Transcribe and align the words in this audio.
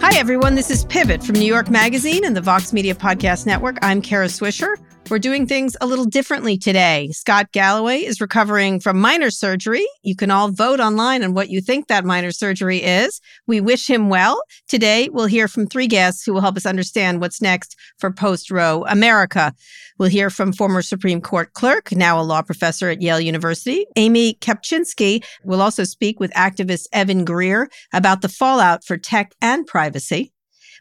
Hi, 0.00 0.18
everyone. 0.18 0.54
This 0.54 0.70
is 0.70 0.86
Pivot 0.86 1.22
from 1.22 1.34
New 1.34 1.44
York 1.44 1.68
Magazine 1.68 2.24
and 2.24 2.34
the 2.34 2.40
Vox 2.40 2.72
Media 2.72 2.94
Podcast 2.94 3.44
Network. 3.44 3.76
I'm 3.82 4.00
Kara 4.00 4.26
Swisher. 4.26 4.76
We're 5.10 5.18
doing 5.18 5.46
things 5.46 5.76
a 5.82 5.86
little 5.86 6.06
differently 6.06 6.56
today. 6.56 7.10
Scott 7.12 7.52
Galloway 7.52 7.98
is 7.98 8.22
recovering 8.22 8.80
from 8.80 8.98
minor 8.98 9.30
surgery. 9.30 9.86
You 10.02 10.16
can 10.16 10.30
all 10.30 10.50
vote 10.50 10.80
online 10.80 11.22
on 11.22 11.34
what 11.34 11.50
you 11.50 11.60
think 11.60 11.88
that 11.88 12.06
minor 12.06 12.32
surgery 12.32 12.78
is. 12.78 13.20
We 13.46 13.60
wish 13.60 13.86
him 13.86 14.08
well. 14.08 14.42
Today, 14.66 15.10
we'll 15.12 15.26
hear 15.26 15.46
from 15.46 15.66
three 15.66 15.88
guests 15.88 16.24
who 16.24 16.32
will 16.32 16.40
help 16.40 16.56
us 16.56 16.64
understand 16.64 17.20
what's 17.20 17.42
next 17.42 17.76
for 17.98 18.10
post 18.10 18.50
Roe 18.50 18.86
America. 18.88 19.52
We'll 19.98 20.08
hear 20.08 20.30
from 20.30 20.54
former 20.54 20.80
Supreme 20.80 21.20
Court 21.20 21.52
clerk, 21.52 21.92
now 21.92 22.18
a 22.18 22.22
law 22.22 22.40
professor 22.40 22.88
at 22.88 23.02
Yale 23.02 23.20
University, 23.20 23.84
Amy 23.96 24.34
Kapczynski. 24.40 25.22
We'll 25.44 25.62
also 25.62 25.84
speak 25.84 26.18
with 26.18 26.32
activist 26.32 26.86
Evan 26.94 27.26
Greer 27.26 27.68
about 27.92 28.22
the 28.22 28.30
fallout 28.30 28.84
for 28.84 28.96
tech 28.96 29.34
and 29.42 29.66
privacy. 29.66 30.32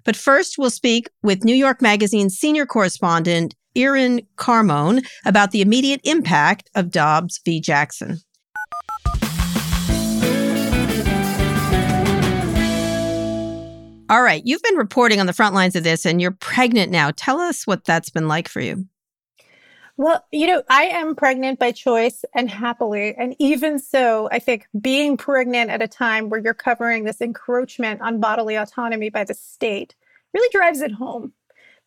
But 0.05 0.15
first, 0.15 0.57
we'll 0.57 0.69
speak 0.69 1.09
with 1.21 1.43
New 1.43 1.55
York 1.55 1.81
Magazine 1.81 2.29
senior 2.29 2.65
correspondent 2.65 3.53
Irin 3.75 4.25
Carmon 4.35 5.01
about 5.25 5.51
the 5.51 5.61
immediate 5.61 6.01
impact 6.03 6.69
of 6.75 6.91
Dobbs 6.91 7.39
v. 7.43 7.59
Jackson. 7.59 8.19
All 14.09 14.21
right, 14.21 14.43
you've 14.45 14.61
been 14.61 14.75
reporting 14.75 15.19
on 15.19 15.25
the 15.25 15.33
front 15.33 15.55
lines 15.55 15.75
of 15.75 15.83
this 15.83 16.05
and 16.05 16.21
you're 16.21 16.31
pregnant 16.31 16.91
now. 16.91 17.11
Tell 17.15 17.39
us 17.39 17.65
what 17.65 17.85
that's 17.85 18.09
been 18.09 18.27
like 18.27 18.47
for 18.47 18.59
you. 18.59 18.85
Well, 19.95 20.25
you 20.31 20.47
know, 20.47 20.63
I 20.69 20.83
am 20.83 21.15
pregnant 21.15 21.59
by 21.59 21.71
choice 21.71 22.25
and 22.33 22.49
happily. 22.49 23.15
And 23.15 23.35
even 23.39 23.79
so, 23.79 24.27
I 24.31 24.39
think 24.39 24.67
being 24.81 25.17
pregnant 25.17 25.69
at 25.69 25.81
a 25.81 25.87
time 25.87 26.29
where 26.29 26.39
you're 26.39 26.53
covering 26.53 27.03
this 27.03 27.21
encroachment 27.21 28.01
on 28.01 28.19
bodily 28.19 28.55
autonomy 28.55 29.09
by 29.09 29.23
the 29.23 29.35
state 29.35 29.95
really 30.33 30.49
drives 30.51 30.81
it 30.81 30.91
home 30.91 31.31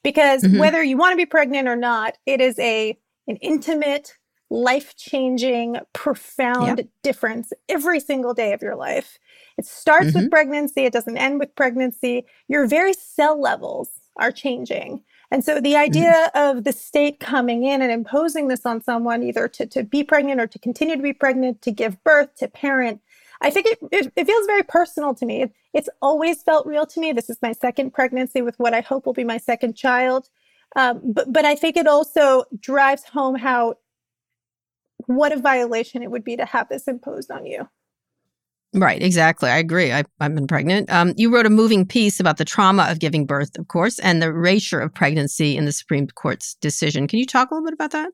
because 0.06 0.44
mm-hmm. 0.44 0.58
whether 0.58 0.84
you 0.84 0.96
want 0.96 1.14
to 1.14 1.16
be 1.16 1.26
pregnant 1.26 1.66
or 1.66 1.74
not, 1.74 2.16
it 2.26 2.40
is 2.40 2.56
a 2.60 2.96
an 3.26 3.34
intimate, 3.38 4.14
life-changing, 4.50 5.78
profound 5.94 6.78
yep. 6.78 6.86
difference 7.02 7.52
every 7.68 7.98
single 7.98 8.32
day 8.32 8.52
of 8.52 8.62
your 8.62 8.76
life. 8.76 9.18
It 9.58 9.66
starts 9.66 10.10
mm-hmm. 10.10 10.20
with 10.20 10.30
pregnancy, 10.30 10.84
it 10.84 10.92
doesn't 10.92 11.18
end 11.18 11.40
with 11.40 11.56
pregnancy. 11.56 12.24
Your 12.46 12.68
very 12.68 12.92
cell 12.92 13.40
levels 13.40 13.90
are 14.16 14.30
changing. 14.30 15.02
And 15.32 15.44
so 15.44 15.60
the 15.60 15.74
idea 15.74 16.12
mm-hmm. 16.12 16.58
of 16.58 16.62
the 16.62 16.70
state 16.70 17.18
coming 17.18 17.64
in 17.64 17.82
and 17.82 17.90
imposing 17.90 18.46
this 18.46 18.64
on 18.64 18.80
someone, 18.80 19.24
either 19.24 19.48
to, 19.48 19.66
to 19.66 19.82
be 19.82 20.04
pregnant 20.04 20.40
or 20.40 20.46
to 20.46 20.58
continue 20.60 20.94
to 20.94 21.02
be 21.02 21.14
pregnant, 21.14 21.62
to 21.62 21.72
give 21.72 22.02
birth, 22.04 22.36
to 22.36 22.46
parent, 22.46 23.00
I 23.40 23.50
think 23.50 23.66
it, 23.66 23.78
it, 23.92 24.12
it 24.16 24.26
feels 24.26 24.46
very 24.46 24.62
personal 24.62 25.14
to 25.14 25.26
me. 25.26 25.42
It, 25.42 25.52
it's 25.74 25.88
always 26.00 26.42
felt 26.42 26.66
real 26.66 26.86
to 26.86 27.00
me. 27.00 27.12
This 27.12 27.30
is 27.30 27.38
my 27.42 27.52
second 27.52 27.92
pregnancy 27.92 28.42
with 28.42 28.58
what 28.58 28.74
I 28.74 28.80
hope 28.80 29.06
will 29.06 29.12
be 29.12 29.24
my 29.24 29.38
second 29.38 29.76
child. 29.76 30.28
Um, 30.74 31.00
but, 31.04 31.32
but 31.32 31.44
I 31.44 31.54
think 31.54 31.76
it 31.76 31.86
also 31.86 32.44
drives 32.58 33.04
home 33.04 33.36
how 33.36 33.76
what 35.06 35.32
a 35.32 35.36
violation 35.36 36.02
it 36.02 36.10
would 36.10 36.24
be 36.24 36.36
to 36.36 36.44
have 36.44 36.68
this 36.68 36.88
imposed 36.88 37.30
on 37.30 37.46
you. 37.46 37.68
Right, 38.74 39.02
exactly. 39.02 39.48
I 39.48 39.58
agree. 39.58 39.92
I, 39.92 40.04
have 40.20 40.34
been 40.34 40.46
pregnant. 40.46 40.92
Um, 40.92 41.14
you 41.16 41.32
wrote 41.32 41.46
a 41.46 41.50
moving 41.50 41.86
piece 41.86 42.20
about 42.20 42.36
the 42.36 42.44
trauma 42.44 42.88
of 42.90 42.98
giving 42.98 43.24
birth, 43.24 43.56
of 43.58 43.68
course, 43.68 43.98
and 43.98 44.20
the 44.20 44.26
erasure 44.26 44.80
of 44.80 44.92
pregnancy 44.92 45.56
in 45.56 45.64
the 45.64 45.72
Supreme 45.72 46.08
Court's 46.08 46.54
decision. 46.56 47.06
Can 47.06 47.18
you 47.18 47.26
talk 47.26 47.50
a 47.50 47.54
little 47.54 47.66
bit 47.66 47.74
about 47.74 47.92
that? 47.92 48.10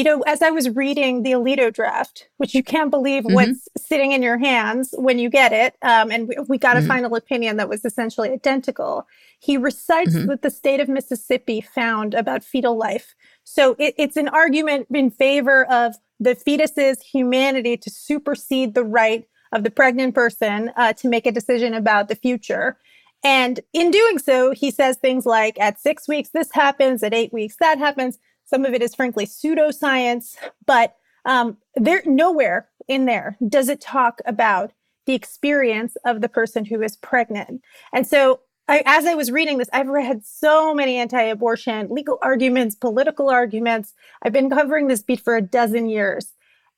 You 0.00 0.04
know, 0.04 0.22
as 0.22 0.40
I 0.40 0.48
was 0.48 0.70
reading 0.70 1.24
the 1.24 1.32
Alito 1.32 1.70
draft, 1.70 2.30
which 2.38 2.54
you 2.54 2.62
can't 2.62 2.90
believe 2.90 3.24
mm-hmm. 3.24 3.34
what's 3.34 3.68
sitting 3.76 4.12
in 4.12 4.22
your 4.22 4.38
hands 4.38 4.94
when 4.96 5.18
you 5.18 5.28
get 5.28 5.52
it, 5.52 5.76
um, 5.82 6.10
and 6.10 6.26
we, 6.26 6.36
we 6.48 6.56
got 6.56 6.76
mm-hmm. 6.76 6.86
a 6.86 6.88
final 6.88 7.14
opinion 7.16 7.58
that 7.58 7.68
was 7.68 7.84
essentially 7.84 8.30
identical. 8.30 9.06
He 9.40 9.58
recites 9.58 10.14
mm-hmm. 10.14 10.26
what 10.26 10.40
the 10.40 10.48
state 10.48 10.80
of 10.80 10.88
Mississippi 10.88 11.60
found 11.60 12.14
about 12.14 12.42
fetal 12.42 12.78
life. 12.78 13.14
So 13.44 13.76
it, 13.78 13.92
it's 13.98 14.16
an 14.16 14.28
argument 14.28 14.86
in 14.90 15.10
favor 15.10 15.70
of 15.70 15.96
the 16.18 16.34
fetus's 16.34 17.02
humanity 17.02 17.76
to 17.76 17.90
supersede 17.90 18.72
the 18.72 18.84
right 18.84 19.28
of 19.52 19.64
the 19.64 19.70
pregnant 19.70 20.14
person 20.14 20.72
uh, 20.78 20.94
to 20.94 21.10
make 21.10 21.26
a 21.26 21.32
decision 21.32 21.74
about 21.74 22.08
the 22.08 22.16
future. 22.16 22.78
And 23.22 23.60
in 23.74 23.90
doing 23.90 24.18
so, 24.18 24.52
he 24.52 24.70
says 24.70 24.96
things 24.96 25.26
like, 25.26 25.60
at 25.60 25.78
six 25.78 26.08
weeks, 26.08 26.30
this 26.30 26.52
happens, 26.52 27.02
at 27.02 27.12
eight 27.12 27.34
weeks, 27.34 27.56
that 27.60 27.76
happens. 27.76 28.18
Some 28.50 28.64
of 28.64 28.74
it 28.74 28.82
is 28.82 28.96
frankly 28.96 29.26
pseudoscience, 29.26 30.36
but 30.66 30.96
um, 31.24 31.56
there 31.76 32.02
nowhere 32.04 32.68
in 32.88 33.04
there 33.04 33.36
does 33.46 33.68
it 33.68 33.80
talk 33.80 34.20
about 34.26 34.72
the 35.06 35.14
experience 35.14 35.96
of 36.04 36.20
the 36.20 36.28
person 36.28 36.64
who 36.64 36.82
is 36.82 36.96
pregnant. 36.96 37.62
And 37.92 38.06
so 38.06 38.40
I, 38.66 38.82
as 38.86 39.06
I 39.06 39.14
was 39.14 39.30
reading 39.30 39.58
this, 39.58 39.70
I've 39.72 39.88
read 39.88 40.24
so 40.24 40.74
many 40.74 40.96
anti-abortion 40.96 41.88
legal 41.90 42.18
arguments, 42.22 42.74
political 42.74 43.30
arguments. 43.30 43.94
I've 44.22 44.32
been 44.32 44.50
covering 44.50 44.88
this 44.88 45.02
beat 45.02 45.20
for 45.20 45.36
a 45.36 45.42
dozen 45.42 45.88
years. 45.88 46.32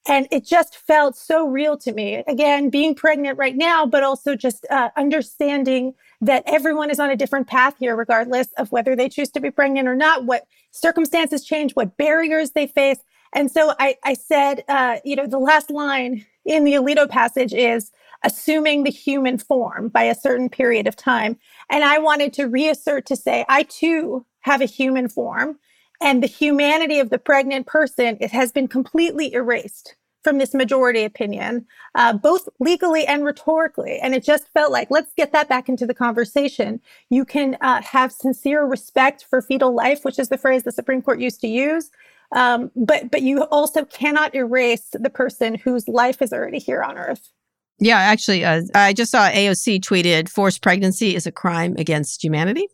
And 0.07 0.27
it 0.31 0.45
just 0.45 0.77
felt 0.77 1.17
so 1.17 1.47
real 1.47 1.77
to 1.79 1.93
me. 1.93 2.25
Again, 2.27 2.71
being 2.71 2.95
pregnant 2.95 3.39
right 3.39 3.57
now, 3.57 3.87
but 3.87 4.03
also 4.03 4.35
just 4.35 4.67
uh, 4.69 4.91
understanding 4.97 5.95
that 6.23 6.45
everyone 6.47 6.91
is 6.91 7.01
on 7.01 7.11
a 7.11 7.17
different 7.17 7.49
path 7.49 7.75
here, 7.79 7.97
regardless 7.97 8.49
of 8.57 8.73
whether 8.73 8.97
they 8.97 9.09
choose 9.09 9.31
to 9.31 9.41
be 9.41 9.51
pregnant 9.51 9.89
or 9.89 9.97
not, 9.97 10.25
what 10.25 10.47
circumstances 10.71 11.45
change, 11.45 11.73
what 11.73 11.97
barriers 11.97 12.53
they 12.53 12.67
face. 12.67 12.99
And 13.35 13.51
so 13.51 13.75
I, 13.79 13.97
I 14.05 14.15
said, 14.15 14.65
uh, 14.69 14.99
you 15.05 15.17
know, 15.17 15.27
the 15.27 15.39
last 15.39 15.71
line 15.71 16.25
in 16.45 16.65
the 16.65 16.75
Alito 16.75 17.09
passage 17.09 17.53
is 17.53 17.91
assuming 18.25 18.85
the 18.85 18.91
human 18.91 19.37
form 19.37 19.89
by 19.89 20.05
a 20.05 20.15
certain 20.15 20.49
period 20.49 20.87
of 20.87 20.95
time. 20.95 21.37
And 21.69 21.83
I 21.83 21.99
wanted 21.99 22.33
to 22.35 22.45
reassert 22.45 23.05
to 23.07 23.17
say, 23.17 23.45
I 23.49 23.65
too 23.65 24.25
have 24.43 24.61
a 24.61 24.67
human 24.67 25.09
form 25.09 25.59
and 26.01 26.23
the 26.23 26.29
humanity 26.29 26.99
of 26.99 27.11
the 27.11 27.19
pregnant 27.19 27.67
person, 27.67 28.17
it 28.21 28.33
has 28.33 28.53
been 28.53 28.69
completely 28.69 29.33
erased 29.33 29.97
from 30.23 30.39
this 30.39 30.55
majority 30.55 31.03
opinion, 31.05 31.67
uh, 31.95 32.13
both 32.13 32.49
legally 32.61 33.07
and 33.07 33.25
rhetorically. 33.25 33.99
And 34.01 34.15
it 34.15 34.25
just 34.25 34.49
felt 34.55 34.73
like, 34.73 34.91
let's 34.91 35.13
get 35.15 35.33
that 35.33 35.49
back 35.49 35.69
into 35.69 35.87
the 35.87 35.95
conversation. 35.95 36.81
You 37.11 37.25
can 37.25 37.57
uh, 37.61 37.83
have 37.83 38.13
sincere 38.13 38.65
respect 38.65 39.27
for 39.29 39.43
fetal 39.43 39.75
life, 39.75 40.05
which 40.05 40.19
is 40.19 40.29
the 40.29 40.39
phrase 40.39 40.63
the 40.63 40.73
Supreme 40.73 41.03
Court 41.03 41.21
used 41.21 41.41
to 41.41 41.49
use. 41.49 41.91
Um, 42.33 42.71
but 42.75 43.11
but 43.11 43.23
you 43.23 43.43
also 43.45 43.85
cannot 43.85 44.35
erase 44.35 44.89
the 44.93 45.11
person 45.11 45.55
whose 45.55 45.87
life 45.87 46.23
is 46.23 46.33
already 46.33 46.59
here 46.59 46.83
on 46.83 46.97
Earth. 46.97 47.31
Yeah, 47.79 47.99
actually, 47.99 48.45
uh, 48.45 48.63
I 48.75 48.93
just 48.93 49.11
saw 49.11 49.29
AOC 49.29 49.81
tweeted 49.81 50.29
forced 50.29 50.63
pregnancy 50.63 51.15
is 51.15 51.27
a 51.27 51.33
crime 51.33 51.75
against 51.79 52.23
humanity. 52.23 52.69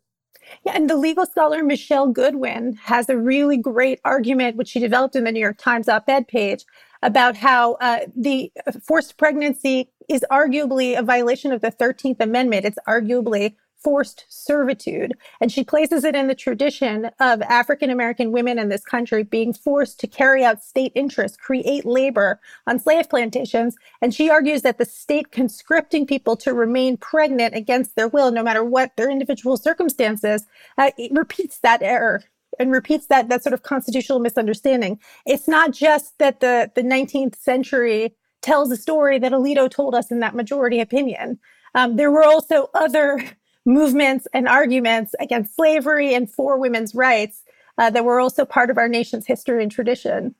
Yeah, 0.64 0.72
and 0.74 0.88
the 0.88 0.96
legal 0.96 1.26
scholar 1.26 1.62
Michele 1.62 2.08
Goodwin 2.08 2.74
has 2.82 3.08
a 3.08 3.16
really 3.16 3.56
great 3.56 4.00
argument, 4.04 4.56
which 4.56 4.68
she 4.68 4.80
developed 4.80 5.16
in 5.16 5.24
the 5.24 5.32
New 5.32 5.40
York 5.40 5.58
Times 5.58 5.88
op 5.88 6.08
ed 6.08 6.28
page, 6.28 6.64
about 7.02 7.36
how 7.36 7.74
uh, 7.74 8.00
the 8.16 8.52
forced 8.82 9.16
pregnancy 9.16 9.90
is 10.08 10.24
arguably 10.30 10.98
a 10.98 11.02
violation 11.02 11.52
of 11.52 11.60
the 11.60 11.70
13th 11.70 12.20
Amendment. 12.20 12.64
It's 12.64 12.78
arguably 12.88 13.54
forced 13.78 14.24
servitude. 14.28 15.14
And 15.40 15.52
she 15.52 15.62
places 15.62 16.04
it 16.04 16.16
in 16.16 16.26
the 16.26 16.34
tradition 16.34 17.10
of 17.20 17.40
African 17.42 17.90
American 17.90 18.32
women 18.32 18.58
in 18.58 18.68
this 18.68 18.84
country 18.84 19.22
being 19.22 19.52
forced 19.52 20.00
to 20.00 20.06
carry 20.06 20.44
out 20.44 20.62
state 20.62 20.92
interests, 20.94 21.36
create 21.36 21.84
labor 21.84 22.40
on 22.66 22.78
slave 22.78 23.08
plantations. 23.08 23.76
And 24.02 24.12
she 24.12 24.30
argues 24.30 24.62
that 24.62 24.78
the 24.78 24.84
state 24.84 25.30
conscripting 25.30 26.06
people 26.06 26.36
to 26.38 26.52
remain 26.52 26.96
pregnant 26.96 27.54
against 27.54 27.94
their 27.94 28.08
will, 28.08 28.32
no 28.32 28.42
matter 28.42 28.64
what 28.64 28.96
their 28.96 29.10
individual 29.10 29.56
circumstances, 29.56 30.46
uh, 30.76 30.90
repeats 31.10 31.58
that 31.60 31.82
error 31.82 32.24
and 32.58 32.72
repeats 32.72 33.06
that 33.06 33.28
that 33.28 33.42
sort 33.42 33.52
of 33.52 33.62
constitutional 33.62 34.18
misunderstanding. 34.18 34.98
It's 35.26 35.48
not 35.48 35.72
just 35.72 36.18
that 36.18 36.40
the 36.40 36.70
the 36.74 36.82
19th 36.82 37.36
century 37.36 38.14
tells 38.42 38.70
a 38.70 38.76
story 38.76 39.18
that 39.18 39.32
Alito 39.32 39.70
told 39.70 39.94
us 39.94 40.10
in 40.10 40.20
that 40.20 40.34
majority 40.34 40.80
opinion. 40.80 41.38
Um, 41.74 41.96
there 41.96 42.10
were 42.10 42.24
also 42.24 42.68
other 42.74 43.22
movements 43.66 44.26
and 44.32 44.48
arguments 44.48 45.14
against 45.20 45.54
slavery 45.54 46.14
and 46.14 46.30
for 46.30 46.58
women's 46.58 46.94
rights 46.94 47.42
uh, 47.76 47.90
that 47.90 48.04
were 48.04 48.20
also 48.20 48.44
part 48.44 48.70
of 48.70 48.78
our 48.78 48.88
nation's 48.88 49.26
history 49.26 49.62
and 49.62 49.70
tradition. 49.70 50.34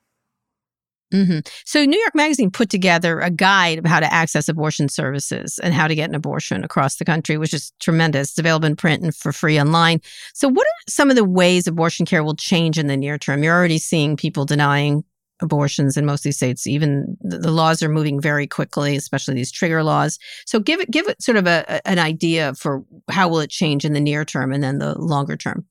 Mm-hmm. 1.12 1.38
So, 1.64 1.84
New 1.84 1.98
York 1.98 2.14
Magazine 2.14 2.50
put 2.50 2.68
together 2.68 3.20
a 3.20 3.30
guide 3.30 3.78
of 3.78 3.86
how 3.86 3.98
to 3.98 4.12
access 4.12 4.48
abortion 4.48 4.90
services 4.90 5.58
and 5.62 5.72
how 5.72 5.88
to 5.88 5.94
get 5.94 6.10
an 6.10 6.14
abortion 6.14 6.62
across 6.64 6.96
the 6.96 7.04
country, 7.04 7.38
which 7.38 7.54
is 7.54 7.72
tremendous. 7.80 8.30
It's 8.30 8.38
available 8.38 8.66
in 8.66 8.76
print 8.76 9.02
and 9.02 9.14
for 9.14 9.32
free 9.32 9.58
online. 9.58 10.02
So, 10.34 10.48
what 10.48 10.66
are 10.66 10.84
some 10.86 11.08
of 11.08 11.16
the 11.16 11.24
ways 11.24 11.66
abortion 11.66 12.04
care 12.04 12.22
will 12.22 12.36
change 12.36 12.78
in 12.78 12.88
the 12.88 12.96
near 12.96 13.16
term? 13.16 13.42
You're 13.42 13.56
already 13.56 13.78
seeing 13.78 14.16
people 14.16 14.44
denying 14.44 15.02
abortions 15.40 15.96
in 15.96 16.04
most 16.04 16.20
of 16.20 16.24
these 16.24 16.36
states. 16.36 16.66
Even 16.66 17.16
the, 17.20 17.50
laws 17.50 17.82
are 17.82 17.88
moving 17.88 18.20
very 18.20 18.46
quickly, 18.46 18.96
especially 18.96 19.34
these 19.34 19.52
trigger 19.52 19.82
laws. 19.82 20.18
So, 20.44 20.60
give 20.60 20.80
it 20.80 20.90
give 20.90 21.08
it 21.08 21.22
sort 21.22 21.38
of 21.38 21.46
a, 21.46 21.88
an 21.88 21.98
idea 21.98 22.52
for 22.52 22.84
how 23.10 23.30
will 23.30 23.40
it 23.40 23.50
change 23.50 23.86
in 23.86 23.94
the 23.94 24.00
near 24.00 24.26
term 24.26 24.52
and 24.52 24.62
then 24.62 24.78
the 24.78 24.98
longer 24.98 25.38
term. 25.38 25.64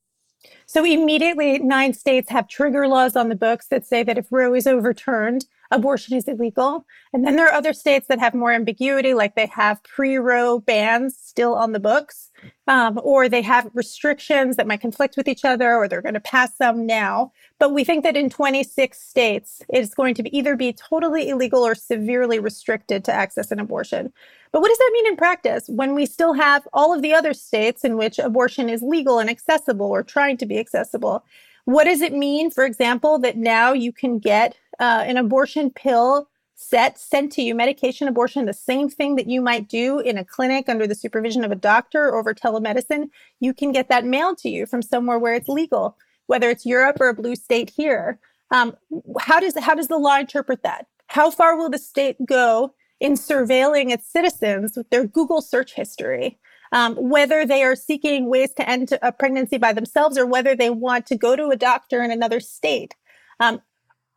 So 0.70 0.84
immediately, 0.84 1.60
nine 1.60 1.94
states 1.94 2.30
have 2.30 2.50
trigger 2.50 2.90
laws 2.90 3.16
on 3.16 3.30
the 3.30 3.36
books 3.36 3.68
that 3.68 3.86
say 3.86 4.04
that 4.04 4.18
if 4.18 4.28
Roe 4.30 4.54
is 4.54 4.68
overturned, 4.68 5.46
abortion 5.72 6.18
is 6.18 6.28
illegal. 6.28 6.86
And 7.14 7.26
then 7.26 7.38
there 7.38 7.48
are 7.48 7.54
other 7.54 7.72
states 7.72 8.08
that 8.08 8.20
have 8.20 8.34
more 8.34 8.52
ambiguity, 8.52 9.14
like 9.14 9.36
they 9.36 9.46
have 9.46 9.82
pre 9.84 10.18
Roe 10.18 10.60
bans 10.60 11.16
still 11.18 11.56
on 11.56 11.72
the 11.72 11.80
books, 11.80 12.32
um, 12.68 13.00
or 13.02 13.30
they 13.30 13.42
have 13.44 13.72
restrictions 13.74 14.58
that 14.58 14.68
might 14.68 14.82
conflict 14.82 15.16
with 15.16 15.30
each 15.30 15.46
other, 15.46 15.74
or 15.74 15.88
they're 15.88 16.02
going 16.02 16.14
to 16.16 16.20
pass 16.20 16.58
some 16.58 16.86
now. 16.86 17.32
But 17.60 17.74
we 17.74 17.86
think 17.86 18.04
that 18.04 18.18
in 18.18 18.30
26 18.30 19.00
states, 19.02 19.62
it's 19.70 19.96
going 19.96 20.16
to 20.16 20.36
either 20.36 20.58
be 20.58 20.74
totally 20.74 21.30
illegal 21.30 21.66
or 21.66 21.76
severely 21.76 22.40
restricted 22.40 23.06
to 23.06 23.14
access 23.14 23.52
an 23.52 23.62
abortion. 23.62 24.12
But 24.52 24.62
what 24.62 24.70
does 24.70 24.78
that 24.78 24.92
mean 24.94 25.08
in 25.08 25.18
practice 25.18 25.66
when 25.68 25.94
we 25.94 26.06
still 26.06 26.34
have 26.34 26.68
all 26.74 26.94
of 26.94 27.02
the 27.02 27.14
other 27.14 27.34
states 27.34 27.84
in 27.84 27.98
which 27.98 28.20
abortion 28.20 28.70
is 28.70 28.82
legal 28.82 29.20
and 29.20 29.30
accessible 29.30 29.88
or 29.88 30.04
trying 30.04 30.38
to 30.38 30.46
be 30.46 30.60
accessible? 30.60 31.24
What 31.66 31.84
does 31.84 32.02
it 32.02 32.14
mean, 32.14 32.50
for 32.50 32.66
example, 32.66 33.20
that 33.20 33.36
now 33.36 33.74
you 33.74 33.92
can 33.92 34.20
get 34.20 34.56
uh, 34.80 35.04
an 35.06 35.18
abortion 35.18 35.70
pill 35.70 36.30
set 36.56 36.98
sent 36.98 37.32
to 37.34 37.42
you, 37.42 37.54
medication 37.54 38.08
abortion, 38.08 38.46
the 38.46 38.54
same 38.54 38.90
thing 38.90 39.16
that 39.16 39.28
you 39.30 39.42
might 39.42 39.68
do 39.68 40.00
in 40.00 40.18
a 40.18 40.26
clinic 40.26 40.70
under 40.70 40.88
the 40.88 40.96
supervision 40.96 41.44
of 41.44 41.52
a 41.52 41.56
doctor 41.56 42.16
over 42.16 42.34
telemedicine? 42.34 43.10
You 43.40 43.54
can 43.54 43.72
get 43.72 43.90
that 43.90 44.06
mailed 44.06 44.38
to 44.40 44.50
you 44.50 44.66
from 44.66 44.82
somewhere 44.82 45.20
where 45.20 45.36
it's 45.36 45.50
legal, 45.50 45.98
whether 46.28 46.50
it's 46.50 46.66
Europe 46.66 47.02
or 47.02 47.10
a 47.10 47.14
blue 47.14 47.36
state 47.36 47.70
here. 47.70 48.18
Um, 48.52 48.76
how 49.20 49.40
does 49.42 49.58
how 49.60 49.76
does 49.76 49.90
the 49.90 49.98
law 49.98 50.18
interpret 50.18 50.64
that? 50.64 50.88
How 51.08 51.30
far 51.30 51.58
will 51.58 51.70
the 51.70 51.78
state 51.78 52.16
go 52.26 52.74
in 53.00 53.14
surveilling 53.14 53.92
its 53.92 54.12
citizens 54.12 54.76
with 54.76 54.90
their 54.90 55.06
Google 55.06 55.42
search 55.42 55.74
history? 55.74 56.40
um, 56.72 56.96
whether 56.96 57.46
they 57.46 57.64
are 57.64 57.76
seeking 57.76 58.30
ways 58.30 58.54
to 58.56 58.70
end 58.70 58.98
a 59.02 59.12
pregnancy 59.12 59.58
by 59.58 59.74
themselves 59.74 60.18
or 60.18 60.26
whether 60.26 60.56
they 60.56 60.70
want 60.70 61.06
to 61.08 61.16
go 61.16 61.36
to 61.36 61.50
a 61.50 61.56
doctor 61.56 62.04
in 62.04 62.12
another 62.12 62.40
state. 62.40 62.96
Um, 63.40 63.62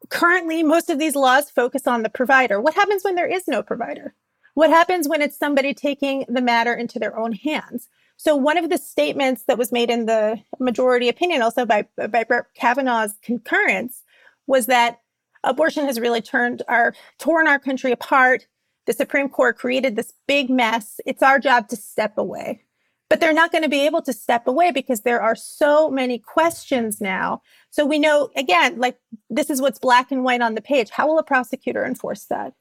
currently, 0.08 0.62
most 0.62 0.90
of 0.90 0.98
these 0.98 1.14
laws 1.14 1.50
focus 1.50 1.86
on 1.86 2.02
the 2.02 2.10
provider. 2.10 2.60
What 2.60 2.74
happens 2.74 3.04
when 3.04 3.14
there 3.14 3.28
is 3.30 3.46
no 3.46 3.62
provider? 3.62 4.14
What 4.54 4.70
happens 4.70 5.08
when 5.08 5.22
it's 5.22 5.38
somebody 5.38 5.74
taking 5.74 6.24
the 6.28 6.42
matter 6.42 6.74
into 6.74 6.98
their 6.98 7.16
own 7.16 7.32
hands? 7.32 7.88
So 8.16 8.36
one 8.36 8.58
of 8.58 8.68
the 8.68 8.78
statements 8.78 9.44
that 9.44 9.56
was 9.56 9.72
made 9.72 9.88
in 9.88 10.06
the 10.06 10.38
majority 10.58 11.08
opinion, 11.08 11.40
also 11.40 11.64
by, 11.64 11.86
by 12.10 12.24
Brett 12.24 12.46
Kavanaugh's 12.54 13.14
concurrence, 13.22 14.02
was 14.46 14.66
that 14.66 15.00
abortion 15.44 15.86
has 15.86 15.98
really 15.98 16.20
turned 16.20 16.62
our 16.68 16.94
torn 17.18 17.48
our 17.48 17.58
country 17.58 17.92
apart. 17.92 18.46
The 18.86 18.92
Supreme 18.92 19.28
Court 19.28 19.58
created 19.58 19.96
this 19.96 20.12
big 20.26 20.50
mess. 20.50 21.00
It's 21.06 21.22
our 21.22 21.38
job 21.38 21.68
to 21.68 21.76
step 21.76 22.18
away. 22.18 22.64
But 23.08 23.18
they're 23.18 23.32
not 23.32 23.50
going 23.50 23.64
to 23.64 23.68
be 23.68 23.86
able 23.86 24.02
to 24.02 24.12
step 24.12 24.46
away 24.46 24.70
because 24.70 25.00
there 25.00 25.20
are 25.20 25.34
so 25.34 25.90
many 25.90 26.18
questions 26.18 27.00
now. 27.00 27.42
So 27.70 27.84
we 27.84 27.98
know, 27.98 28.30
again, 28.36 28.78
like 28.78 28.98
this 29.28 29.50
is 29.50 29.60
what's 29.60 29.80
black 29.80 30.12
and 30.12 30.22
white 30.22 30.40
on 30.40 30.54
the 30.54 30.60
page. 30.60 30.90
How 30.90 31.08
will 31.08 31.18
a 31.18 31.24
prosecutor 31.24 31.84
enforce 31.84 32.24
that? 32.26 32.54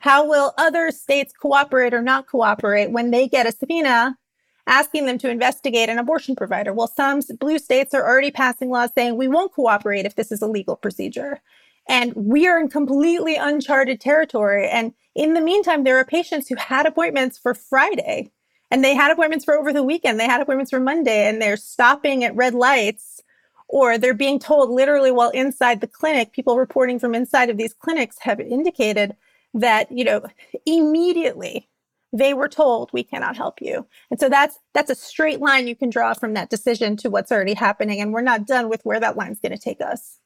How 0.00 0.28
will 0.28 0.52
other 0.58 0.90
states 0.90 1.32
cooperate 1.32 1.94
or 1.94 2.02
not 2.02 2.26
cooperate 2.26 2.90
when 2.90 3.10
they 3.10 3.26
get 3.26 3.46
a 3.46 3.52
subpoena 3.52 4.18
asking 4.66 5.06
them 5.06 5.16
to 5.18 5.30
investigate 5.30 5.88
an 5.88 5.98
abortion 5.98 6.36
provider? 6.36 6.74
Well, 6.74 6.88
some 6.88 7.20
blue 7.40 7.58
states 7.58 7.94
are 7.94 8.06
already 8.06 8.30
passing 8.30 8.68
laws 8.68 8.90
saying 8.94 9.16
we 9.16 9.28
won't 9.28 9.52
cooperate 9.52 10.04
if 10.04 10.16
this 10.16 10.30
is 10.30 10.42
a 10.42 10.46
legal 10.46 10.76
procedure. 10.76 11.40
And 11.88 12.12
we 12.14 12.46
are 12.46 12.58
in 12.58 12.68
completely 12.68 13.36
uncharted 13.36 14.00
territory. 14.00 14.68
And 14.68 14.94
in 15.14 15.34
the 15.34 15.40
meantime, 15.40 15.84
there 15.84 15.98
are 15.98 16.04
patients 16.04 16.48
who 16.48 16.56
had 16.56 16.86
appointments 16.86 17.38
for 17.38 17.54
Friday 17.54 18.30
and 18.70 18.82
they 18.82 18.94
had 18.94 19.12
appointments 19.12 19.44
for 19.44 19.54
over 19.54 19.72
the 19.72 19.82
weekend. 19.82 20.18
They 20.18 20.26
had 20.26 20.40
appointments 20.40 20.70
for 20.70 20.80
Monday 20.80 21.28
and 21.28 21.40
they're 21.40 21.56
stopping 21.56 22.24
at 22.24 22.34
red 22.34 22.54
lights 22.54 23.22
or 23.68 23.98
they're 23.98 24.14
being 24.14 24.38
told 24.38 24.70
literally 24.70 25.12
while 25.12 25.30
inside 25.30 25.80
the 25.80 25.86
clinic. 25.86 26.32
People 26.32 26.58
reporting 26.58 26.98
from 26.98 27.14
inside 27.14 27.50
of 27.50 27.56
these 27.56 27.74
clinics 27.74 28.18
have 28.20 28.40
indicated 28.40 29.14
that, 29.52 29.90
you 29.92 30.04
know, 30.04 30.22
immediately 30.66 31.68
they 32.12 32.32
were 32.32 32.48
told 32.48 32.92
we 32.92 33.02
cannot 33.02 33.36
help 33.36 33.60
you. 33.60 33.86
And 34.10 34.20
so 34.20 34.28
that's 34.28 34.58
that's 34.72 34.90
a 34.90 34.94
straight 34.94 35.40
line 35.40 35.66
you 35.66 35.74
can 35.74 35.90
draw 35.90 36.14
from 36.14 36.34
that 36.34 36.50
decision 36.50 36.96
to 36.98 37.10
what's 37.10 37.32
already 37.32 37.54
happening 37.54 38.00
and 38.00 38.12
we're 38.12 38.22
not 38.22 38.46
done 38.46 38.68
with 38.68 38.84
where 38.84 39.00
that 39.00 39.16
line's 39.16 39.40
going 39.40 39.52
to 39.52 39.58
take 39.58 39.80
us. 39.80 40.20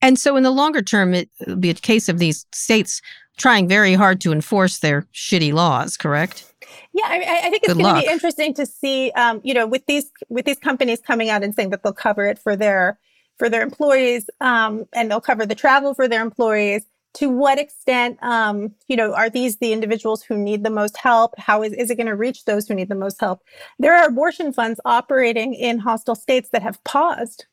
And 0.00 0.18
so, 0.18 0.36
in 0.36 0.42
the 0.42 0.50
longer 0.50 0.82
term, 0.82 1.14
it 1.14 1.28
will 1.46 1.56
be 1.56 1.70
a 1.70 1.74
case 1.74 2.08
of 2.08 2.18
these 2.18 2.46
states 2.52 3.02
trying 3.36 3.68
very 3.68 3.94
hard 3.94 4.20
to 4.20 4.32
enforce 4.32 4.78
their 4.78 5.02
shitty 5.14 5.52
laws. 5.52 5.96
Correct? 5.96 6.44
Yeah, 6.92 7.06
I, 7.06 7.40
I 7.44 7.50
think 7.50 7.62
it's 7.62 7.74
going 7.74 7.94
to 7.94 8.00
be 8.02 8.12
interesting 8.12 8.54
to 8.54 8.66
see. 8.66 9.10
Um, 9.12 9.40
you 9.44 9.54
know, 9.54 9.66
with 9.66 9.86
these 9.86 10.10
with 10.28 10.44
these 10.44 10.58
companies 10.58 11.00
coming 11.00 11.30
out 11.30 11.42
and 11.42 11.54
saying 11.54 11.70
that 11.70 11.82
they'll 11.82 11.92
cover 11.92 12.26
it 12.26 12.38
for 12.38 12.56
their 12.56 12.98
for 13.38 13.48
their 13.48 13.62
employees, 13.62 14.28
um, 14.40 14.84
and 14.92 15.10
they'll 15.10 15.20
cover 15.20 15.46
the 15.46 15.54
travel 15.54 15.94
for 15.94 16.08
their 16.08 16.22
employees. 16.22 16.84
To 17.14 17.30
what 17.30 17.58
extent, 17.58 18.18
um, 18.22 18.74
you 18.86 18.96
know, 18.96 19.14
are 19.14 19.30
these 19.30 19.56
the 19.56 19.72
individuals 19.72 20.22
who 20.22 20.36
need 20.36 20.62
the 20.62 20.70
most 20.70 20.96
help? 20.96 21.34
How 21.38 21.62
is, 21.62 21.72
is 21.72 21.90
it 21.90 21.96
going 21.96 22.06
to 22.06 22.14
reach 22.14 22.44
those 22.44 22.68
who 22.68 22.74
need 22.74 22.90
the 22.90 22.94
most 22.94 23.18
help? 23.18 23.42
There 23.78 23.96
are 23.96 24.06
abortion 24.06 24.52
funds 24.52 24.78
operating 24.84 25.54
in 25.54 25.78
hostile 25.78 26.14
states 26.14 26.50
that 26.50 26.62
have 26.62 26.82
paused 26.84 27.46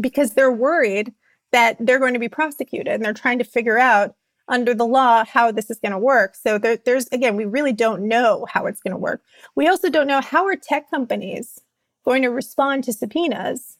because 0.00 0.34
they're 0.34 0.52
worried 0.52 1.12
that 1.52 1.76
they're 1.80 1.98
going 1.98 2.14
to 2.14 2.20
be 2.20 2.28
prosecuted 2.28 2.88
and 2.88 3.04
they're 3.04 3.12
trying 3.12 3.38
to 3.38 3.44
figure 3.44 3.78
out 3.78 4.14
under 4.48 4.74
the 4.74 4.86
law 4.86 5.24
how 5.24 5.52
this 5.52 5.70
is 5.70 5.78
going 5.78 5.92
to 5.92 5.98
work. 5.98 6.34
So 6.34 6.58
there, 6.58 6.76
there's 6.76 7.06
again, 7.12 7.36
we 7.36 7.44
really 7.44 7.72
don't 7.72 8.08
know 8.08 8.46
how 8.50 8.66
it's 8.66 8.80
going 8.80 8.92
to 8.92 8.98
work. 8.98 9.22
We 9.54 9.68
also 9.68 9.88
don't 9.88 10.08
know 10.08 10.20
how 10.20 10.46
are 10.46 10.56
tech 10.56 10.90
companies 10.90 11.60
going 12.04 12.22
to 12.22 12.28
respond 12.28 12.84
to 12.84 12.92
subpoenas. 12.92 13.78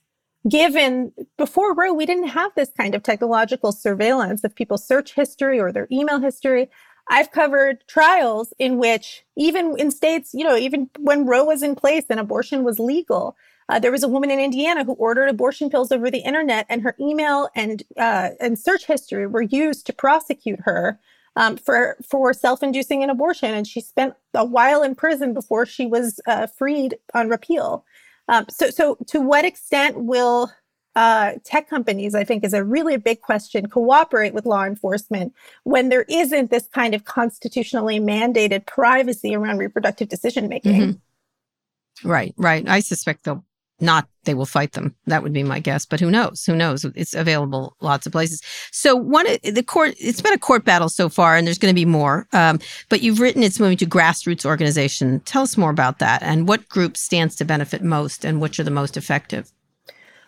Given 0.48 1.12
before 1.36 1.74
Roe, 1.74 1.92
we 1.92 2.06
didn't 2.06 2.28
have 2.28 2.52
this 2.54 2.70
kind 2.74 2.94
of 2.94 3.02
technological 3.02 3.72
surveillance 3.72 4.42
of 4.42 4.54
people's 4.54 4.86
search 4.86 5.12
history 5.14 5.60
or 5.60 5.70
their 5.70 5.88
email 5.92 6.20
history. 6.20 6.70
I've 7.08 7.32
covered 7.32 7.84
trials 7.88 8.54
in 8.58 8.78
which, 8.78 9.24
even 9.36 9.74
in 9.78 9.90
states, 9.90 10.30
you 10.32 10.44
know, 10.44 10.56
even 10.56 10.88
when 10.98 11.26
Roe 11.26 11.44
was 11.44 11.62
in 11.62 11.74
place 11.74 12.04
and 12.08 12.20
abortion 12.20 12.62
was 12.62 12.78
legal, 12.78 13.36
uh, 13.70 13.78
there 13.78 13.92
was 13.92 14.02
a 14.02 14.08
woman 14.08 14.30
in 14.30 14.40
Indiana 14.40 14.84
who 14.84 14.94
ordered 14.94 15.28
abortion 15.28 15.70
pills 15.70 15.92
over 15.92 16.10
the 16.10 16.18
internet, 16.18 16.66
and 16.68 16.82
her 16.82 16.96
email 17.00 17.48
and 17.54 17.84
uh, 17.96 18.30
and 18.40 18.58
search 18.58 18.86
history 18.86 19.26
were 19.26 19.42
used 19.42 19.86
to 19.86 19.92
prosecute 19.92 20.60
her 20.64 20.98
um, 21.36 21.56
for 21.56 21.96
for 22.06 22.34
self-inducing 22.34 23.02
an 23.04 23.10
abortion, 23.10 23.54
and 23.54 23.66
she 23.66 23.80
spent 23.80 24.14
a 24.34 24.44
while 24.44 24.82
in 24.82 24.96
prison 24.96 25.32
before 25.32 25.64
she 25.64 25.86
was 25.86 26.20
uh, 26.26 26.48
freed 26.48 26.98
on 27.14 27.28
repeal. 27.28 27.84
Um, 28.28 28.46
so, 28.48 28.70
so 28.70 28.96
to 29.06 29.20
what 29.20 29.44
extent 29.44 30.00
will 30.00 30.50
uh, 30.96 31.34
tech 31.44 31.68
companies, 31.68 32.14
I 32.14 32.24
think, 32.24 32.44
is 32.44 32.54
a 32.54 32.64
really 32.64 32.96
big 32.96 33.20
question, 33.20 33.68
cooperate 33.68 34.34
with 34.34 34.46
law 34.46 34.64
enforcement 34.64 35.32
when 35.62 35.88
there 35.88 36.04
isn't 36.08 36.50
this 36.50 36.66
kind 36.68 36.94
of 36.94 37.04
constitutionally 37.04 38.00
mandated 38.00 38.66
privacy 38.66 39.34
around 39.34 39.58
reproductive 39.58 40.08
decision 40.08 40.48
making? 40.48 40.74
Mm-hmm. 40.80 42.08
Right, 42.08 42.34
right. 42.36 42.68
I 42.68 42.80
suspect 42.80 43.24
they'll 43.24 43.44
not 43.80 44.08
they 44.24 44.34
will 44.34 44.46
fight 44.46 44.72
them. 44.72 44.94
That 45.06 45.22
would 45.22 45.32
be 45.32 45.42
my 45.42 45.60
guess 45.60 45.86
but 45.86 46.00
who 46.00 46.10
knows? 46.10 46.44
Who 46.44 46.54
knows? 46.54 46.84
It's 46.94 47.14
available 47.14 47.76
lots 47.80 48.06
of 48.06 48.12
places. 48.12 48.42
So 48.70 48.94
one 48.94 49.26
the 49.42 49.62
court 49.62 49.94
it's 49.98 50.20
been 50.20 50.32
a 50.32 50.38
court 50.38 50.64
battle 50.64 50.88
so 50.88 51.08
far 51.08 51.36
and 51.36 51.46
there's 51.46 51.58
going 51.58 51.74
to 51.74 51.78
be 51.80 51.86
more 51.86 52.26
um, 52.32 52.58
but 52.88 53.00
you've 53.02 53.20
written 53.20 53.42
it's 53.42 53.60
moving 53.60 53.78
to 53.78 53.86
grassroots 53.86 54.44
organization. 54.44 55.20
Tell 55.20 55.42
us 55.42 55.56
more 55.56 55.70
about 55.70 55.98
that 55.98 56.22
and 56.22 56.48
what 56.48 56.68
group 56.68 56.96
stands 56.96 57.36
to 57.36 57.44
benefit 57.44 57.82
most 57.82 58.24
and 58.24 58.40
which 58.40 58.58
are 58.60 58.64
the 58.64 58.70
most 58.70 58.96
effective? 58.96 59.52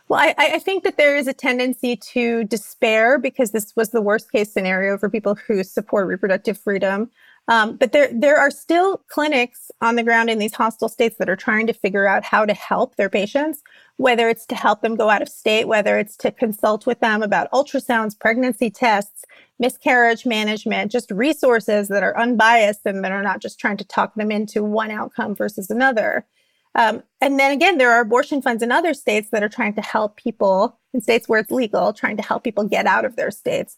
Well, 0.08 0.20
I, 0.20 0.34
I, 0.36 0.58
think 0.58 0.84
that 0.84 0.98
there 0.98 1.16
is 1.16 1.26
a 1.26 1.32
tendency 1.32 1.96
to 2.12 2.44
despair 2.44 3.18
because 3.18 3.52
this 3.52 3.72
was 3.76 3.90
the 3.90 4.02
worst 4.02 4.30
case 4.30 4.52
scenario 4.52 4.98
for 4.98 5.08
people 5.08 5.36
who 5.46 5.64
support 5.64 6.06
reproductive 6.06 6.58
freedom. 6.58 7.10
Um, 7.48 7.76
but 7.76 7.92
there, 7.92 8.08
there 8.12 8.38
are 8.38 8.50
still 8.50 8.98
clinics 9.08 9.70
on 9.80 9.96
the 9.96 10.04
ground 10.04 10.30
in 10.30 10.38
these 10.38 10.54
hostile 10.54 10.88
states 10.88 11.16
that 11.18 11.28
are 11.28 11.36
trying 11.36 11.66
to 11.66 11.72
figure 11.72 12.06
out 12.06 12.24
how 12.24 12.46
to 12.46 12.54
help 12.54 12.94
their 12.96 13.10
patients, 13.10 13.62
whether 13.96 14.28
it's 14.28 14.46
to 14.46 14.54
help 14.54 14.80
them 14.80 14.94
go 14.94 15.10
out 15.10 15.22
of 15.22 15.28
state, 15.28 15.66
whether 15.66 15.98
it's 15.98 16.16
to 16.18 16.30
consult 16.30 16.86
with 16.86 17.00
them 17.00 17.22
about 17.22 17.50
ultrasounds, 17.50 18.18
pregnancy 18.18 18.70
tests, 18.70 19.24
miscarriage 19.58 20.24
management, 20.24 20.92
just 20.92 21.10
resources 21.10 21.88
that 21.88 22.04
are 22.04 22.16
unbiased 22.16 22.82
and 22.84 23.04
that 23.04 23.12
are 23.12 23.22
not 23.22 23.42
just 23.42 23.58
trying 23.58 23.76
to 23.76 23.84
talk 23.84 24.14
them 24.14 24.30
into 24.30 24.62
one 24.62 24.92
outcome 24.92 25.34
versus 25.34 25.68
another. 25.68 26.26
Um, 26.74 27.02
and 27.20 27.38
then 27.38 27.52
again, 27.52 27.76
there 27.76 27.90
are 27.92 28.00
abortion 28.00 28.40
funds 28.40 28.62
in 28.62 28.72
other 28.72 28.94
states 28.94 29.30
that 29.30 29.42
are 29.42 29.48
trying 29.48 29.74
to 29.74 29.82
help 29.82 30.16
people 30.16 30.78
in 30.94 31.00
states 31.00 31.28
where 31.28 31.40
it's 31.40 31.50
legal, 31.50 31.92
trying 31.92 32.16
to 32.16 32.22
help 32.22 32.44
people 32.44 32.64
get 32.64 32.86
out 32.86 33.04
of 33.04 33.16
their 33.16 33.30
states. 33.30 33.76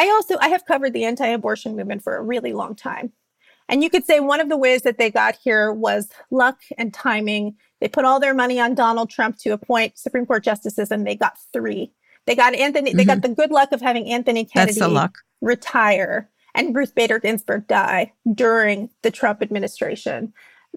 I 0.00 0.08
also 0.08 0.38
I 0.40 0.48
have 0.48 0.64
covered 0.64 0.94
the 0.94 1.04
anti-abortion 1.04 1.76
movement 1.76 2.02
for 2.02 2.16
a 2.16 2.22
really 2.22 2.54
long 2.54 2.74
time. 2.74 3.12
And 3.68 3.82
you 3.84 3.90
could 3.90 4.06
say 4.06 4.18
one 4.18 4.40
of 4.40 4.48
the 4.48 4.56
ways 4.56 4.80
that 4.82 4.96
they 4.96 5.10
got 5.10 5.36
here 5.36 5.74
was 5.74 6.08
luck 6.30 6.58
and 6.78 6.92
timing. 6.92 7.56
They 7.82 7.88
put 7.88 8.06
all 8.06 8.18
their 8.18 8.32
money 8.32 8.58
on 8.58 8.74
Donald 8.74 9.10
Trump 9.10 9.36
to 9.40 9.50
appoint 9.50 9.98
Supreme 9.98 10.24
Court 10.24 10.42
justices 10.42 10.90
and 10.90 11.06
they 11.06 11.16
got 11.16 11.34
3. 11.52 11.92
They 12.26 12.34
got 12.34 12.54
Anthony 12.54 12.90
mm-hmm. 12.90 12.96
they 12.96 13.04
got 13.04 13.18
mm-hmm. 13.18 13.32
the 13.32 13.36
good 13.36 13.50
luck 13.50 13.72
of 13.72 13.82
having 13.82 14.10
Anthony 14.10 14.46
Kennedy 14.46 14.80
retire 15.42 16.30
and 16.54 16.74
Ruth 16.74 16.94
Bader 16.94 17.18
Ginsburg 17.18 17.66
die 17.66 18.14
during 18.34 18.88
the 19.02 19.10
Trump 19.10 19.42
administration. 19.42 20.32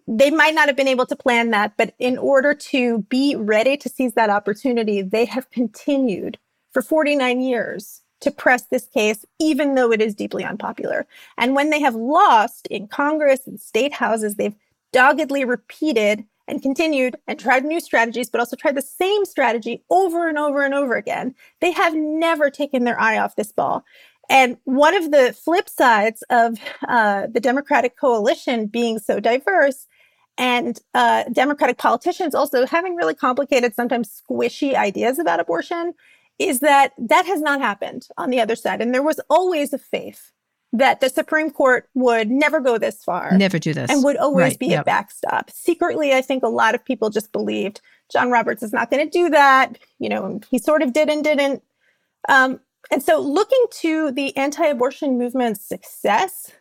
They 0.05 0.31
might 0.31 0.53
not 0.53 0.67
have 0.67 0.75
been 0.75 0.89
able 0.89 1.05
to 1.05 1.15
plan 1.15 1.51
that, 1.51 1.77
but 1.77 1.93
in 1.97 2.17
order 2.17 2.53
to 2.53 3.03
be 3.03 3.37
ready 3.37 3.77
to 3.77 3.87
seize 3.87 4.15
that 4.15 4.29
opportunity, 4.29 5.01
they 5.01 5.23
have 5.25 5.49
continued 5.49 6.37
for 6.73 6.81
49 6.81 7.39
years 7.39 8.02
to 8.23 8.31
press 8.31 8.63
this 8.63 8.87
case, 8.87 9.25
even 9.39 9.75
though 9.75 9.91
it 9.91 10.01
is 10.01 10.15
deeply 10.15 10.43
unpopular. 10.43 11.05
And 11.37 11.55
when 11.55 11.69
they 11.69 11.81
have 11.81 11.95
lost 11.95 12.67
in 12.67 12.87
Congress 12.87 13.45
and 13.45 13.59
state 13.59 13.93
houses, 13.93 14.35
they've 14.35 14.55
doggedly 14.91 15.43
repeated 15.43 16.23
and 16.47 16.61
continued 16.61 17.15
and 17.27 17.39
tried 17.39 17.65
new 17.65 17.79
strategies, 17.79 18.29
but 18.29 18.39
also 18.39 18.55
tried 18.55 18.75
the 18.75 18.81
same 18.81 19.25
strategy 19.25 19.83
over 19.89 20.27
and 20.27 20.37
over 20.37 20.63
and 20.63 20.73
over 20.73 20.95
again. 20.95 21.35
They 21.61 21.71
have 21.71 21.93
never 21.95 22.49
taken 22.49 22.83
their 22.83 22.99
eye 22.99 23.17
off 23.17 23.35
this 23.35 23.51
ball. 23.51 23.83
And 24.29 24.57
one 24.63 24.95
of 24.95 25.11
the 25.11 25.33
flip 25.33 25.69
sides 25.69 26.23
of 26.29 26.57
uh, 26.87 27.27
the 27.27 27.41
Democratic 27.41 27.97
coalition 27.97 28.67
being 28.67 28.99
so 28.99 29.19
diverse 29.19 29.87
and 30.37 30.79
uh, 30.93 31.25
Democratic 31.31 31.77
politicians 31.77 32.33
also 32.33 32.65
having 32.65 32.95
really 32.95 33.13
complicated, 33.13 33.75
sometimes 33.75 34.21
squishy 34.21 34.75
ideas 34.75 35.19
about 35.19 35.39
abortion 35.39 35.93
is 36.43 36.59
that 36.59 36.93
that 36.97 37.25
has 37.25 37.41
not 37.41 37.61
happened 37.61 38.07
on 38.17 38.29
the 38.29 38.41
other 38.41 38.55
side. 38.55 38.81
And 38.81 38.93
there 38.93 39.03
was 39.03 39.19
always 39.29 39.73
a 39.73 39.77
faith 39.77 40.31
that 40.75 41.01
the 41.01 41.09
Supreme 41.09 41.51
Court 41.51 41.87
would 41.93 42.31
never 42.31 42.59
go 42.59 42.79
this 42.79 43.03
far. 43.03 43.37
Never 43.37 43.59
do 43.59 43.73
this. 43.73 43.91
And 43.91 44.03
would 44.03 44.17
always 44.17 44.53
right, 44.53 44.59
be 44.59 44.67
yep. 44.67 44.81
a 44.81 44.85
backstop. 44.85 45.51
Secretly, 45.51 46.13
I 46.13 46.21
think 46.21 46.43
a 46.43 46.49
lot 46.49 46.73
of 46.73 46.83
people 46.83 47.11
just 47.11 47.31
believed 47.31 47.79
John 48.11 48.31
Roberts 48.31 48.63
is 48.63 48.73
not 48.73 48.89
going 48.89 49.07
to 49.07 49.11
do 49.11 49.29
that. 49.29 49.77
You 49.99 50.09
know, 50.09 50.41
he 50.49 50.57
sort 50.57 50.81
of 50.81 50.91
did 50.91 51.09
and 51.09 51.23
didn't. 51.23 51.63
Um, 52.27 52.59
and 52.91 53.03
so 53.03 53.19
looking 53.19 53.65
to 53.81 54.11
the 54.11 54.35
anti-abortion 54.35 55.17
movement's 55.17 55.63
success 55.63 56.51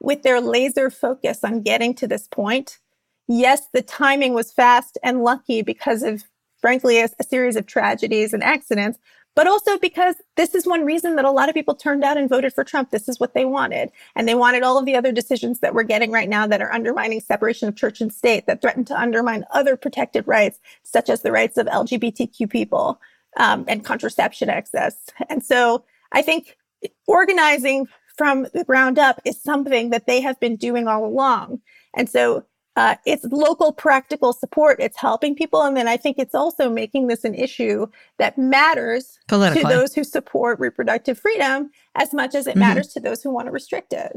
with 0.00 0.22
their 0.22 0.40
laser 0.40 0.90
focus 0.90 1.42
on 1.42 1.62
getting 1.62 1.94
to 1.94 2.06
this 2.06 2.28
point, 2.28 2.78
yes, 3.26 3.68
the 3.72 3.82
timing 3.82 4.34
was 4.34 4.52
fast 4.52 4.98
and 5.02 5.22
lucky 5.24 5.62
because 5.62 6.02
of, 6.02 6.24
frankly, 6.60 7.00
a, 7.00 7.08
a 7.18 7.24
series 7.24 7.56
of 7.56 7.66
tragedies 7.66 8.34
and 8.34 8.42
accidents, 8.42 8.98
but 9.34 9.46
also 9.46 9.78
because 9.78 10.16
this 10.36 10.54
is 10.54 10.66
one 10.66 10.84
reason 10.84 11.16
that 11.16 11.24
a 11.24 11.30
lot 11.30 11.48
of 11.48 11.54
people 11.54 11.74
turned 11.74 12.04
out 12.04 12.16
and 12.16 12.28
voted 12.28 12.52
for 12.52 12.64
Trump. 12.64 12.90
This 12.90 13.08
is 13.08 13.18
what 13.18 13.34
they 13.34 13.44
wanted. 13.44 13.90
And 14.14 14.28
they 14.28 14.34
wanted 14.34 14.62
all 14.62 14.78
of 14.78 14.84
the 14.84 14.96
other 14.96 15.12
decisions 15.12 15.60
that 15.60 15.74
we're 15.74 15.82
getting 15.84 16.10
right 16.10 16.28
now 16.28 16.46
that 16.46 16.60
are 16.60 16.72
undermining 16.72 17.20
separation 17.20 17.68
of 17.68 17.76
church 17.76 18.00
and 18.00 18.12
state, 18.12 18.46
that 18.46 18.60
threaten 18.60 18.84
to 18.86 18.98
undermine 18.98 19.44
other 19.50 19.76
protected 19.76 20.26
rights, 20.26 20.58
such 20.82 21.08
as 21.08 21.22
the 21.22 21.32
rights 21.32 21.56
of 21.56 21.66
LGBTQ 21.66 22.50
people 22.50 23.00
um, 23.38 23.64
and 23.68 23.84
contraception 23.84 24.48
access. 24.50 24.96
And 25.28 25.42
so 25.44 25.84
I 26.12 26.22
think 26.22 26.58
organizing 27.06 27.86
from 28.16 28.46
the 28.52 28.64
ground 28.64 28.98
up 28.98 29.20
is 29.24 29.42
something 29.42 29.90
that 29.90 30.06
they 30.06 30.20
have 30.20 30.38
been 30.40 30.56
doing 30.56 30.86
all 30.86 31.04
along. 31.04 31.60
And 31.94 32.08
so 32.08 32.44
uh, 32.76 32.96
it's 33.04 33.24
local 33.24 33.72
practical 33.72 34.32
support. 34.32 34.78
It's 34.80 34.98
helping 34.98 35.34
people. 35.34 35.62
And 35.62 35.76
then 35.76 35.88
I 35.88 35.96
think 35.96 36.18
it's 36.18 36.34
also 36.34 36.70
making 36.70 37.08
this 37.08 37.24
an 37.24 37.34
issue 37.34 37.86
that 38.18 38.38
matters 38.38 39.18
to 39.28 39.62
those 39.68 39.94
who 39.94 40.04
support 40.04 40.58
reproductive 40.58 41.18
freedom 41.18 41.70
as 41.94 42.14
much 42.14 42.34
as 42.34 42.46
it 42.46 42.52
mm-hmm. 42.52 42.60
matters 42.60 42.88
to 42.88 43.00
those 43.00 43.22
who 43.22 43.30
want 43.32 43.46
to 43.46 43.52
restrict 43.52 43.92
it. 43.92 44.12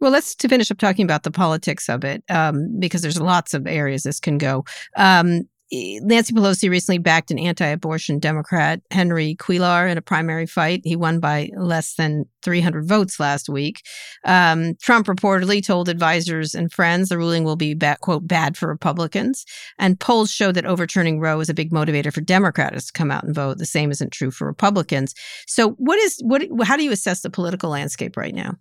Well, 0.00 0.10
let's 0.10 0.34
to 0.34 0.48
finish 0.48 0.70
up 0.70 0.78
talking 0.78 1.04
about 1.04 1.22
the 1.22 1.30
politics 1.30 1.88
of 1.88 2.02
it, 2.02 2.24
um, 2.28 2.80
because 2.80 3.02
there's 3.02 3.20
lots 3.20 3.54
of 3.54 3.68
areas 3.68 4.02
this 4.02 4.18
can 4.18 4.36
go. 4.36 4.64
Um, 4.96 5.48
Nancy 5.72 6.34
Pelosi 6.34 6.68
recently 6.68 6.98
backed 6.98 7.30
an 7.30 7.38
anti 7.38 7.66
abortion 7.66 8.18
Democrat, 8.18 8.80
Henry 8.90 9.34
Cuellar, 9.36 9.90
in 9.90 9.96
a 9.96 10.02
primary 10.02 10.46
fight. 10.46 10.82
He 10.84 10.96
won 10.96 11.18
by 11.18 11.50
less 11.56 11.94
than 11.94 12.26
300 12.42 12.86
votes 12.86 13.18
last 13.18 13.48
week. 13.48 13.82
Um, 14.24 14.74
Trump 14.82 15.06
reportedly 15.06 15.64
told 15.64 15.88
advisors 15.88 16.54
and 16.54 16.70
friends 16.70 17.08
the 17.08 17.16
ruling 17.16 17.44
will 17.44 17.56
be, 17.56 17.72
bad, 17.72 18.00
quote, 18.00 18.26
bad 18.26 18.56
for 18.56 18.68
Republicans. 18.68 19.46
And 19.78 19.98
polls 19.98 20.30
show 20.30 20.52
that 20.52 20.66
overturning 20.66 21.20
Roe 21.20 21.40
is 21.40 21.48
a 21.48 21.54
big 21.54 21.70
motivator 21.70 22.12
for 22.12 22.20
Democrats 22.20 22.88
to 22.88 22.92
come 22.92 23.10
out 23.10 23.24
and 23.24 23.34
vote. 23.34 23.56
The 23.56 23.64
same 23.64 23.90
isn't 23.90 24.12
true 24.12 24.30
for 24.30 24.46
Republicans. 24.46 25.14
So, 25.46 25.70
what 25.72 25.98
is, 26.00 26.20
what, 26.22 26.42
how 26.64 26.76
do 26.76 26.84
you 26.84 26.92
assess 26.92 27.22
the 27.22 27.30
political 27.30 27.70
landscape 27.70 28.16
right 28.18 28.34
now? 28.34 28.56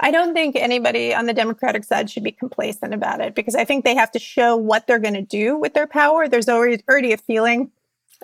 I 0.00 0.10
don't 0.10 0.34
think 0.34 0.56
anybody 0.56 1.14
on 1.14 1.26
the 1.26 1.32
Democratic 1.32 1.84
side 1.84 2.10
should 2.10 2.24
be 2.24 2.32
complacent 2.32 2.94
about 2.94 3.20
it 3.20 3.34
because 3.34 3.54
I 3.54 3.64
think 3.64 3.84
they 3.84 3.94
have 3.94 4.10
to 4.12 4.18
show 4.18 4.56
what 4.56 4.86
they're 4.86 4.98
going 4.98 5.14
to 5.14 5.22
do 5.22 5.56
with 5.58 5.74
their 5.74 5.86
power. 5.86 6.28
There's 6.28 6.48
already, 6.54 7.12
a 7.12 7.16
feeling 7.16 7.70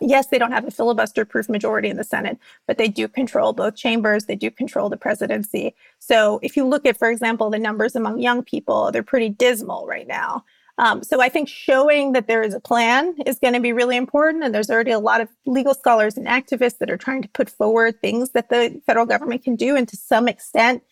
yes, 0.01 0.29
they 0.29 0.39
don't 0.39 0.53
have 0.53 0.67
a 0.67 0.71
filibuster 0.71 1.25
proof 1.25 1.49
majority 1.49 1.89
in 1.89 1.97
the 1.97 2.05
Senate, 2.05 2.39
but 2.67 2.79
they 2.79 2.89
do 2.89 3.09
control 3.09 3.53
both 3.53 3.77
chambers. 3.77 4.25
They 4.25 4.37
do 4.37 4.51
control 4.51 4.89
the 4.89 4.97
presidency. 4.97 5.75
So 5.99 6.41
if 6.43 6.57
you 6.57 6.67
look 6.67 6.87
at, 6.87 6.97
for 6.97 7.11
example, 7.11 7.51
the 7.51 7.59
numbers 7.59 7.95
among 7.95 8.21
young 8.21 8.43
people, 8.43 8.91
they're 8.91 9.03
pretty 9.03 9.29
dismal 9.29 9.87
right 9.87 10.07
now. 10.07 10.45
Um, 10.79 11.03
so 11.03 11.21
I 11.21 11.29
think 11.29 11.49
showing 11.49 12.13
that 12.13 12.27
there 12.27 12.43
is 12.43 12.55
a 12.55 12.61
plan 12.61 13.15
is 13.27 13.39
going 13.39 13.53
to 13.53 13.61
be 13.61 13.73
really 13.73 13.97
important. 13.97 14.43
And 14.43 14.55
there's 14.55 14.71
already 14.71 14.93
a 14.93 14.99
lot 14.99 15.21
of 15.21 15.29
legal 15.45 15.75
scholars 15.75 16.17
and 16.17 16.27
activists 16.27 16.79
that 16.79 16.91
are 16.91 16.97
trying 16.97 17.21
to 17.21 17.29
put 17.29 17.51
forward 17.51 18.01
things 18.01 18.31
that 18.31 18.49
the 18.49 18.81
federal 18.87 19.05
government 19.05 19.45
can 19.45 19.57
do. 19.57 19.77
And 19.77 19.87
to 19.89 19.97
some 19.97 20.27
extent, 20.27 20.83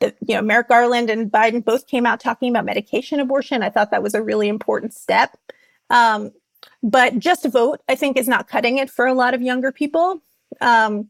the, 0.00 0.14
you 0.26 0.34
know, 0.34 0.40
Merrick 0.40 0.68
Garland 0.68 1.10
and 1.10 1.30
Biden 1.30 1.62
both 1.62 1.86
came 1.86 2.06
out 2.06 2.20
talking 2.20 2.50
about 2.50 2.64
medication 2.64 3.20
abortion. 3.20 3.62
I 3.62 3.68
thought 3.68 3.90
that 3.90 4.02
was 4.02 4.14
a 4.14 4.22
really 4.22 4.48
important 4.48 4.94
step. 4.94 5.36
Um, 5.90 6.32
but 6.82 7.18
just 7.18 7.46
vote, 7.46 7.80
I 7.88 7.94
think, 7.94 8.16
is 8.16 8.28
not 8.28 8.48
cutting 8.48 8.78
it 8.78 8.90
for 8.90 9.06
a 9.06 9.14
lot 9.14 9.34
of 9.34 9.42
younger 9.42 9.72
people. 9.72 10.20
Um, 10.60 11.08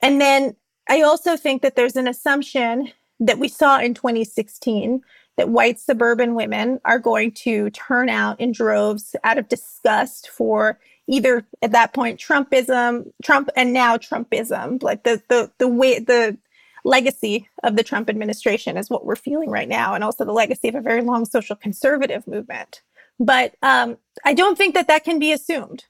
and 0.00 0.20
then 0.20 0.56
I 0.88 1.02
also 1.02 1.36
think 1.36 1.62
that 1.62 1.76
there's 1.76 1.96
an 1.96 2.08
assumption 2.08 2.92
that 3.20 3.38
we 3.38 3.48
saw 3.48 3.78
in 3.78 3.94
2016 3.94 5.02
that 5.36 5.48
white 5.48 5.78
suburban 5.78 6.34
women 6.34 6.80
are 6.84 6.98
going 6.98 7.32
to 7.32 7.70
turn 7.70 8.08
out 8.08 8.40
in 8.40 8.52
droves 8.52 9.16
out 9.24 9.38
of 9.38 9.48
disgust 9.48 10.28
for 10.28 10.78
either 11.06 11.46
at 11.62 11.72
that 11.72 11.92
point 11.92 12.20
Trumpism, 12.20 13.10
Trump, 13.22 13.48
and 13.56 13.72
now 13.72 13.96
Trumpism, 13.96 14.82
like 14.82 15.04
the 15.04 15.22
the 15.28 15.50
the 15.58 15.68
way 15.68 15.98
the 15.98 16.36
legacy 16.84 17.48
of 17.62 17.76
the 17.76 17.84
Trump 17.84 18.10
administration 18.10 18.76
is 18.76 18.90
what 18.90 19.04
we're 19.04 19.16
feeling 19.16 19.50
right 19.50 19.68
now, 19.68 19.94
and 19.94 20.04
also 20.04 20.24
the 20.24 20.32
legacy 20.32 20.68
of 20.68 20.74
a 20.74 20.80
very 20.80 21.02
long 21.02 21.24
social 21.24 21.56
conservative 21.56 22.26
movement. 22.26 22.82
But 23.18 23.54
um, 23.62 23.98
I 24.24 24.34
don't 24.34 24.58
think 24.58 24.74
that 24.74 24.88
that 24.88 25.04
can 25.04 25.18
be 25.18 25.32
assumed 25.32 25.84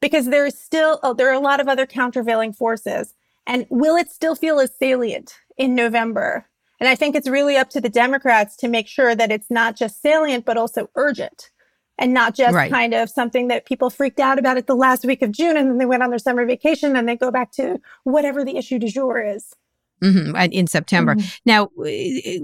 because 0.00 0.26
there 0.26 0.46
is 0.46 0.58
still 0.58 1.00
oh, 1.02 1.14
there 1.14 1.30
are 1.30 1.34
a 1.34 1.40
lot 1.40 1.60
of 1.60 1.68
other 1.68 1.86
countervailing 1.86 2.52
forces. 2.52 3.14
And 3.46 3.66
will 3.70 3.96
it 3.96 4.10
still 4.10 4.34
feel 4.34 4.58
as 4.58 4.76
salient 4.76 5.34
in 5.56 5.74
November? 5.74 6.46
And 6.80 6.88
I 6.88 6.94
think 6.94 7.14
it's 7.14 7.28
really 7.28 7.56
up 7.56 7.70
to 7.70 7.80
the 7.80 7.88
Democrats 7.88 8.56
to 8.56 8.68
make 8.68 8.88
sure 8.88 9.14
that 9.14 9.30
it's 9.30 9.50
not 9.50 9.76
just 9.76 10.02
salient, 10.02 10.44
but 10.44 10.56
also 10.56 10.88
urgent 10.96 11.50
and 11.98 12.12
not 12.12 12.34
just 12.34 12.54
right. 12.54 12.70
kind 12.70 12.92
of 12.92 13.08
something 13.08 13.48
that 13.48 13.66
people 13.66 13.90
freaked 13.90 14.18
out 14.18 14.38
about 14.38 14.56
at 14.56 14.66
the 14.66 14.74
last 14.74 15.04
week 15.04 15.22
of 15.22 15.30
June 15.30 15.56
and 15.56 15.70
then 15.70 15.78
they 15.78 15.86
went 15.86 16.02
on 16.02 16.10
their 16.10 16.18
summer 16.18 16.44
vacation 16.44 16.96
and 16.96 17.08
they 17.08 17.16
go 17.16 17.30
back 17.30 17.52
to 17.52 17.80
whatever 18.02 18.44
the 18.44 18.56
issue 18.56 18.78
du 18.78 18.88
jour 18.88 19.22
is. 19.24 19.54
Mm-hmm, 20.02 20.36
in 20.52 20.66
September. 20.66 21.14
Mm-hmm. 21.14 21.28
Now, 21.46 21.70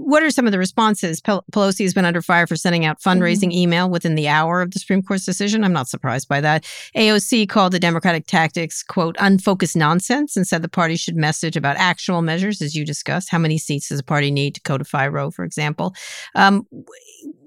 what 0.03 0.23
are 0.23 0.31
some 0.31 0.47
of 0.47 0.51
the 0.51 0.57
responses? 0.57 1.21
Pelosi 1.21 1.83
has 1.83 1.93
been 1.93 2.05
under 2.05 2.21
fire 2.21 2.47
for 2.47 2.55
sending 2.55 2.85
out 2.85 2.99
fundraising 2.99 3.49
mm-hmm. 3.49 3.51
email 3.51 3.89
within 3.89 4.15
the 4.15 4.27
hour 4.27 4.61
of 4.61 4.71
the 4.71 4.79
Supreme 4.79 5.03
Court's 5.03 5.25
decision. 5.25 5.63
I'm 5.63 5.73
not 5.73 5.87
surprised 5.87 6.27
by 6.27 6.41
that. 6.41 6.63
AOC 6.95 7.49
called 7.49 7.73
the 7.73 7.79
Democratic 7.79 8.25
tactics, 8.25 8.81
quote, 8.81 9.15
unfocused 9.19 9.75
nonsense 9.75 10.35
and 10.35 10.47
said 10.47 10.63
the 10.63 10.69
party 10.69 10.95
should 10.95 11.15
message 11.15 11.55
about 11.55 11.77
actual 11.77 12.23
measures, 12.23 12.61
as 12.61 12.73
you 12.73 12.83
discussed. 12.83 13.29
How 13.29 13.37
many 13.37 13.59
seats 13.59 13.89
does 13.89 13.99
a 13.99 14.03
party 14.03 14.31
need 14.31 14.55
to 14.55 14.61
codify 14.61 15.07
Roe, 15.07 15.29
for 15.29 15.45
example? 15.45 15.93
Um, 16.33 16.65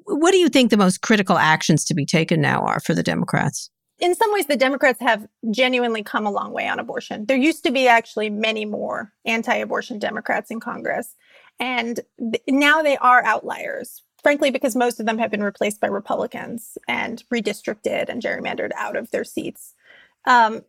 what 0.05 0.31
do 0.31 0.39
you 0.39 0.49
think 0.49 0.71
the 0.71 0.77
most 0.77 1.01
critical 1.01 1.39
actions 1.39 1.85
to 1.87 1.95
be 1.95 2.07
taken 2.07 2.41
now 2.41 2.61
are 2.61 2.81
for 2.81 2.95
the 2.95 3.03
Democrats? 3.03 3.71
In 4.01 4.15
some 4.15 4.33
ways, 4.33 4.47
the 4.47 4.57
Democrats 4.57 5.01
have 5.01 5.27
genuinely 5.51 6.03
come 6.03 6.27
a 6.27 6.31
long 6.31 6.53
way 6.53 6.67
on 6.67 6.79
abortion. 6.79 7.27
There 7.27 7.37
used 7.37 7.63
to 7.65 7.71
be 7.71 7.87
actually 7.87 8.29
many 8.31 8.65
more 8.65 9.13
anti 9.25 9.55
abortion 9.55 9.99
Democrats 9.99 10.51
in 10.51 10.61
Congress. 10.61 11.15
And 11.61 12.01
th- 12.19 12.43
now 12.49 12.83
they 12.83 12.97
are 12.97 13.25
outliers, 13.25 14.03
frankly, 14.23 14.51
because 14.51 14.75
most 14.75 14.99
of 14.99 15.07
them 15.07 15.19
have 15.19 15.31
been 15.31 15.43
replaced 15.43 15.81
by 15.81 15.87
Republicans 15.87 16.77
and 16.89 17.23
redistricted 17.33 18.09
and 18.09 18.21
gerrymandered 18.21 18.73
out 18.77 18.97
of 18.97 19.11
their 19.11 19.25
seats. 19.25 19.75
Um, 20.27 20.63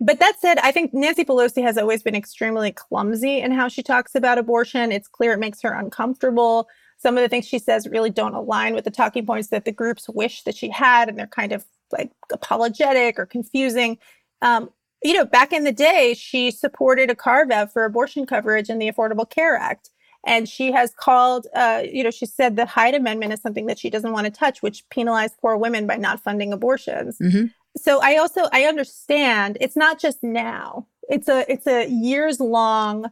but 0.00 0.18
that 0.20 0.40
said, 0.40 0.58
I 0.58 0.72
think 0.72 0.94
Nancy 0.94 1.24
Pelosi 1.24 1.62
has 1.62 1.76
always 1.76 2.02
been 2.02 2.14
extremely 2.14 2.72
clumsy 2.72 3.40
in 3.40 3.52
how 3.52 3.68
she 3.68 3.82
talks 3.82 4.14
about 4.14 4.38
abortion. 4.38 4.92
It's 4.92 5.08
clear 5.08 5.32
it 5.32 5.38
makes 5.38 5.60
her 5.60 5.72
uncomfortable. 5.72 6.68
Some 6.96 7.18
of 7.18 7.22
the 7.22 7.28
things 7.28 7.46
she 7.46 7.58
says 7.58 7.86
really 7.86 8.08
don't 8.08 8.34
align 8.34 8.74
with 8.74 8.84
the 8.84 8.90
talking 8.90 9.26
points 9.26 9.48
that 9.48 9.66
the 9.66 9.72
groups 9.72 10.08
wish 10.08 10.44
that 10.44 10.56
she 10.56 10.70
had, 10.70 11.10
and 11.10 11.18
they're 11.18 11.26
kind 11.26 11.52
of 11.52 11.66
like 11.92 12.10
apologetic 12.32 13.18
or 13.18 13.26
confusing. 13.26 13.98
Um, 14.42 14.70
you 15.02 15.14
know, 15.14 15.24
back 15.24 15.52
in 15.52 15.64
the 15.64 15.72
day, 15.72 16.14
she 16.14 16.50
supported 16.50 17.10
a 17.10 17.14
carve 17.14 17.50
out 17.50 17.72
for 17.72 17.84
abortion 17.84 18.26
coverage 18.26 18.68
in 18.68 18.78
the 18.78 18.90
Affordable 18.90 19.28
Care 19.28 19.56
Act. 19.56 19.90
And 20.26 20.46
she 20.46 20.70
has 20.72 20.92
called, 20.94 21.46
uh, 21.54 21.82
you 21.90 22.04
know, 22.04 22.10
she 22.10 22.26
said 22.26 22.56
the 22.56 22.66
Hyde 22.66 22.94
Amendment 22.94 23.32
is 23.32 23.40
something 23.40 23.66
that 23.66 23.78
she 23.78 23.88
doesn't 23.88 24.12
want 24.12 24.26
to 24.26 24.30
touch, 24.30 24.60
which 24.60 24.86
penalized 24.90 25.38
poor 25.40 25.56
women 25.56 25.86
by 25.86 25.96
not 25.96 26.20
funding 26.22 26.52
abortions. 26.52 27.18
Mm-hmm. 27.18 27.46
So 27.76 28.00
I 28.02 28.16
also 28.16 28.48
I 28.52 28.64
understand 28.64 29.56
it's 29.60 29.76
not 29.76 29.98
just 29.98 30.22
now; 30.22 30.86
it's 31.08 31.28
a 31.28 31.50
it's 31.50 31.66
a 31.66 31.88
years 31.88 32.40
long 32.40 33.10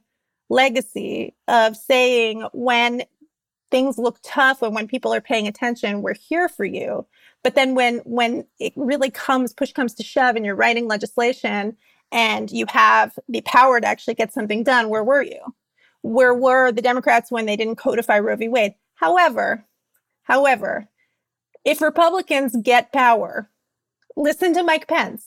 legacy 0.50 1.34
of 1.46 1.76
saying 1.76 2.46
when 2.52 3.02
things 3.70 3.98
look 3.98 4.18
tough 4.22 4.62
and 4.62 4.74
when 4.74 4.88
people 4.88 5.12
are 5.12 5.20
paying 5.20 5.46
attention, 5.46 6.02
we're 6.02 6.14
here 6.14 6.48
for 6.48 6.64
you. 6.64 7.06
But 7.44 7.54
then 7.54 7.74
when 7.74 7.98
when 7.98 8.44
it 8.58 8.72
really 8.76 9.10
comes, 9.10 9.52
push 9.52 9.72
comes 9.72 9.94
to 9.94 10.02
shove, 10.02 10.36
and 10.36 10.44
you're 10.44 10.54
writing 10.54 10.88
legislation 10.88 11.76
and 12.10 12.50
you 12.50 12.66
have 12.68 13.18
the 13.28 13.42
power 13.42 13.80
to 13.80 13.86
actually 13.86 14.14
get 14.14 14.32
something 14.32 14.64
done, 14.64 14.88
where 14.88 15.04
were 15.04 15.22
you? 15.22 15.40
Where 16.02 16.34
were 16.34 16.72
the 16.72 16.82
Democrats 16.82 17.30
when 17.30 17.46
they 17.46 17.56
didn't 17.56 17.76
codify 17.76 18.18
Roe 18.18 18.36
v. 18.36 18.48
Wade? 18.48 18.74
However, 18.94 19.64
however, 20.22 20.88
if 21.64 21.80
Republicans 21.82 22.56
get 22.62 22.92
power, 22.92 23.50
listen 24.16 24.54
to 24.54 24.62
Mike 24.62 24.88
Pence. 24.88 25.26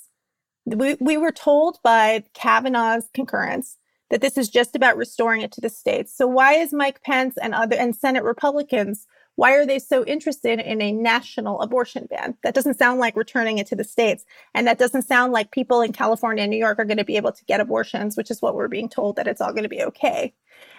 We, 0.65 0.95
we 1.00 1.17
were 1.17 1.31
told 1.31 1.79
by 1.83 2.24
Kavanaugh's 2.33 3.10
concurrence 3.13 3.77
that 4.12 4.22
this 4.22 4.38
is 4.38 4.50
just 4.50 4.75
about 4.75 4.98
restoring 4.98 5.41
it 5.41 5.51
to 5.53 5.62
the 5.62 5.70
states. 5.70 6.15
So 6.15 6.27
why 6.27 6.53
is 6.53 6.72
Mike 6.72 7.01
Pence 7.01 7.38
and 7.41 7.56
other 7.56 7.75
and 7.75 7.96
Senate 7.96 8.24
Republicans 8.24 9.08
why 9.36 9.53
are 9.53 9.65
they 9.65 9.80
so 9.80 10.06
interested 10.06 10.60
in 10.60 10.82
a 10.82 10.91
national 10.91 11.62
abortion 11.62 12.08
ban? 12.10 12.38
That 12.44 12.53
doesn't 12.53 12.77
sound 12.77 13.00
like 13.00 13.15
returning 13.15 13.58
it 13.58 13.68
to 13.68 13.75
the 13.75 13.84
states. 13.84 14.25
And 14.53 14.68
that 14.68 14.77
doesn't 14.77 15.03
sound 15.03 15.32
like 15.32 15.51
people 15.51 15.82
in 15.82 15.94
California 15.94 16.44
and 16.44 16.51
New 16.51 16.58
York 16.58 16.80
are 16.80 16.86
going 16.86 16.98
to 16.98 17.06
be 17.06 17.18
able 17.18 17.32
to 17.32 17.46
get 17.46 17.60
abortions, 17.60 18.18
which 18.18 18.30
is 18.30 18.41
what 18.41 18.56
we're 18.56 18.68
being 18.68 18.89
told 18.89 19.15
that 19.15 19.27
it's 19.27 19.41
all 19.41 19.51
going 19.51 19.63
to 19.63 19.70
be 19.70 19.84
okay. 19.84 20.34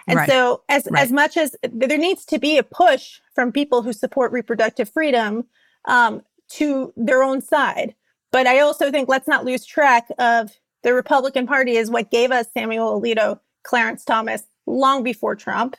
And 0.07 0.17
right. 0.19 0.29
so 0.29 0.63
as, 0.69 0.87
right. 0.89 1.03
as 1.03 1.11
much 1.11 1.35
as 1.35 1.55
there 1.63 1.97
needs 1.97 2.25
to 2.25 2.39
be 2.39 2.57
a 2.57 2.63
push 2.63 3.19
from 3.33 3.51
people 3.51 3.81
who 3.81 3.91
support 3.91 4.31
reproductive 4.31 4.89
freedom 4.89 5.45
um, 5.85 6.21
to 6.51 6.93
their 6.95 7.23
own 7.23 7.41
side. 7.41 7.95
But 8.31 8.47
I 8.47 8.59
also 8.59 8.91
think 8.91 9.09
let's 9.09 9.27
not 9.27 9.45
lose 9.45 9.65
track 9.65 10.07
of 10.19 10.51
the 10.83 10.93
Republican 10.93 11.47
Party 11.47 11.77
is 11.77 11.89
what 11.89 12.11
gave 12.11 12.31
us 12.31 12.47
Samuel 12.53 13.01
Alito, 13.01 13.39
Clarence 13.63 14.03
Thomas 14.03 14.43
long 14.65 15.03
before 15.03 15.35
Trump. 15.35 15.75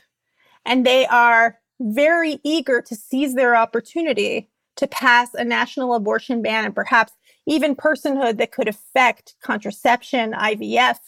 And 0.64 0.84
they 0.84 1.06
are 1.06 1.58
very 1.80 2.40
eager 2.42 2.80
to 2.80 2.94
seize 2.94 3.34
their 3.34 3.54
opportunity 3.56 4.48
to 4.76 4.86
pass 4.86 5.34
a 5.34 5.44
national 5.44 5.94
abortion 5.94 6.42
ban 6.42 6.64
and 6.64 6.74
perhaps 6.74 7.12
even 7.46 7.76
personhood 7.76 8.38
that 8.38 8.52
could 8.52 8.68
affect 8.68 9.34
contraception, 9.42 10.32
IVF, 10.32 10.98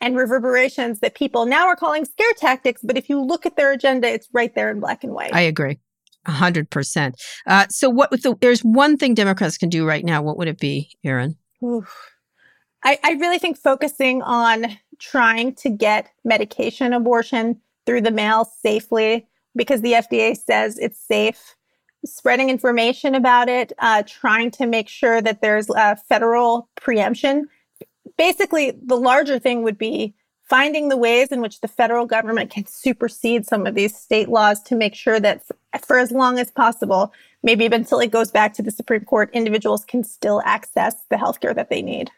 and 0.00 0.16
reverberations 0.16 1.00
that 1.00 1.14
people 1.14 1.46
now 1.46 1.66
are 1.66 1.76
calling 1.76 2.04
scare 2.04 2.32
tactics. 2.36 2.82
But 2.84 2.96
if 2.96 3.08
you 3.08 3.20
look 3.20 3.46
at 3.46 3.56
their 3.56 3.72
agenda, 3.72 4.08
it's 4.08 4.28
right 4.32 4.54
there 4.54 4.70
in 4.70 4.80
black 4.80 5.02
and 5.02 5.12
white. 5.12 5.34
I 5.34 5.40
agree. 5.40 5.78
A 6.26 6.32
hundred 6.32 6.68
percent. 6.68 7.20
Uh, 7.46 7.66
so 7.70 7.88
what 7.88 8.10
with 8.10 8.22
the, 8.22 8.36
there's 8.40 8.60
one 8.60 8.96
thing 8.96 9.14
Democrats 9.14 9.56
can 9.56 9.70
do 9.70 9.86
right 9.86 10.04
now. 10.04 10.20
What 10.20 10.36
would 10.36 10.48
it 10.48 10.58
be, 10.58 10.90
Irin? 11.04 11.36
I, 12.84 12.98
I 13.02 13.12
really 13.12 13.38
think 13.38 13.56
focusing 13.56 14.22
on 14.22 14.78
trying 14.98 15.54
to 15.56 15.70
get 15.70 16.10
medication 16.24 16.92
abortion 16.92 17.60
through 17.86 18.02
the 18.02 18.10
mail 18.10 18.44
safely 18.44 19.26
because 19.56 19.80
the 19.80 19.92
FDA 19.92 20.36
says 20.36 20.78
it's 20.78 20.98
safe, 20.98 21.56
spreading 22.04 22.50
information 22.50 23.14
about 23.14 23.48
it, 23.48 23.72
uh, 23.78 24.02
trying 24.06 24.50
to 24.52 24.66
make 24.66 24.88
sure 24.88 25.20
that 25.20 25.40
there's 25.40 25.68
a 25.70 25.96
federal 25.96 26.68
preemption. 26.76 27.48
Basically, 28.16 28.72
the 28.82 28.96
larger 28.96 29.38
thing 29.38 29.62
would 29.62 29.78
be 29.78 30.14
finding 30.48 30.88
the 30.88 30.96
ways 30.96 31.28
in 31.28 31.40
which 31.40 31.60
the 31.60 31.68
federal 31.68 32.06
government 32.06 32.50
can 32.50 32.66
supersede 32.66 33.44
some 33.44 33.66
of 33.66 33.74
these 33.74 33.96
state 33.96 34.28
laws 34.28 34.62
to 34.62 34.74
make 34.74 34.94
sure 34.94 35.20
that 35.20 35.44
for, 35.46 35.56
for 35.84 35.98
as 35.98 36.10
long 36.10 36.38
as 36.38 36.50
possible, 36.50 37.12
maybe 37.42 37.64
even 37.64 37.82
until 37.82 38.00
it 38.00 38.10
goes 38.10 38.30
back 38.30 38.54
to 38.54 38.62
the 38.62 38.70
Supreme 38.70 39.04
Court, 39.04 39.30
individuals 39.34 39.84
can 39.84 40.02
still 40.02 40.40
access 40.44 40.94
the 41.10 41.16
healthcare 41.16 41.54
that 41.54 41.68
they 41.68 41.82
need. 41.82 42.10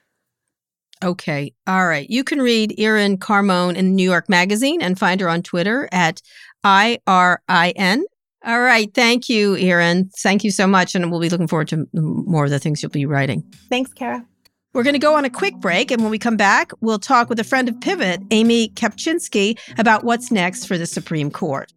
Okay. 1.02 1.52
All 1.66 1.86
right. 1.86 2.08
You 2.10 2.24
can 2.24 2.40
read 2.40 2.78
Irin 2.78 3.18
Carmon 3.18 3.76
in 3.76 3.94
New 3.94 4.08
York 4.08 4.28
Magazine 4.28 4.82
and 4.82 4.98
find 4.98 5.20
her 5.20 5.28
on 5.28 5.42
Twitter 5.42 5.88
at 5.92 6.20
I 6.62 6.98
R 7.06 7.42
I 7.48 7.70
N. 7.70 8.04
All 8.44 8.60
right. 8.60 8.92
Thank 8.94 9.28
you, 9.28 9.54
Irin. 9.56 10.10
Thank 10.18 10.44
you 10.44 10.50
so 10.50 10.66
much. 10.66 10.94
And 10.94 11.10
we'll 11.10 11.20
be 11.20 11.30
looking 11.30 11.48
forward 11.48 11.68
to 11.68 11.86
more 11.94 12.44
of 12.44 12.50
the 12.50 12.58
things 12.58 12.82
you'll 12.82 12.90
be 12.90 13.06
writing. 13.06 13.42
Thanks, 13.68 13.92
Kara. 13.92 14.24
We're 14.72 14.84
going 14.84 14.94
to 14.94 15.00
go 15.00 15.14
on 15.14 15.24
a 15.24 15.30
quick 15.30 15.56
break. 15.56 15.90
And 15.90 16.00
when 16.00 16.10
we 16.10 16.18
come 16.18 16.36
back, 16.36 16.70
we'll 16.80 17.00
talk 17.00 17.28
with 17.28 17.40
a 17.40 17.44
friend 17.44 17.68
of 17.68 17.80
Pivot, 17.80 18.20
Amy 18.30 18.68
Kapczynski, 18.68 19.58
about 19.78 20.04
what's 20.04 20.30
next 20.30 20.66
for 20.66 20.78
the 20.78 20.86
Supreme 20.86 21.30
Court. 21.30 21.72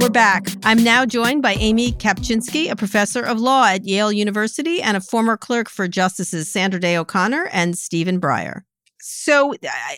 We're 0.00 0.08
back. 0.08 0.46
I'm 0.64 0.82
now 0.82 1.04
joined 1.04 1.42
by 1.42 1.52
Amy 1.54 1.92
Kapczynski, 1.92 2.70
a 2.70 2.74
professor 2.74 3.22
of 3.22 3.38
law 3.38 3.66
at 3.66 3.84
Yale 3.84 4.10
University 4.10 4.80
and 4.80 4.96
a 4.96 5.00
former 5.00 5.36
clerk 5.36 5.68
for 5.68 5.86
Justices 5.86 6.50
Sandra 6.50 6.80
Day 6.80 6.96
O'Connor 6.96 7.50
and 7.52 7.76
Stephen 7.76 8.18
Breyer. 8.18 8.62
So 8.98 9.52
uh, 9.52 9.56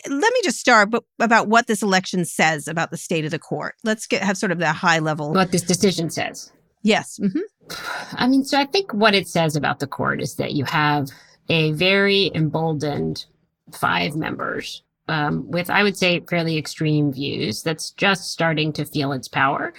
let 0.09 0.33
me 0.33 0.41
just 0.43 0.59
start 0.59 0.91
but 0.91 1.05
about 1.21 1.47
what 1.47 1.67
this 1.67 1.81
election 1.81 2.25
says 2.25 2.67
about 2.67 2.91
the 2.91 2.97
state 2.97 3.23
of 3.23 3.31
the 3.31 3.39
court. 3.39 3.75
Let's 3.85 4.05
get 4.05 4.23
have 4.23 4.37
sort 4.37 4.51
of 4.51 4.59
the 4.59 4.73
high 4.73 4.99
level. 4.99 5.31
What 5.31 5.53
this 5.53 5.61
decision 5.61 6.09
says. 6.09 6.51
Yes. 6.81 7.17
Mm-hmm. 7.23 8.17
I 8.17 8.27
mean, 8.27 8.43
so 8.43 8.59
I 8.59 8.65
think 8.65 8.93
what 8.93 9.15
it 9.15 9.29
says 9.29 9.55
about 9.55 9.79
the 9.79 9.87
court 9.87 10.21
is 10.21 10.35
that 10.35 10.51
you 10.51 10.65
have 10.65 11.11
a 11.47 11.71
very 11.71 12.29
emboldened 12.35 13.25
five 13.71 14.17
members 14.17 14.83
um, 15.07 15.49
with, 15.49 15.69
I 15.69 15.83
would 15.83 15.97
say, 15.97 16.21
fairly 16.29 16.57
extreme 16.57 17.11
views 17.11 17.63
that's 17.63 17.91
just 17.91 18.31
starting 18.31 18.73
to 18.73 18.85
feel 18.85 19.11
its 19.11 19.27
power 19.27 19.73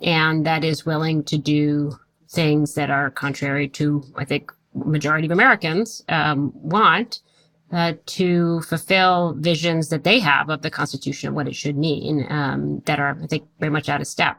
and 0.00 0.44
that 0.46 0.64
is 0.64 0.84
willing 0.84 1.22
to 1.24 1.38
do 1.38 1.92
things 2.28 2.74
that 2.74 2.90
are 2.90 3.10
contrary 3.10 3.68
to, 3.68 4.02
I 4.16 4.24
think, 4.24 4.52
majority 4.74 5.26
of 5.26 5.32
Americans 5.32 6.02
um, 6.08 6.50
want 6.54 7.20
uh, 7.72 7.94
to 8.06 8.60
fulfill 8.62 9.34
visions 9.38 9.88
that 9.90 10.04
they 10.04 10.18
have 10.18 10.50
of 10.50 10.62
the 10.62 10.70
Constitution 10.70 11.28
and 11.28 11.36
what 11.36 11.48
it 11.48 11.54
should 11.54 11.76
mean 11.76 12.26
um, 12.30 12.80
that 12.86 12.98
are, 12.98 13.18
I 13.22 13.26
think, 13.26 13.44
very 13.60 13.70
much 13.70 13.88
out 13.88 14.00
of 14.00 14.06
step. 14.06 14.38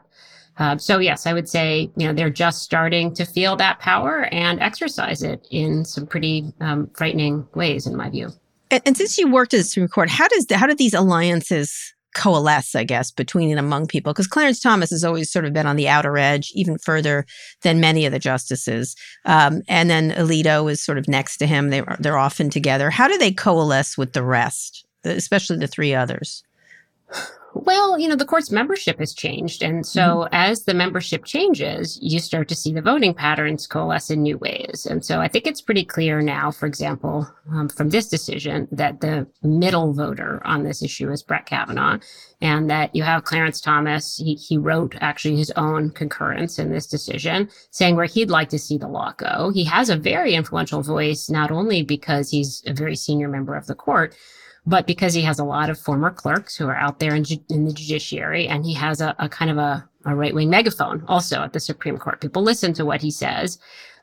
Uh, 0.56 0.78
so 0.78 0.98
yes, 0.98 1.26
I 1.26 1.32
would 1.32 1.48
say 1.48 1.90
you 1.96 2.06
know 2.06 2.12
they're 2.12 2.30
just 2.30 2.62
starting 2.62 3.12
to 3.14 3.24
feel 3.24 3.56
that 3.56 3.80
power 3.80 4.28
and 4.30 4.60
exercise 4.60 5.22
it 5.24 5.48
in 5.50 5.84
some 5.84 6.06
pretty 6.06 6.52
um, 6.60 6.90
frightening 6.94 7.48
ways, 7.54 7.88
in 7.88 7.96
my 7.96 8.08
view. 8.08 8.30
And, 8.74 8.82
and 8.86 8.96
since 8.96 9.16
you 9.16 9.30
worked 9.30 9.54
at 9.54 9.58
the 9.58 9.64
Supreme 9.64 9.86
Court, 9.86 10.10
how 10.10 10.26
does 10.26 10.46
how 10.50 10.66
do 10.66 10.74
these 10.74 10.94
alliances 10.94 11.94
coalesce, 12.16 12.74
I 12.74 12.82
guess, 12.82 13.12
between 13.12 13.50
and 13.50 13.60
among 13.60 13.86
people? 13.86 14.12
Because 14.12 14.26
Clarence 14.26 14.58
Thomas 14.58 14.90
has 14.90 15.04
always 15.04 15.30
sort 15.30 15.44
of 15.44 15.52
been 15.52 15.68
on 15.68 15.76
the 15.76 15.88
outer 15.88 16.18
edge, 16.18 16.50
even 16.56 16.78
further 16.78 17.24
than 17.62 17.78
many 17.78 18.04
of 18.04 18.10
the 18.10 18.18
justices. 18.18 18.96
Um, 19.26 19.62
and 19.68 19.88
then 19.88 20.10
Alito 20.10 20.68
is 20.68 20.82
sort 20.82 20.98
of 20.98 21.06
next 21.06 21.36
to 21.36 21.46
him. 21.46 21.70
They, 21.70 21.82
they're 22.00 22.18
often 22.18 22.50
together. 22.50 22.90
How 22.90 23.06
do 23.06 23.16
they 23.16 23.30
coalesce 23.30 23.96
with 23.96 24.12
the 24.12 24.24
rest, 24.24 24.84
especially 25.04 25.58
the 25.58 25.68
three 25.68 25.94
others? 25.94 26.42
Well, 27.56 28.00
you 28.00 28.08
know, 28.08 28.16
the 28.16 28.24
court's 28.24 28.50
membership 28.50 28.98
has 28.98 29.14
changed. 29.14 29.62
And 29.62 29.86
so 29.86 30.00
mm-hmm. 30.00 30.34
as 30.34 30.64
the 30.64 30.74
membership 30.74 31.24
changes, 31.24 31.98
you 32.02 32.18
start 32.18 32.48
to 32.48 32.54
see 32.56 32.72
the 32.72 32.82
voting 32.82 33.14
patterns 33.14 33.68
coalesce 33.68 34.10
in 34.10 34.22
new 34.22 34.36
ways. 34.38 34.86
And 34.90 35.04
so 35.04 35.20
I 35.20 35.28
think 35.28 35.46
it's 35.46 35.60
pretty 35.60 35.84
clear 35.84 36.20
now, 36.20 36.50
for 36.50 36.66
example, 36.66 37.30
um, 37.52 37.68
from 37.68 37.90
this 37.90 38.08
decision, 38.08 38.66
that 38.72 39.00
the 39.00 39.28
middle 39.42 39.92
voter 39.92 40.42
on 40.44 40.64
this 40.64 40.82
issue 40.82 41.10
is 41.12 41.22
Brett 41.22 41.46
Kavanaugh 41.46 41.98
and 42.40 42.68
that 42.70 42.94
you 42.94 43.04
have 43.04 43.22
Clarence 43.22 43.60
Thomas. 43.60 44.16
He, 44.16 44.34
he 44.34 44.58
wrote 44.58 44.96
actually 45.00 45.36
his 45.36 45.52
own 45.52 45.90
concurrence 45.90 46.58
in 46.58 46.72
this 46.72 46.88
decision 46.88 47.48
saying 47.70 47.94
where 47.94 48.06
he'd 48.06 48.30
like 48.30 48.48
to 48.48 48.58
see 48.58 48.78
the 48.78 48.88
law 48.88 49.12
go. 49.16 49.52
He 49.54 49.64
has 49.64 49.90
a 49.90 49.96
very 49.96 50.34
influential 50.34 50.82
voice, 50.82 51.30
not 51.30 51.52
only 51.52 51.84
because 51.84 52.30
he's 52.30 52.64
a 52.66 52.72
very 52.72 52.96
senior 52.96 53.28
member 53.28 53.54
of 53.54 53.66
the 53.66 53.76
court, 53.76 54.16
but 54.66 54.86
because 54.86 55.14
he 55.14 55.22
has 55.22 55.38
a 55.38 55.44
lot 55.44 55.70
of 55.70 55.78
former 55.78 56.10
clerks 56.10 56.56
who 56.56 56.66
are 56.66 56.76
out 56.76 56.98
there 56.98 57.14
in, 57.14 57.24
ju- 57.24 57.44
in 57.50 57.64
the 57.64 57.72
judiciary 57.72 58.48
and 58.48 58.64
he 58.64 58.74
has 58.74 59.00
a, 59.00 59.14
a 59.18 59.28
kind 59.28 59.50
of 59.50 59.58
a, 59.58 59.88
a 60.06 60.14
right 60.14 60.34
wing 60.34 60.50
megaphone 60.50 61.04
also 61.06 61.42
at 61.42 61.52
the 61.52 61.60
Supreme 61.60 61.98
Court. 61.98 62.20
People 62.20 62.42
listen 62.42 62.72
to 62.74 62.84
what 62.84 63.02
he 63.02 63.10
says. 63.10 63.58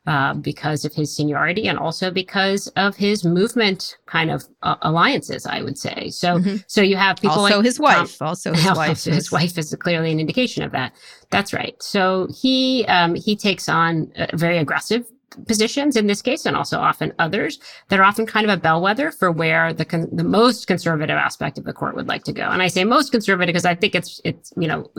Uh, 0.08 0.34
because 0.34 0.84
of 0.84 0.92
his 0.96 1.16
seniority 1.16 1.68
and 1.68 1.78
also 1.78 2.10
because 2.10 2.66
of 2.70 2.96
his 2.96 3.24
movement 3.24 4.00
kind 4.08 4.32
of 4.32 4.44
uh, 4.64 4.76
alliances, 4.82 5.46
I 5.46 5.62
would 5.62 5.78
say. 5.78 6.10
So, 6.10 6.40
mm-hmm. 6.40 6.56
so 6.66 6.82
you 6.82 6.96
have 6.96 7.18
people 7.18 7.38
also 7.38 7.58
like 7.58 7.66
his 7.66 7.80
wife, 7.80 8.18
Tom, 8.18 8.30
also 8.30 8.52
his 8.52 8.66
wife, 8.76 9.04
his 9.04 9.08
is. 9.08 9.32
wife 9.32 9.60
is 9.60 9.76
clearly 9.80 10.12
an 10.12 10.20
indication 10.20 10.64
of 10.64 10.72
that. 10.72 10.94
That's 11.30 11.54
right. 11.54 11.76
So 11.84 12.28
he 12.36 12.84
um, 12.88 13.14
he 13.14 13.36
takes 13.36 13.70
on 13.70 14.12
a 14.16 14.36
very 14.36 14.58
aggressive 14.58 15.06
positions 15.48 15.96
in 15.96 16.08
this 16.08 16.22
case 16.22 16.46
and 16.46 16.56
also 16.56 16.78
often 16.78 17.14
others 17.20 17.60
that 17.90 18.00
are 18.00 18.04
often 18.04 18.26
kind 18.26 18.50
of 18.50 18.58
a 18.58 18.62
bellwether 18.62 19.12
for 19.12 19.32
where 19.32 19.74
the 19.74 19.86
con- 19.86 20.10
the 20.12 20.24
most 20.24 20.68
conservative 20.68 21.18
aspect 21.18 21.58
of 21.58 21.64
the 21.64 21.74
court 21.74 21.96
would 21.96 22.08
like 22.08 22.24
to 22.24 22.34
go. 22.34 22.44
And 22.44 22.62
I 22.62 22.68
say 22.68 22.84
most 22.84 23.12
conservative 23.12 23.54
because 23.54 23.66
I 23.66 23.76
think 23.76 23.96
it's 23.96 24.22
it's 24.24 24.54
you 24.58 24.68
know 24.68 24.90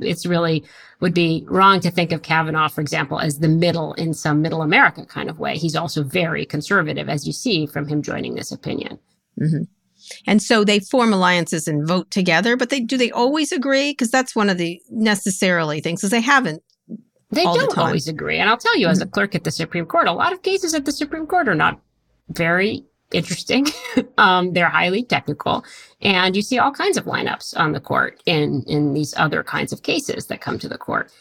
it's 0.00 0.26
really 0.26 0.64
would 1.00 1.14
be 1.14 1.44
wrong 1.48 1.80
to 1.80 1.90
think 1.90 2.12
of 2.12 2.22
Kavanaugh, 2.22 2.68
for 2.68 2.80
example, 2.80 3.18
as 3.18 3.38
the 3.38 3.48
middle 3.48 3.94
in 3.94 4.14
some 4.14 4.42
middle 4.42 4.62
America 4.62 5.04
kind 5.06 5.30
of 5.30 5.38
way. 5.38 5.56
He's 5.56 5.76
also 5.76 6.02
very 6.02 6.44
conservative, 6.44 7.08
as 7.08 7.26
you 7.26 7.32
see 7.32 7.66
from 7.66 7.88
him 7.88 8.02
joining 8.02 8.34
this 8.34 8.52
opinion. 8.52 8.98
Mm-hmm. 9.40 9.64
And 10.26 10.42
so 10.42 10.64
they 10.64 10.80
form 10.80 11.12
alliances 11.12 11.68
and 11.68 11.86
vote 11.86 12.10
together, 12.10 12.56
but 12.56 12.70
they 12.70 12.80
do 12.80 12.96
they 12.96 13.10
always 13.10 13.52
agree? 13.52 13.92
Because 13.92 14.10
that's 14.10 14.36
one 14.36 14.50
of 14.50 14.58
the 14.58 14.80
necessarily 14.90 15.80
things, 15.80 16.00
because 16.00 16.10
they 16.10 16.20
haven't 16.20 16.62
they 17.30 17.44
don't 17.44 17.74
the 17.74 17.80
always 17.80 18.08
agree. 18.08 18.38
And 18.38 18.48
I'll 18.48 18.56
tell 18.56 18.76
you, 18.76 18.88
as 18.88 19.00
a 19.00 19.04
mm-hmm. 19.04 19.12
clerk 19.12 19.34
at 19.34 19.44
the 19.44 19.50
Supreme 19.50 19.86
Court, 19.86 20.08
a 20.08 20.12
lot 20.12 20.32
of 20.32 20.42
cases 20.42 20.74
at 20.74 20.84
the 20.84 20.92
Supreme 20.92 21.26
Court 21.26 21.48
are 21.48 21.54
not 21.54 21.80
very 22.28 22.84
interesting. 23.12 23.66
um, 24.18 24.52
they're 24.52 24.68
highly 24.68 25.02
technical. 25.02 25.64
And 26.00 26.34
you 26.36 26.42
see 26.42 26.58
all 26.58 26.72
kinds 26.72 26.96
of 26.96 27.04
lineups 27.04 27.58
on 27.58 27.72
the 27.72 27.80
court 27.80 28.20
in, 28.26 28.64
in 28.66 28.94
these 28.94 29.14
other 29.16 29.42
kinds 29.42 29.72
of 29.72 29.82
cases 29.82 30.26
that 30.26 30.40
come 30.40 30.58
to 30.58 30.68
the 30.68 30.78
court. 30.78 31.12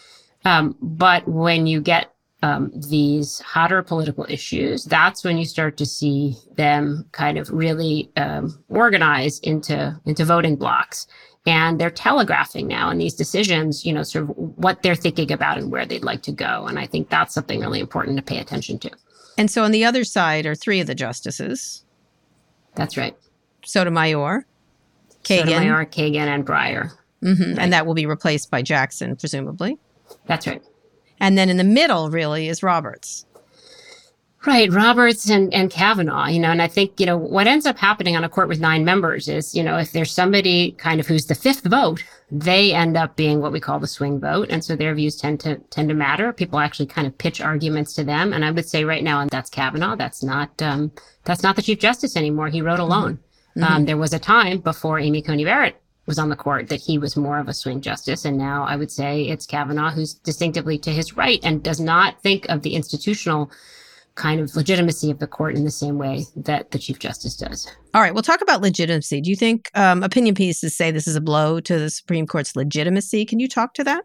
Um, 0.46 0.76
but 0.82 1.28
when 1.28 1.68
you 1.68 1.82
get 1.82 2.14
um, 2.42 2.72
these 2.74 3.40
hotter 3.40 3.84
political 3.84 4.26
issues, 4.30 4.86
that's 4.86 5.24
when 5.24 5.38
you 5.38 5.46
start 5.46 5.78
to 5.78 5.86
see 5.86 6.38
them 6.56 7.06
kind 7.12 7.38
of 7.38 7.50
really 7.50 8.12
um, 8.16 8.64
organize 8.70 9.40
into 9.40 10.00
into 10.06 10.24
voting 10.24 10.56
blocks. 10.56 11.08
And 11.46 11.80
they're 11.80 11.90
telegraphing 11.90 12.68
now 12.68 12.90
in 12.90 12.98
these 12.98 13.14
decisions, 13.14 13.86
you 13.86 13.94
know, 13.94 14.04
sort 14.04 14.30
of 14.30 14.38
what 14.38 14.84
they're 14.84 14.96
thinking 14.96 15.32
about 15.32 15.58
and 15.58 15.72
where 15.72 15.86
they'd 15.86 16.04
like 16.04 16.22
to 16.24 16.32
go. 16.32 16.66
And 16.68 16.78
I 16.78 16.86
think 16.86 17.10
that's 17.10 17.34
something 17.34 17.60
really 17.62 17.80
important 17.80 18.18
to 18.18 18.24
pay 18.24 18.40
attention 18.40 18.78
to. 18.80 18.92
And 19.38 19.50
so 19.50 19.64
on 19.64 19.72
the 19.72 19.86
other 19.86 20.04
side 20.04 20.46
are 20.46 20.54
three 20.54 20.82
of 20.82 20.88
the 20.88 20.96
justices. 20.96 21.86
That's 22.76 22.98
right. 22.98 23.16
Sotomayor, 23.66 24.46
Kagan. 25.24 25.46
Sotomayor, 25.46 25.86
Kagan, 25.86 26.28
and 26.28 26.46
Breyer. 26.46 26.92
Mm-hmm. 27.24 27.52
Right. 27.52 27.60
And 27.60 27.74
that 27.74 27.86
will 27.86 27.94
be 27.94 28.06
replaced 28.06 28.52
by 28.52 28.62
Jackson, 28.62 29.16
presumably. 29.16 29.78
That's 30.26 30.46
right. 30.46 30.62
And 31.20 31.38
then 31.38 31.50
in 31.50 31.58
the 31.58 31.64
middle, 31.64 32.10
really, 32.10 32.48
is 32.48 32.64
Roberts. 32.64 33.26
Right, 34.46 34.72
Roberts 34.72 35.30
and, 35.30 35.54
and 35.54 35.70
Kavanaugh, 35.70 36.28
you 36.28 36.40
know, 36.40 36.50
and 36.50 36.62
I 36.62 36.68
think, 36.68 36.98
you 36.98 37.06
know, 37.06 37.18
what 37.18 37.46
ends 37.46 37.66
up 37.66 37.78
happening 37.78 38.16
on 38.16 38.24
a 38.24 38.30
court 38.30 38.48
with 38.48 38.62
nine 38.62 38.86
members 38.86 39.28
is, 39.28 39.54
you 39.54 39.62
know, 39.62 39.78
if 39.78 39.92
there's 39.92 40.14
somebody 40.14 40.72
kind 40.74 41.02
of 41.02 41.08
who's 41.08 41.26
the 41.26 41.36
fifth 41.36 41.66
vote, 41.66 42.02
they 42.32 42.74
end 42.74 42.96
up 42.96 43.18
being 43.18 43.42
what 43.42 43.52
we 43.52 43.60
call 43.60 43.80
the 43.80 43.88
swing 43.88 44.18
vote. 44.18 44.48
And 44.50 44.64
so 44.64 44.78
their 44.78 44.96
views 44.96 45.18
tend 45.18 45.42
to 45.42 45.58
tend 45.72 45.90
to 45.90 45.96
matter. 45.96 46.32
People 46.32 46.60
actually 46.60 46.86
kind 46.86 47.06
of 47.06 47.18
pitch 47.18 47.42
arguments 47.42 47.94
to 47.96 48.06
them. 48.06 48.32
And 48.32 48.46
I 48.46 48.52
would 48.52 48.70
say 48.70 48.86
right 48.86 49.04
now, 49.04 49.20
and 49.20 49.30
that's 49.30 49.50
Kavanaugh, 49.50 49.98
that's 49.98 50.24
not 50.24 50.50
um, 50.62 50.94
that's 51.26 51.44
not 51.44 51.58
the 51.58 51.62
Chief 51.62 51.80
Justice 51.80 52.16
anymore. 52.16 52.48
He 52.48 52.62
wrote 52.62 52.80
alone. 52.80 53.20
Mm-hmm. 53.58 53.64
Um, 53.64 53.86
there 53.86 53.98
was 53.98 54.14
a 54.14 54.20
time 54.20 54.60
before 54.60 55.00
Amy 55.00 55.22
Coney 55.22 55.44
Barrett 55.44 55.82
was 56.06 56.18
on 56.18 56.30
the 56.30 56.36
court 56.36 56.70
that 56.70 56.82
he 56.82 56.98
was 56.98 57.18
more 57.18 57.40
of 57.40 57.50
a 57.50 57.54
swing 57.54 57.82
justice. 57.82 58.24
And 58.24 58.38
now 58.38 58.64
I 58.64 58.78
would 58.78 58.90
say 58.90 59.24
it's 59.24 59.46
Kavanaugh 59.46 59.92
who's 59.92 60.14
distinctively 60.14 60.78
to 60.80 60.92
his 60.92 61.18
right 61.18 61.40
and 61.44 61.62
does 61.62 61.82
not 61.82 62.22
think 62.22 62.48
of 62.48 62.62
the 62.62 62.76
institutional 62.76 63.52
kind 64.20 64.42
of 64.42 64.54
legitimacy 64.56 65.10
of 65.10 65.20
the 65.20 65.28
court 65.28 65.56
in 65.56 65.64
the 65.64 65.72
same 65.72 65.98
way 65.98 66.26
that 66.36 66.72
the 66.72 66.78
Chief 66.78 67.00
Justice 67.00 67.36
does. 67.36 67.68
All 67.94 68.02
right, 68.02 68.14
we'll 68.14 68.22
talk 68.22 68.42
about 68.42 68.62
legitimacy. 68.62 69.22
Do 69.22 69.30
you 69.30 69.36
think 69.36 69.72
um, 69.74 70.04
opinion 70.04 70.36
pieces 70.36 70.76
say 70.76 70.92
this 70.92 71.08
is 71.08 71.16
a 71.16 71.22
blow 71.22 71.60
to 71.62 71.80
the 71.80 71.90
Supreme 71.90 72.28
Court's 72.28 72.56
legitimacy? 72.56 73.26
Can 73.26 73.40
you 73.40 73.48
talk 73.48 73.74
to 73.76 73.84
that? 73.86 74.04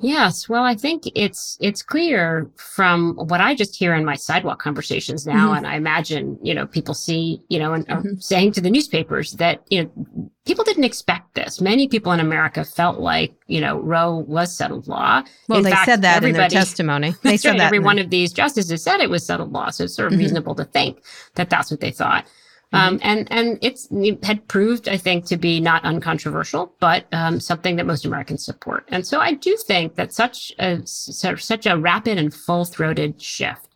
Yes, 0.00 0.48
well, 0.48 0.62
I 0.62 0.76
think 0.76 1.04
it's 1.16 1.58
it's 1.60 1.82
clear 1.82 2.48
from 2.56 3.14
what 3.16 3.40
I 3.40 3.56
just 3.56 3.74
hear 3.74 3.94
in 3.94 4.04
my 4.04 4.14
sidewalk 4.14 4.60
conversations 4.60 5.26
now, 5.26 5.48
mm-hmm. 5.48 5.56
and 5.56 5.66
I 5.66 5.74
imagine 5.74 6.38
you 6.40 6.54
know 6.54 6.66
people 6.66 6.94
see 6.94 7.42
you 7.48 7.58
know 7.58 7.72
and 7.72 7.86
mm-hmm. 7.86 8.16
saying 8.18 8.52
to 8.52 8.60
the 8.60 8.70
newspapers 8.70 9.32
that 9.34 9.62
you 9.70 9.82
know 9.82 10.30
people 10.46 10.62
didn't 10.62 10.84
expect 10.84 11.34
this. 11.34 11.60
Many 11.60 11.88
people 11.88 12.12
in 12.12 12.20
America 12.20 12.64
felt 12.64 13.00
like 13.00 13.34
you 13.48 13.60
know 13.60 13.80
Roe 13.80 14.18
was 14.18 14.56
settled 14.56 14.86
law. 14.86 15.24
Well, 15.48 15.58
in 15.58 15.64
they 15.64 15.72
fact, 15.72 15.86
said 15.86 16.02
that 16.02 16.22
in 16.22 16.32
their 16.32 16.48
testimony. 16.48 17.14
They 17.22 17.36
said 17.36 17.50
right, 17.50 17.58
that 17.58 17.66
every 17.66 17.80
one 17.80 17.98
of 17.98 18.10
these 18.10 18.32
justices 18.32 18.82
said 18.82 19.00
it 19.00 19.10
was 19.10 19.26
settled 19.26 19.52
law, 19.52 19.70
so 19.70 19.84
it's 19.84 19.94
sort 19.94 20.06
of 20.06 20.12
mm-hmm. 20.12 20.20
reasonable 20.20 20.54
to 20.54 20.64
think 20.64 21.02
that 21.34 21.50
that's 21.50 21.72
what 21.72 21.80
they 21.80 21.90
thought. 21.90 22.24
Um, 22.72 22.98
mm-hmm. 22.98 23.08
and 23.08 23.32
and 23.32 23.58
it's 23.62 23.88
it 23.90 24.22
had 24.22 24.46
proved, 24.46 24.88
I 24.88 24.98
think, 24.98 25.24
to 25.26 25.38
be 25.38 25.58
not 25.58 25.84
uncontroversial, 25.84 26.72
but 26.80 27.06
um, 27.12 27.40
something 27.40 27.76
that 27.76 27.86
most 27.86 28.04
Americans 28.04 28.44
support. 28.44 28.84
And 28.88 29.06
so 29.06 29.20
I 29.20 29.32
do 29.32 29.56
think 29.56 29.94
that 29.94 30.12
such 30.12 30.52
a 30.58 30.82
such 30.84 31.66
a 31.66 31.78
rapid 31.78 32.18
and 32.18 32.32
full 32.32 32.66
throated 32.66 33.22
shift, 33.22 33.68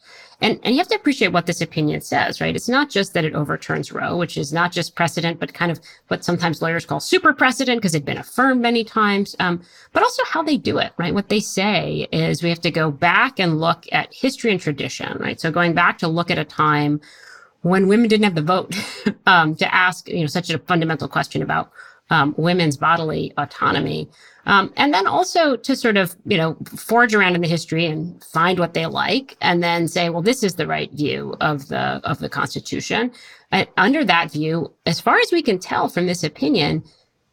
and 0.42 0.60
and 0.62 0.74
you 0.74 0.78
have 0.78 0.88
to 0.88 0.94
appreciate 0.94 1.32
what 1.32 1.46
this 1.46 1.62
opinion 1.62 2.02
says, 2.02 2.42
right? 2.42 2.54
It's 2.54 2.68
not 2.68 2.90
just 2.90 3.14
that 3.14 3.24
it 3.24 3.34
overturns 3.34 3.92
Roe, 3.92 4.14
which 4.14 4.36
is 4.36 4.52
not 4.52 4.72
just 4.72 4.94
precedent, 4.94 5.40
but 5.40 5.54
kind 5.54 5.72
of 5.72 5.80
what 6.08 6.22
sometimes 6.22 6.60
lawyers 6.60 6.84
call 6.84 7.00
super 7.00 7.32
precedent 7.32 7.80
because 7.80 7.94
it's 7.94 8.04
been 8.04 8.18
affirmed 8.18 8.60
many 8.60 8.84
times, 8.84 9.34
um, 9.38 9.62
but 9.94 10.02
also 10.02 10.22
how 10.26 10.42
they 10.42 10.58
do 10.58 10.76
it, 10.76 10.92
right? 10.98 11.14
What 11.14 11.30
they 11.30 11.40
say 11.40 12.08
is 12.12 12.42
we 12.42 12.50
have 12.50 12.60
to 12.60 12.70
go 12.70 12.90
back 12.90 13.40
and 13.40 13.58
look 13.58 13.86
at 13.90 14.12
history 14.12 14.50
and 14.50 14.60
tradition, 14.60 15.16
right? 15.18 15.40
So 15.40 15.50
going 15.50 15.72
back 15.72 15.96
to 15.98 16.08
look 16.08 16.30
at 16.30 16.36
a 16.36 16.44
time 16.44 17.00
when 17.62 17.88
women 17.88 18.08
didn't 18.08 18.24
have 18.24 18.34
the 18.34 18.42
vote 18.42 18.74
um, 19.26 19.54
to 19.56 19.74
ask, 19.74 20.08
you 20.08 20.20
know, 20.20 20.26
such 20.26 20.50
a 20.50 20.58
fundamental 20.58 21.08
question 21.08 21.42
about 21.42 21.70
um, 22.10 22.34
women's 22.36 22.76
bodily 22.76 23.32
autonomy. 23.38 24.08
Um, 24.44 24.72
and 24.76 24.92
then 24.92 25.06
also 25.06 25.56
to 25.56 25.76
sort 25.76 25.96
of, 25.96 26.16
you 26.26 26.36
know, 26.36 26.56
forge 26.76 27.14
around 27.14 27.36
in 27.36 27.40
the 27.40 27.48
history 27.48 27.86
and 27.86 28.22
find 28.24 28.58
what 28.58 28.74
they 28.74 28.86
like 28.86 29.36
and 29.40 29.62
then 29.62 29.86
say, 29.86 30.10
well, 30.10 30.20
this 30.20 30.42
is 30.42 30.56
the 30.56 30.66
right 30.66 30.92
view 30.92 31.36
of 31.40 31.68
the, 31.68 32.00
of 32.04 32.18
the 32.18 32.28
Constitution. 32.28 33.12
And 33.52 33.68
under 33.76 34.04
that 34.04 34.32
view, 34.32 34.72
as 34.84 35.00
far 35.00 35.18
as 35.18 35.30
we 35.30 35.42
can 35.42 35.58
tell 35.58 35.88
from 35.88 36.06
this 36.06 36.24
opinion, 36.24 36.82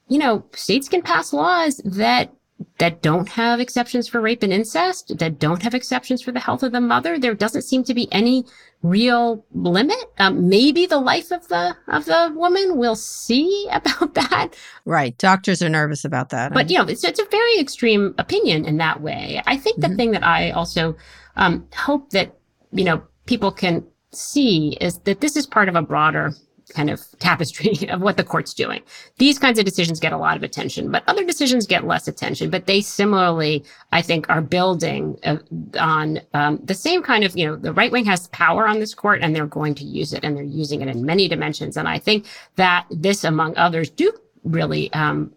you 0.07 0.19
know, 0.19 0.45
states 0.53 0.87
can 0.87 1.01
pass 1.01 1.33
laws 1.33 1.77
that 1.83 2.31
that 2.79 3.01
don't 3.01 3.29
have 3.29 3.59
exceptions 3.59 4.07
for 4.07 4.19
rape 4.19 4.43
and 4.43 4.51
incest, 4.51 5.17
that 5.17 5.39
don't 5.39 5.63
have 5.63 5.73
exceptions 5.73 6.21
for 6.21 6.31
the 6.31 6.39
health 6.39 6.63
of 6.63 6.71
the 6.71 6.81
mother. 6.81 7.17
There 7.17 7.33
doesn't 7.33 7.61
seem 7.61 7.83
to 7.85 7.93
be 7.93 8.11
any 8.11 8.45
real 8.81 9.45
limit. 9.53 9.97
Um, 10.17 10.49
maybe 10.49 10.85
the 10.85 10.99
life 10.99 11.31
of 11.31 11.47
the 11.47 11.75
of 11.87 12.05
the 12.05 12.33
woman. 12.35 12.77
We'll 12.77 12.95
see 12.95 13.67
about 13.71 14.13
that. 14.15 14.49
Right. 14.85 15.17
Doctors 15.17 15.61
are 15.61 15.69
nervous 15.69 16.03
about 16.03 16.29
that. 16.29 16.53
But 16.53 16.69
you 16.69 16.77
know, 16.77 16.85
it's 16.85 17.03
it's 17.03 17.19
a 17.19 17.25
very 17.25 17.59
extreme 17.59 18.13
opinion 18.17 18.65
in 18.65 18.77
that 18.77 19.01
way. 19.01 19.41
I 19.45 19.57
think 19.57 19.79
mm-hmm. 19.79 19.91
the 19.91 19.97
thing 19.97 20.11
that 20.11 20.23
I 20.23 20.51
also 20.51 20.95
um, 21.35 21.67
hope 21.75 22.09
that 22.11 22.37
you 22.71 22.83
know 22.83 23.01
people 23.25 23.51
can 23.51 23.85
see 24.11 24.77
is 24.81 24.99
that 24.99 25.21
this 25.21 25.35
is 25.35 25.45
part 25.45 25.69
of 25.69 25.75
a 25.75 25.81
broader 25.81 26.33
kind 26.73 26.89
of 26.89 27.01
tapestry 27.19 27.87
of 27.89 28.01
what 28.01 28.17
the 28.17 28.23
court's 28.23 28.53
doing. 28.53 28.81
These 29.17 29.39
kinds 29.39 29.59
of 29.59 29.65
decisions 29.65 29.99
get 29.99 30.13
a 30.13 30.17
lot 30.17 30.37
of 30.37 30.43
attention, 30.43 30.91
but 30.91 31.03
other 31.07 31.25
decisions 31.25 31.67
get 31.67 31.85
less 31.85 32.07
attention. 32.07 32.49
But 32.49 32.65
they 32.65 32.81
similarly, 32.81 33.63
I 33.91 34.01
think, 34.01 34.29
are 34.29 34.41
building 34.41 35.17
uh, 35.23 35.37
on 35.79 36.21
um, 36.33 36.59
the 36.63 36.73
same 36.73 37.01
kind 37.03 37.23
of, 37.23 37.37
you 37.37 37.47
know, 37.47 37.55
the 37.55 37.73
right 37.73 37.91
wing 37.91 38.05
has 38.05 38.27
power 38.27 38.67
on 38.67 38.79
this 38.79 38.93
court 38.93 39.21
and 39.21 39.35
they're 39.35 39.47
going 39.47 39.75
to 39.75 39.83
use 39.83 40.13
it 40.13 40.23
and 40.23 40.35
they're 40.35 40.43
using 40.43 40.81
it 40.81 40.87
in 40.87 41.05
many 41.05 41.27
dimensions. 41.27 41.77
And 41.77 41.87
I 41.87 41.99
think 41.99 42.25
that 42.55 42.85
this, 42.89 43.23
among 43.23 43.57
others, 43.57 43.89
do 43.89 44.11
really 44.43 44.91
um, 44.93 45.33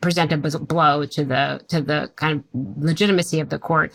present 0.00 0.32
a 0.32 0.36
blow 0.36 1.04
to 1.06 1.24
the 1.24 1.60
to 1.68 1.80
the 1.80 2.10
kind 2.16 2.38
of 2.38 2.82
legitimacy 2.82 3.40
of 3.40 3.48
the 3.48 3.58
court 3.58 3.92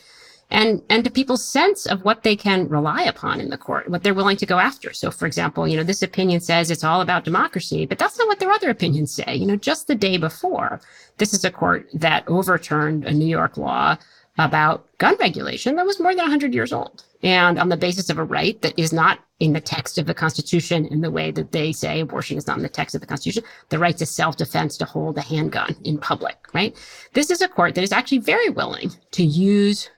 and 0.49 0.81
and 0.89 1.03
to 1.03 1.11
people's 1.11 1.43
sense 1.43 1.85
of 1.85 2.03
what 2.03 2.23
they 2.23 2.35
can 2.35 2.67
rely 2.67 3.03
upon 3.03 3.41
in 3.41 3.49
the 3.49 3.57
court, 3.57 3.89
what 3.89 4.03
they're 4.03 4.13
willing 4.13 4.37
to 4.37 4.45
go 4.45 4.59
after. 4.59 4.93
So, 4.93 5.11
for 5.11 5.25
example, 5.25 5.67
you 5.67 5.77
know, 5.77 5.83
this 5.83 6.03
opinion 6.03 6.41
says 6.41 6.69
it's 6.69 6.83
all 6.83 7.01
about 7.01 7.23
democracy, 7.23 7.85
but 7.85 7.97
that's 7.97 8.17
not 8.17 8.27
what 8.27 8.39
their 8.39 8.51
other 8.51 8.69
opinions 8.69 9.13
say. 9.13 9.35
You 9.35 9.45
know, 9.45 9.55
just 9.55 9.87
the 9.87 9.95
day 9.95 10.17
before, 10.17 10.79
this 11.17 11.33
is 11.33 11.43
a 11.43 11.51
court 11.51 11.89
that 11.93 12.27
overturned 12.27 13.05
a 13.05 13.13
New 13.13 13.25
York 13.27 13.57
law 13.57 13.97
about 14.37 14.85
gun 14.97 15.15
regulation 15.19 15.75
that 15.75 15.85
was 15.85 15.99
more 15.99 16.11
than 16.11 16.23
100 16.23 16.53
years 16.53 16.73
old. 16.73 17.03
And 17.21 17.59
on 17.59 17.69
the 17.69 17.77
basis 17.77 18.09
of 18.09 18.17
a 18.17 18.23
right 18.23 18.59
that 18.61 18.77
is 18.77 18.91
not 18.91 19.19
in 19.39 19.53
the 19.53 19.61
text 19.61 19.97
of 19.97 20.05
the 20.05 20.13
Constitution 20.13 20.85
in 20.87 21.01
the 21.01 21.11
way 21.11 21.31
that 21.31 21.51
they 21.51 21.71
say 21.71 21.99
abortion 21.99 22.37
is 22.37 22.47
not 22.47 22.57
in 22.57 22.63
the 22.63 22.69
text 22.69 22.95
of 22.95 23.01
the 23.01 23.07
Constitution, 23.07 23.43
the 23.69 23.79
right 23.79 23.97
to 23.97 24.05
self 24.05 24.37
defense 24.37 24.77
to 24.77 24.85
hold 24.85 25.17
a 25.17 25.21
handgun 25.21 25.75
in 25.83 25.97
public, 25.97 26.37
right? 26.53 26.75
This 27.13 27.29
is 27.29 27.41
a 27.41 27.47
court 27.47 27.75
that 27.75 27.83
is 27.83 27.91
actually 27.91 28.19
very 28.19 28.49
willing 28.49 28.91
to 29.11 29.23
use 29.23 29.89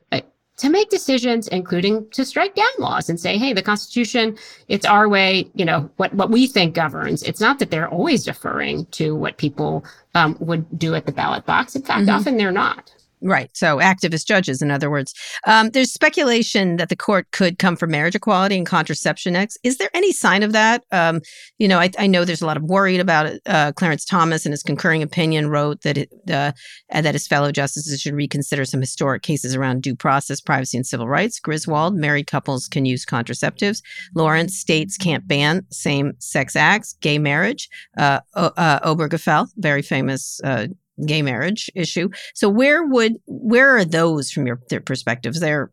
to 0.58 0.70
make 0.70 0.90
decisions, 0.90 1.48
including 1.50 2.10
to 2.12 2.24
strike 2.24 2.56
down 2.56 2.70
laws 2.80 3.10
and 3.10 3.20
say, 3.20 3.38
hey, 3.38 3.52
the 3.52 3.62
Constitution, 3.62 4.38
it's 4.70 4.86
our 4.86 5.10
way, 5.10 5.50
you 5.54 5.66
know, 5.66 5.90
what, 5.98 6.14
what 6.14 6.32
we 6.32 6.48
think 6.48 6.74
governs. 6.74 7.24
It's 7.24 7.42
not 7.42 7.60
that 7.60 7.72
they're 7.72 7.90
always 7.90 8.24
deferring 8.24 8.86
to 8.88 9.16
what 9.16 9.38
people 9.38 9.84
um, 10.14 10.38
would 10.40 10.66
do 10.80 10.96
at 10.96 11.06
the 11.06 11.12
ballot 11.12 11.46
box. 11.46 11.76
In 11.76 11.82
fact, 11.82 12.02
mm-hmm. 12.02 12.16
often 12.16 12.38
they're 12.38 12.52
not. 12.52 12.95
Right. 13.22 13.50
So 13.54 13.78
activist 13.78 14.28
judges, 14.28 14.62
in 14.62 14.70
other 14.70 14.90
words. 14.90 15.14
Um, 15.48 15.70
there's 15.70 15.92
speculation 15.92 16.76
that 16.76 16.90
the 16.90 16.96
court 16.96 17.32
could 17.32 17.58
come 17.58 17.76
for 17.76 17.88
marriage 17.88 18.14
equality 18.14 18.58
and 18.58 18.68
contraception 18.68 19.36
acts. 19.36 19.58
Is 19.64 19.78
there 19.78 19.90
any 19.94 20.12
sign 20.12 20.44
of 20.44 20.52
that? 20.52 20.84
Um, 20.92 21.22
you 21.58 21.68
know, 21.68 21.80
I, 21.80 21.90
I, 21.98 22.08
know 22.08 22.26
there's 22.26 22.42
a 22.42 22.46
lot 22.46 22.58
of 22.58 22.64
worried 22.64 23.00
about 23.00 23.26
it. 23.26 23.42
Uh, 23.46 23.72
Clarence 23.72 24.06
Thomas, 24.06 24.46
in 24.46 24.52
his 24.52 24.64
concurring 24.64 25.02
opinion, 25.02 25.50
wrote 25.50 25.82
that 25.82 25.98
it, 25.98 26.10
uh, 26.30 26.52
that 26.92 27.16
his 27.16 27.28
fellow 27.28 27.52
justices 27.52 28.02
should 28.02 28.14
reconsider 28.14 28.66
some 28.66 28.82
historic 28.82 29.24
cases 29.24 29.56
around 29.56 29.82
due 29.82 29.96
process, 29.96 30.42
privacy, 30.42 30.78
and 30.78 30.86
civil 30.86 31.08
rights. 31.08 31.40
Griswold, 31.40 31.96
married 31.96 32.28
couples 32.28 32.68
can 32.68 32.86
use 32.86 33.06
contraceptives. 33.06 33.82
Lawrence, 34.14 34.56
states 34.56 34.98
can't 34.98 35.28
ban 35.28 35.66
same-sex 35.72 36.56
acts, 36.56 36.94
gay 37.02 37.18
marriage. 37.18 37.70
Uh, 37.98 38.20
uh, 38.36 38.80
Obergefell, 38.82 39.48
very 39.58 39.82
famous 39.82 40.40
uh, 40.44 40.68
gay 41.06 41.22
marriage 41.22 41.70
issue. 41.76 42.10
So 42.34 42.50
where 42.50 42.86
would 42.86 43.18
where 43.26 43.76
are 43.78 43.86
those 43.86 44.32
from 44.32 44.48
your 44.48 44.62
their 44.70 44.82
perspectives? 44.82 45.40
They're 45.40 45.72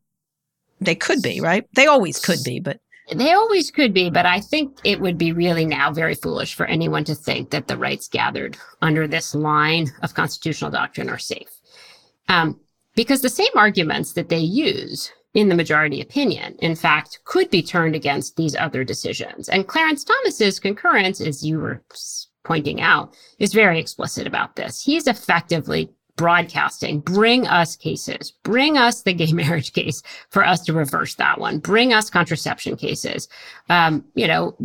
they 0.81 0.95
could 0.95 1.23
be, 1.23 1.41
right? 1.41 1.67
They 1.75 1.87
always 1.87 2.19
could 2.19 2.43
be, 2.45 2.61
but 2.61 2.81
they 3.15 3.33
always 3.33 3.71
could 3.71 3.93
be, 3.93 4.11
but 4.11 4.27
I 4.27 4.41
think 4.41 4.79
it 4.85 5.01
would 5.01 5.19
be 5.19 5.33
really 5.33 5.65
now 5.65 5.93
very 5.93 6.15
foolish 6.15 6.55
for 6.55 6.67
anyone 6.67 7.05
to 7.05 7.15
think 7.15 7.51
that 7.51 7.67
the 7.67 7.77
rights 7.77 8.09
gathered 8.09 8.57
under 8.81 9.07
this 9.07 9.35
line 9.35 9.91
of 10.03 10.15
constitutional 10.15 10.71
doctrine 10.71 11.11
are 11.11 11.19
safe. 11.19 11.51
Um, 12.29 12.61
because 12.95 13.21
the 13.23 13.29
same 13.29 13.51
arguments 13.55 14.13
that 14.13 14.29
they 14.29 14.39
use 14.39 15.13
in 15.35 15.49
the 15.49 15.55
majority 15.55 16.01
opinion, 16.01 16.57
in 16.61 16.75
fact, 16.75 17.21
could 17.25 17.51
be 17.51 17.63
turned 17.63 17.95
against 17.95 18.37
these 18.37 18.55
other 18.55 18.85
decisions. 18.85 19.49
And 19.49 19.67
Clarence 19.67 20.05
Thomas's 20.05 20.61
concurrence, 20.61 21.21
as 21.21 21.45
you 21.45 21.59
were 21.59 21.83
pointing 22.45 22.81
out, 22.81 23.15
is 23.39 23.53
very 23.53 23.79
explicit 23.79 24.27
about 24.27 24.57
this. 24.57 24.83
He's 24.83 25.07
effectively 25.07 25.91
broadcasting. 26.17 27.01
Bring 27.01 27.47
us 27.47 27.77
cases. 27.77 28.33
Bring 28.43 28.77
us 28.77 29.03
the 29.03 29.13
gay 29.13 29.33
marriage 29.33 29.73
case 29.73 30.03
for 30.31 30.45
us 30.45 30.61
to 30.65 30.73
reverse 30.73 31.15
that 31.17 31.41
one. 31.41 31.59
Bring 31.59 31.93
us 31.93 32.11
contraception 32.11 32.77
cases. 32.77 33.29
Um, 33.69 34.05
you 34.15 34.27
know, 34.27 34.57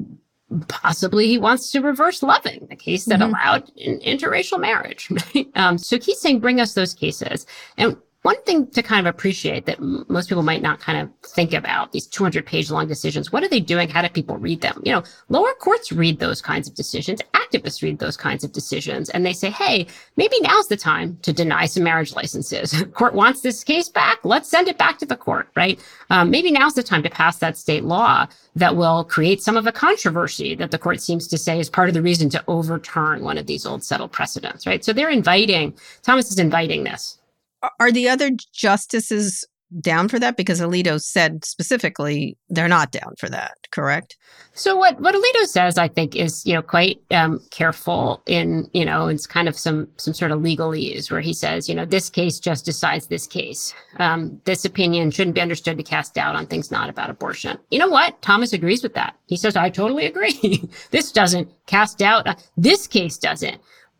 possibly 0.68 1.28
he 1.28 1.38
wants 1.38 1.72
to 1.72 1.82
reverse 1.82 2.24
Loving, 2.24 2.68
the 2.70 2.76
case 2.76 3.06
that 3.06 3.20
mm-hmm. 3.20 3.34
allowed 3.34 3.72
interracial 3.78 4.60
marriage. 4.60 5.10
um, 5.56 5.78
so 5.78 6.00
he's 6.00 6.20
saying, 6.20 6.40
bring 6.40 6.62
us 6.62 6.74
those 6.74 6.94
cases. 6.94 7.46
And 7.78 7.98
one 8.28 8.44
thing 8.44 8.68
to 8.72 8.84
kind 8.84 9.08
of 9.08 9.16
appreciate 9.16 9.66
that 9.68 9.80
most 9.80 10.28
people 10.28 10.44
might 10.44 10.62
not 10.62 10.82
kind 10.82 11.00
of 11.00 11.30
think 11.30 11.54
about 11.54 11.94
these 11.94 12.06
200 12.06 12.46
page 12.46 12.70
long 12.70 12.86
decisions. 12.86 13.32
What 13.32 13.42
are 13.42 13.48
they 13.48 13.62
doing? 13.62 13.88
How 13.88 14.02
do 14.02 14.10
people 14.10 14.38
read 14.38 14.60
them? 14.60 14.82
You 14.84 14.92
know, 14.92 15.04
lower 15.30 15.54
courts 15.54 15.94
read 15.94 16.20
those 16.20 16.42
kinds 16.42 16.68
of 16.68 16.76
decisions. 16.76 17.22
Activists 17.34 17.82
read 17.82 18.00
those 18.00 18.18
kinds 18.18 18.44
of 18.44 18.52
decisions 18.52 19.10
and 19.10 19.26
they 19.26 19.32
say, 19.32 19.50
Hey, 19.50 19.88
maybe 20.18 20.42
now's 20.42 20.68
the 20.68 20.76
time 20.76 21.18
to 21.22 21.32
deny 21.32 21.68
some 21.68 21.84
marriage 21.84 22.14
licenses. 22.16 22.84
court 22.94 23.14
wants 23.14 23.40
this 23.40 23.64
case 23.64 23.88
back. 23.88 24.18
Let's 24.26 24.50
send 24.50 24.68
it 24.68 24.78
back 24.78 24.98
to 24.98 25.06
the 25.06 25.16
court, 25.16 25.48
right? 25.56 25.80
Um, 26.10 26.30
maybe 26.30 26.52
now's 26.52 26.74
the 26.74 26.84
time 26.84 27.04
to 27.04 27.10
pass 27.10 27.38
that 27.38 27.56
state 27.56 27.86
law 27.86 28.28
that 28.58 28.76
will 28.76 29.06
create 29.06 29.42
some 29.42 29.56
of 29.56 29.64
the 29.64 29.72
controversy 29.72 30.54
that 30.56 30.72
the 30.72 30.78
court 30.78 31.00
seems 31.00 31.30
to 31.30 31.38
say 31.38 31.62
is 31.62 31.70
part 31.70 31.88
of 31.88 31.94
the 31.94 32.02
reason 32.02 32.30
to 32.32 32.44
overturn 32.50 33.24
one 33.24 33.38
of 33.38 33.48
these 33.48 33.66
old 33.66 33.86
settled 33.86 34.12
precedents, 34.12 34.68
right? 34.68 34.84
So 34.84 34.92
they're 34.92 35.10
inviting, 35.10 35.78
Thomas 36.04 36.30
is 36.30 36.40
inviting 36.40 36.84
this. 36.84 37.20
Are 37.80 37.92
the 37.92 38.10
other 38.10 38.32
justices 38.54 39.46
down 39.82 40.08
for 40.08 40.20
that? 40.20 40.38
Because 40.38 40.62
Alito 40.62 41.02
said 41.02 41.44
specifically 41.44 42.38
they're 42.50 42.68
not 42.68 42.92
down 42.92 43.16
for 43.18 43.30
that, 43.30 43.58
correct? 43.72 44.18
So 44.54 44.76
what, 44.76 45.00
what 45.02 45.16
Alito 45.16 45.46
says, 45.46 45.78
I 45.78 45.88
think, 45.88 46.16
is, 46.16 46.46
you 46.46 46.54
know, 46.54 46.62
quite 46.62 47.02
um, 47.12 47.40
careful 47.52 48.22
in, 48.26 48.70
you 48.74 48.86
know, 48.86 49.08
it's 49.08 49.28
kind 49.28 49.48
of 49.48 49.58
some 49.58 49.88
some 49.98 50.14
sort 50.14 50.32
of 50.32 50.40
legalese 50.40 51.12
where 51.12 51.22
he 51.22 51.34
says, 51.34 51.68
you 51.68 51.76
know, 51.76 51.86
this 51.86 52.10
case 52.10 52.40
just 52.40 52.66
decides 52.66 53.08
this 53.08 53.28
case. 53.28 53.74
Um, 53.98 54.42
this 54.46 54.66
opinion 54.66 55.12
shouldn't 55.12 55.36
be 55.36 55.42
understood 55.42 55.78
to 55.78 55.84
cast 55.84 56.14
doubt 56.14 56.36
on 56.36 56.48
things 56.48 56.72
not 56.72 56.90
about 56.90 57.10
abortion. 57.10 57.58
You 57.72 57.80
know 57.80 57.90
what? 57.90 58.22
Thomas 58.22 58.54
agrees 58.54 58.84
with 58.84 58.94
that. 58.94 59.16
He 59.26 59.38
says, 59.38 59.56
I 59.56 59.70
totally 59.70 60.06
agree. 60.06 60.64
this 60.92 61.12
doesn't 61.12 61.52
cast 61.66 61.98
doubt. 61.98 62.28
This 62.56 62.88
case 62.88 63.18
doesn't. 63.18 63.60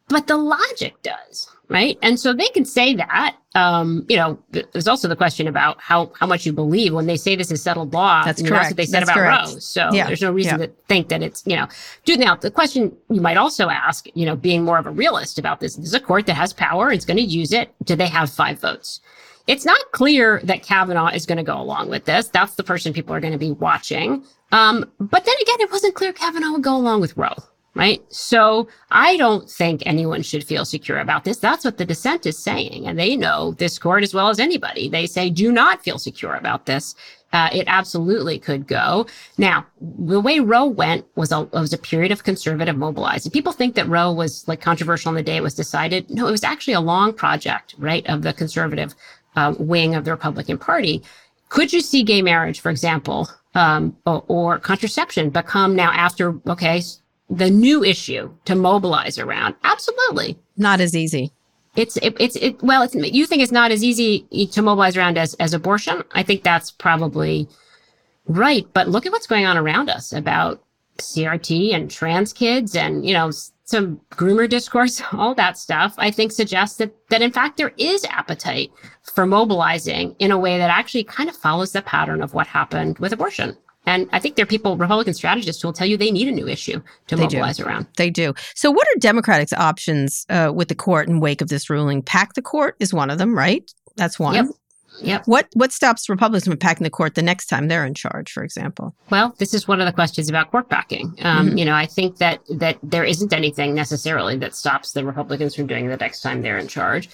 But 0.10 0.28
the 0.28 0.38
logic 0.38 1.02
does 1.04 1.50
right? 1.70 1.98
And 2.02 2.20
so 2.20 2.34
they 2.34 2.48
can 2.50 2.66
say 2.66 2.96
that. 2.96 3.36
Um, 3.56 4.06
you 4.08 4.18
know, 4.18 4.38
there's 4.52 4.88
also 4.88 5.08
the 5.08 5.16
question 5.16 5.48
about 5.48 5.82
how 5.82 6.12
how 6.20 6.28
much 6.28 6.46
you 6.46 6.54
believe 6.54 6.94
when 6.94 7.08
they 7.08 7.18
say 7.18 7.36
this 7.36 7.52
is 7.52 7.62
settled 7.62 7.94
law. 7.94 8.24
That's 8.24 8.42
correct. 8.42 8.54
That's 8.54 8.70
what 8.72 8.78
they 8.78 8.86
said 8.86 9.02
that's 9.02 9.10
about 9.10 9.16
correct. 9.16 9.48
Roe. 9.48 9.60
So 9.60 9.90
yeah. 9.92 10.06
there's 10.06 10.22
no 10.22 10.32
reason 10.32 10.60
yeah. 10.60 10.68
to 10.68 10.74
think 10.88 11.10
that 11.10 11.24
it's 11.24 11.44
you 11.46 11.56
know. 11.56 11.68
Do 12.06 12.16
now 12.18 12.36
the 12.36 12.52
question 12.52 12.96
you 13.10 13.22
might 13.22 13.38
also 13.38 13.70
ask, 13.70 14.06
you 14.14 14.26
know, 14.26 14.36
being 14.36 14.64
more 14.64 14.78
of 14.78 14.86
a 14.86 14.92
realist 14.92 15.40
about 15.40 15.60
this. 15.60 15.76
This 15.76 15.88
is 15.88 15.94
a 15.94 16.00
court 16.00 16.28
that 16.28 16.36
has 16.36 16.54
power. 16.54 16.92
It's 16.92 17.06
going 17.06 17.18
to 17.18 17.24
use 17.24 17.52
it. 17.52 17.74
Do 17.84 17.96
they 17.96 18.08
have 18.08 18.30
five 18.30 18.60
votes? 18.60 19.02
It's 19.48 19.66
not 19.66 19.80
clear 19.94 20.42
that 20.44 20.62
Kavanaugh 20.62 21.08
is 21.08 21.26
going 21.26 21.38
to 21.38 21.44
go 21.44 21.60
along 21.60 21.90
with 21.90 22.04
this. 22.04 22.28
That's 22.28 22.56
the 22.56 22.64
person 22.64 22.92
people 22.92 23.16
are 23.16 23.22
going 23.22 23.32
to 23.32 23.40
be 23.40 23.52
watching. 23.52 24.26
Um, 24.52 24.92
but 25.00 25.24
then 25.26 25.36
again, 25.42 25.62
it 25.62 25.72
wasn't 25.72 25.96
clear 25.96 26.12
Kavanaugh 26.12 26.52
would 26.52 26.64
go 26.64 26.76
along 26.76 27.00
with 27.00 27.16
Roe 27.16 27.34
right? 27.78 28.02
So 28.10 28.68
I 28.92 29.18
don't 29.18 29.50
think 29.50 29.84
anyone 29.86 30.24
should 30.24 30.44
feel 30.44 30.66
secure 30.66 31.00
about 31.00 31.24
this. 31.24 31.38
That's 31.38 31.64
what 31.64 31.78
the 31.78 31.86
dissent 31.86 32.26
is 32.26 32.38
saying. 32.38 32.88
And 32.88 32.98
they 32.98 33.16
know 33.16 33.52
this 33.54 33.78
court 33.78 34.04
as 34.04 34.14
well 34.14 34.30
as 34.30 34.40
anybody. 34.40 34.90
They 34.90 35.06
say, 35.06 35.30
do 35.30 35.52
not 35.52 35.84
feel 35.84 36.00
secure 36.00 36.34
about 36.34 36.66
this. 36.66 36.96
Uh, 37.34 37.50
it 37.54 37.66
absolutely 37.68 38.40
could 38.40 38.68
go. 38.68 39.06
Now, 39.38 39.66
the 39.82 40.20
way 40.20 40.40
Roe 40.40 40.66
went 40.66 41.06
was 41.16 41.32
a, 41.32 41.44
was 41.44 41.74
a 41.74 41.78
period 41.78 42.12
of 42.12 42.24
conservative 42.24 42.78
mobilizing. 42.78 43.32
People 43.32 43.52
think 43.52 43.76
that 43.76 43.88
Roe 43.88 44.12
was 44.12 44.48
like 44.48 44.62
controversial 44.62 45.10
on 45.10 45.16
the 45.16 45.24
day 45.24 45.36
it 45.36 45.44
was 45.44 45.54
decided. 45.54 46.10
No, 46.10 46.28
it 46.28 46.32
was 46.32 46.44
actually 46.44 46.74
a 46.74 46.82
long 46.82 47.14
project, 47.14 47.76
right, 47.78 48.06
of 48.08 48.22
the 48.22 48.34
conservative 48.34 48.96
uh, 49.36 49.54
wing 49.60 49.94
of 49.94 50.06
the 50.06 50.12
Republican 50.12 50.58
Party. 50.58 51.04
Could 51.50 51.74
you 51.74 51.82
see 51.82 52.04
gay 52.04 52.22
marriage, 52.22 52.60
for 52.62 52.70
example, 52.70 53.30
um, 53.56 53.98
or, 54.06 54.24
or, 54.28 54.60
contraception 54.60 55.30
become 55.30 55.76
now 55.76 55.92
after, 55.92 56.40
okay, 56.48 56.82
the 57.30 57.50
new 57.50 57.84
issue 57.84 58.34
to 58.46 58.56
mobilize 58.56 59.18
around? 59.18 59.56
Absolutely. 59.64 60.38
Not 60.56 60.80
as 60.80 60.96
easy. 60.96 61.32
It's 61.76 61.96
it, 61.98 62.18
it's 62.20 62.36
it, 62.36 62.62
well, 62.64 62.82
it's, 62.82 62.96
you 62.96 63.28
think 63.28 63.44
it's 63.44 63.52
not 63.52 63.72
as 63.72 63.84
easy 63.84 64.22
to 64.52 64.62
mobilize 64.62 64.98
around 64.98 65.18
as 65.18 65.36
as 65.36 65.54
abortion. 65.54 66.04
I 66.12 66.24
think 66.24 66.44
that's 66.44 66.72
probably 66.72 67.48
right. 68.26 68.68
But 68.74 68.90
look 68.90 69.06
at 69.06 69.12
what's 69.12 69.28
going 69.28 69.46
on 69.46 69.58
around 69.58 69.88
us 69.90 70.12
about 70.12 70.64
CRT 70.98 71.76
and 71.76 71.92
trans 71.92 72.34
kids, 72.34 72.76
and 72.76 73.06
you 73.06 73.14
know 73.14 73.30
some 73.64 74.02
groomer 74.12 74.50
discourse, 74.50 75.04
all 75.12 75.36
that 75.36 75.58
stuff. 75.58 75.94
I 76.00 76.10
think 76.10 76.32
suggests 76.32 76.78
that 76.78 76.96
that 77.10 77.22
in 77.22 77.32
fact 77.32 77.58
there 77.58 77.74
is 77.78 78.04
appetite 78.06 78.72
for 79.04 79.28
mobilizing 79.28 80.16
in 80.18 80.32
a 80.32 80.40
way 80.40 80.58
that 80.58 80.72
actually 80.72 81.04
kind 81.04 81.30
of 81.30 81.36
follows 81.36 81.74
the 81.74 81.84
pattern 81.84 82.24
of 82.24 82.34
what 82.34 82.48
happened 82.48 82.98
with 82.98 83.14
abortion. 83.14 83.56
And 83.88 84.10
I 84.12 84.20
think 84.20 84.36
there 84.36 84.44
are 84.44 84.48
people, 84.48 84.76
Republican 84.76 85.14
strategists, 85.14 85.62
who 85.62 85.70
will 85.70 85.74
tell 85.74 85.88
you 85.88 85.96
they 85.96 86.12
need 86.12 86.28
a 86.28 86.32
new 86.32 86.48
issue 86.48 86.82
to 87.08 87.16
they 87.16 87.24
mobilize 87.24 87.58
do. 87.58 87.66
around. 87.66 87.88
They 87.96 88.10
do. 88.10 88.34
So, 88.54 88.70
what 88.70 88.86
are 88.90 89.00
Democrats' 89.00 89.54
options 89.54 90.26
uh, 90.30 90.52
with 90.54 90.68
the 90.68 90.76
court 90.76 91.08
in 91.08 91.22
wake 91.22 91.42
of 91.42 91.48
this 91.48 91.70
ruling? 91.70 92.04
Pack 92.04 92.34
the 92.34 92.42
court 92.42 92.76
is 92.80 92.94
one 92.94 93.10
of 93.10 93.18
them, 93.18 93.36
right? 93.36 93.64
That's 93.96 94.20
one. 94.20 94.36
Yep. 94.36 94.46
Yep. 95.02 95.28
What 95.28 95.48
what 95.54 95.72
stops 95.72 96.10
Republicans 96.10 96.46
from 96.46 96.58
packing 96.58 96.84
the 96.84 96.90
court 96.90 97.16
the 97.16 97.22
next 97.22 97.48
time 97.48 97.68
they're 97.68 97.86
in 97.86 97.94
charge, 97.94 98.32
for 98.32 98.44
example? 98.44 98.96
Well, 99.10 99.36
this 99.38 99.54
is 99.54 99.68
one 99.68 99.80
of 99.80 99.86
the 99.86 99.94
questions 99.94 100.28
about 100.28 100.52
court 100.52 100.70
packing. 100.70 101.16
Um, 101.22 101.50
mm-hmm. 101.50 101.58
You 101.58 101.66
know, 101.66 101.76
I 101.76 101.86
think 101.86 102.18
that 102.18 102.42
that 102.50 102.78
there 102.84 103.06
isn't 103.06 103.32
anything 103.32 103.74
necessarily 103.74 104.38
that 104.38 104.56
stops 104.56 104.92
the 104.92 105.06
Republicans 105.06 105.56
from 105.56 105.68
doing 105.68 105.86
it 105.86 105.90
the 105.90 105.98
next 105.98 106.22
time 106.22 106.42
they're 106.42 106.58
in 106.58 106.68
charge. 106.68 107.10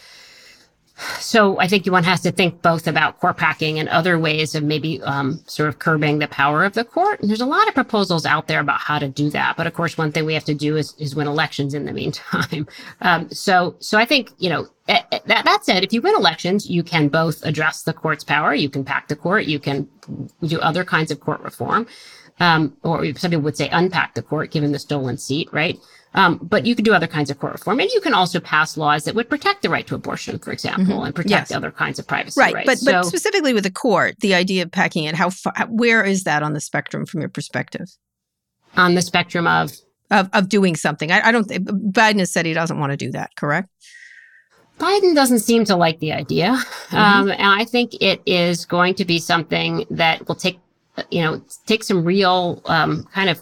So 1.19 1.59
I 1.59 1.67
think 1.67 1.85
one 1.87 2.03
has 2.03 2.21
to 2.21 2.31
think 2.31 2.61
both 2.61 2.87
about 2.87 3.19
court 3.19 3.37
packing 3.37 3.79
and 3.79 3.89
other 3.89 4.19
ways 4.19 4.53
of 4.53 4.63
maybe 4.63 5.01
um, 5.01 5.41
sort 5.47 5.69
of 5.69 5.79
curbing 5.79 6.19
the 6.19 6.27
power 6.27 6.63
of 6.63 6.73
the 6.73 6.85
court. 6.85 7.19
And 7.19 7.29
there's 7.29 7.41
a 7.41 7.47
lot 7.47 7.67
of 7.67 7.73
proposals 7.73 8.25
out 8.25 8.47
there 8.47 8.59
about 8.59 8.79
how 8.79 8.99
to 8.99 9.07
do 9.07 9.29
that. 9.31 9.57
But 9.57 9.65
of 9.65 9.73
course, 9.73 9.97
one 9.97 10.11
thing 10.11 10.25
we 10.25 10.35
have 10.35 10.45
to 10.45 10.53
do 10.53 10.77
is, 10.77 10.93
is 10.99 11.15
win 11.15 11.27
elections 11.27 11.73
in 11.73 11.85
the 11.85 11.93
meantime. 11.93 12.67
Um, 13.01 13.29
so, 13.31 13.75
so 13.79 13.97
I 13.97 14.05
think, 14.05 14.31
you 14.37 14.49
know, 14.49 14.67
eh, 14.87 15.01
eh, 15.11 15.19
that, 15.25 15.45
that 15.45 15.65
said, 15.65 15.83
if 15.83 15.91
you 15.91 16.01
win 16.01 16.15
elections, 16.15 16.69
you 16.69 16.83
can 16.83 17.09
both 17.09 17.43
address 17.43 17.83
the 17.83 17.93
court's 17.93 18.23
power, 18.23 18.53
you 18.53 18.69
can 18.69 18.85
pack 18.85 19.07
the 19.07 19.15
court, 19.15 19.45
you 19.45 19.59
can 19.59 19.87
do 20.45 20.59
other 20.59 20.85
kinds 20.85 21.11
of 21.11 21.19
court 21.19 21.41
reform. 21.41 21.87
Um, 22.39 22.77
or 22.83 23.05
some 23.15 23.31
people 23.31 23.43
would 23.43 23.57
say 23.57 23.69
unpack 23.69 24.15
the 24.15 24.21
court 24.21 24.51
given 24.51 24.71
the 24.71 24.79
stolen 24.79 25.17
seat, 25.17 25.49
right? 25.51 25.77
Um, 26.15 26.37
but 26.41 26.65
you 26.65 26.75
can 26.75 26.85
do 26.85 26.93
other 26.93 27.07
kinds 27.07 27.31
of 27.31 27.39
court 27.39 27.53
reform, 27.53 27.79
and 27.79 27.89
you 27.89 27.99
can 27.99 28.13
also 28.13 28.39
pass 28.39 28.77
laws 28.77 29.05
that 29.05 29.15
would 29.15 29.29
protect 29.29 29.63
the 29.63 29.69
right 29.69 29.85
to 29.87 29.95
abortion, 29.95 30.37
for 30.37 30.51
example, 30.51 30.95
mm-hmm. 30.95 31.05
and 31.05 31.15
protect 31.15 31.49
yes. 31.49 31.51
other 31.51 31.71
kinds 31.71 31.97
of 31.97 32.05
privacy 32.05 32.39
right. 32.39 32.53
rights. 32.53 32.67
But 32.67 32.77
so, 32.77 32.91
but 32.91 33.05
specifically 33.05 33.53
with 33.53 33.63
the 33.63 33.71
court, 33.71 34.15
the 34.19 34.35
idea 34.35 34.63
of 34.63 34.71
packing 34.71 35.05
it, 35.05 35.15
how 35.15 35.31
far, 35.31 35.53
where 35.69 36.03
is 36.03 36.23
that 36.25 36.43
on 36.43 36.53
the 36.53 36.59
spectrum 36.59 37.05
from 37.07 37.21
your 37.21 37.29
perspective? 37.29 37.89
On 38.77 38.93
the 38.93 39.01
spectrum 39.01 39.47
of 39.47 39.71
of, 40.11 40.29
of 40.33 40.49
doing 40.49 40.75
something, 40.75 41.11
I, 41.11 41.29
I 41.29 41.31
don't. 41.31 41.45
think 41.45 41.67
Biden 41.67 42.19
has 42.19 42.31
said 42.31 42.45
he 42.45 42.53
doesn't 42.53 42.79
want 42.79 42.91
to 42.91 42.97
do 42.97 43.11
that. 43.11 43.35
Correct. 43.35 43.69
Biden 44.79 45.15
doesn't 45.15 45.39
seem 45.39 45.65
to 45.65 45.75
like 45.75 45.99
the 45.99 46.11
idea, 46.13 46.51
mm-hmm. 46.51 46.95
um, 46.95 47.31
and 47.31 47.41
I 47.41 47.65
think 47.65 47.95
it 48.01 48.21
is 48.27 48.65
going 48.65 48.93
to 48.95 49.05
be 49.05 49.17
something 49.17 49.85
that 49.89 50.27
will 50.27 50.35
take, 50.35 50.59
you 51.09 51.21
know, 51.21 51.41
take 51.65 51.83
some 51.83 52.03
real 52.03 52.61
um, 52.65 53.07
kind 53.13 53.29
of 53.29 53.41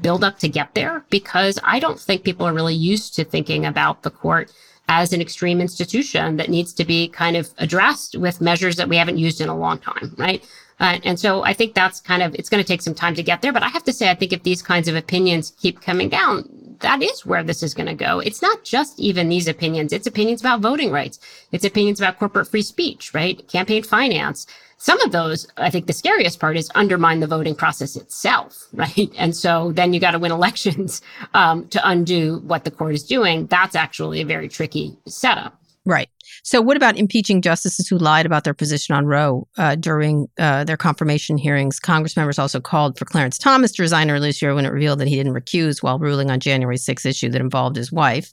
build 0.00 0.24
up 0.24 0.38
to 0.40 0.48
get 0.48 0.74
there 0.74 1.04
because 1.10 1.58
I 1.62 1.78
don't 1.78 2.00
think 2.00 2.24
people 2.24 2.46
are 2.46 2.52
really 2.52 2.74
used 2.74 3.14
to 3.14 3.24
thinking 3.24 3.64
about 3.64 4.02
the 4.02 4.10
court 4.10 4.52
as 4.88 5.12
an 5.12 5.20
extreme 5.20 5.60
institution 5.60 6.36
that 6.36 6.50
needs 6.50 6.72
to 6.74 6.84
be 6.84 7.08
kind 7.08 7.36
of 7.36 7.50
addressed 7.58 8.16
with 8.16 8.40
measures 8.40 8.76
that 8.76 8.88
we 8.88 8.96
haven't 8.96 9.18
used 9.18 9.40
in 9.40 9.48
a 9.48 9.56
long 9.56 9.78
time, 9.78 10.14
right? 10.18 10.44
Uh, 10.80 10.98
and 11.04 11.18
so 11.18 11.44
I 11.44 11.52
think 11.52 11.74
that's 11.74 12.00
kind 12.00 12.22
of, 12.22 12.34
it's 12.34 12.48
going 12.48 12.62
to 12.62 12.66
take 12.66 12.82
some 12.82 12.94
time 12.94 13.14
to 13.14 13.22
get 13.22 13.40
there. 13.40 13.52
But 13.52 13.62
I 13.62 13.68
have 13.68 13.84
to 13.84 13.92
say, 13.92 14.10
I 14.10 14.14
think 14.14 14.32
if 14.32 14.42
these 14.42 14.62
kinds 14.62 14.88
of 14.88 14.96
opinions 14.96 15.52
keep 15.52 15.80
coming 15.80 16.08
down, 16.08 16.48
that 16.82 17.02
is 17.02 17.24
where 17.24 17.42
this 17.42 17.62
is 17.62 17.74
going 17.74 17.86
to 17.86 17.94
go. 17.94 18.20
It's 18.20 18.42
not 18.42 18.64
just 18.64 18.98
even 19.00 19.28
these 19.28 19.48
opinions. 19.48 19.92
It's 19.92 20.06
opinions 20.06 20.40
about 20.40 20.60
voting 20.60 20.90
rights. 20.90 21.18
It's 21.50 21.64
opinions 21.64 22.00
about 22.00 22.18
corporate 22.18 22.48
free 22.48 22.62
speech, 22.62 23.14
right? 23.14 23.46
Campaign 23.48 23.82
finance. 23.82 24.46
Some 24.78 25.00
of 25.00 25.12
those, 25.12 25.46
I 25.56 25.70
think 25.70 25.86
the 25.86 25.92
scariest 25.92 26.40
part 26.40 26.56
is 26.56 26.70
undermine 26.74 27.20
the 27.20 27.28
voting 27.28 27.54
process 27.54 27.94
itself, 27.96 28.66
right? 28.72 29.10
And 29.16 29.34
so 29.34 29.72
then 29.72 29.92
you 29.92 30.00
got 30.00 30.10
to 30.10 30.18
win 30.18 30.32
elections 30.40 31.00
um, 31.34 31.68
to 31.68 31.88
undo 31.88 32.40
what 32.44 32.64
the 32.64 32.70
court 32.70 32.94
is 32.94 33.04
doing. 33.04 33.46
That's 33.46 33.76
actually 33.76 34.20
a 34.20 34.26
very 34.26 34.48
tricky 34.48 34.96
setup. 35.06 35.58
Right. 35.84 36.08
So, 36.44 36.60
what 36.60 36.76
about 36.76 36.96
impeaching 36.96 37.40
justices 37.40 37.86
who 37.86 37.98
lied 37.98 38.26
about 38.26 38.42
their 38.42 38.54
position 38.54 38.96
on 38.96 39.06
Roe 39.06 39.46
uh, 39.58 39.76
during 39.76 40.26
uh, 40.38 40.64
their 40.64 40.76
confirmation 40.76 41.38
hearings? 41.38 41.78
Congress 41.78 42.16
members 42.16 42.38
also 42.38 42.60
called 42.60 42.98
for 42.98 43.04
Clarence 43.04 43.38
Thomas 43.38 43.70
to 43.72 43.82
resign 43.82 44.10
earlier 44.10 44.28
this 44.28 44.42
year 44.42 44.54
when 44.54 44.66
it 44.66 44.72
revealed 44.72 44.98
that 44.98 45.08
he 45.08 45.16
didn't 45.16 45.34
recuse 45.34 45.82
while 45.82 46.00
ruling 46.00 46.30
on 46.30 46.40
January 46.40 46.76
6 46.76 47.06
issue 47.06 47.30
that 47.30 47.40
involved 47.40 47.76
his 47.76 47.92
wife. 47.92 48.32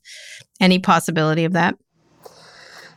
Any 0.60 0.80
possibility 0.80 1.45
of 1.45 1.54
that? 1.54 1.76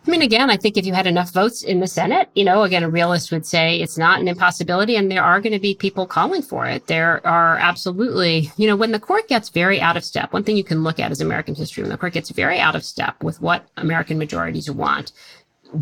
I 0.04 0.10
mean, 0.10 0.22
again, 0.22 0.50
I 0.50 0.56
think 0.56 0.76
if 0.76 0.84
you 0.84 0.92
had 0.92 1.06
enough 1.06 1.30
votes 1.30 1.62
in 1.62 1.78
the 1.78 1.86
Senate, 1.86 2.28
you 2.34 2.44
know, 2.44 2.64
again, 2.64 2.82
a 2.82 2.88
realist 2.88 3.30
would 3.30 3.46
say 3.46 3.80
it's 3.80 3.96
not 3.96 4.20
an 4.20 4.26
impossibility 4.26 4.96
and 4.96 5.10
there 5.10 5.22
are 5.22 5.40
going 5.40 5.52
to 5.52 5.60
be 5.60 5.74
people 5.74 6.06
calling 6.06 6.42
for 6.42 6.66
it. 6.66 6.88
There 6.88 7.24
are 7.24 7.56
absolutely, 7.58 8.50
you 8.56 8.66
know, 8.66 8.74
when 8.74 8.90
the 8.90 8.98
court 8.98 9.28
gets 9.28 9.48
very 9.48 9.80
out 9.80 9.96
of 9.96 10.04
step, 10.04 10.32
one 10.32 10.42
thing 10.42 10.56
you 10.56 10.64
can 10.64 10.82
look 10.82 10.98
at 10.98 11.12
is 11.12 11.20
American 11.20 11.54
history. 11.54 11.84
When 11.84 11.90
the 11.90 11.96
court 11.96 12.14
gets 12.14 12.30
very 12.30 12.58
out 12.58 12.74
of 12.74 12.84
step 12.84 13.22
with 13.22 13.40
what 13.40 13.68
American 13.76 14.18
majorities 14.18 14.68
want, 14.68 15.12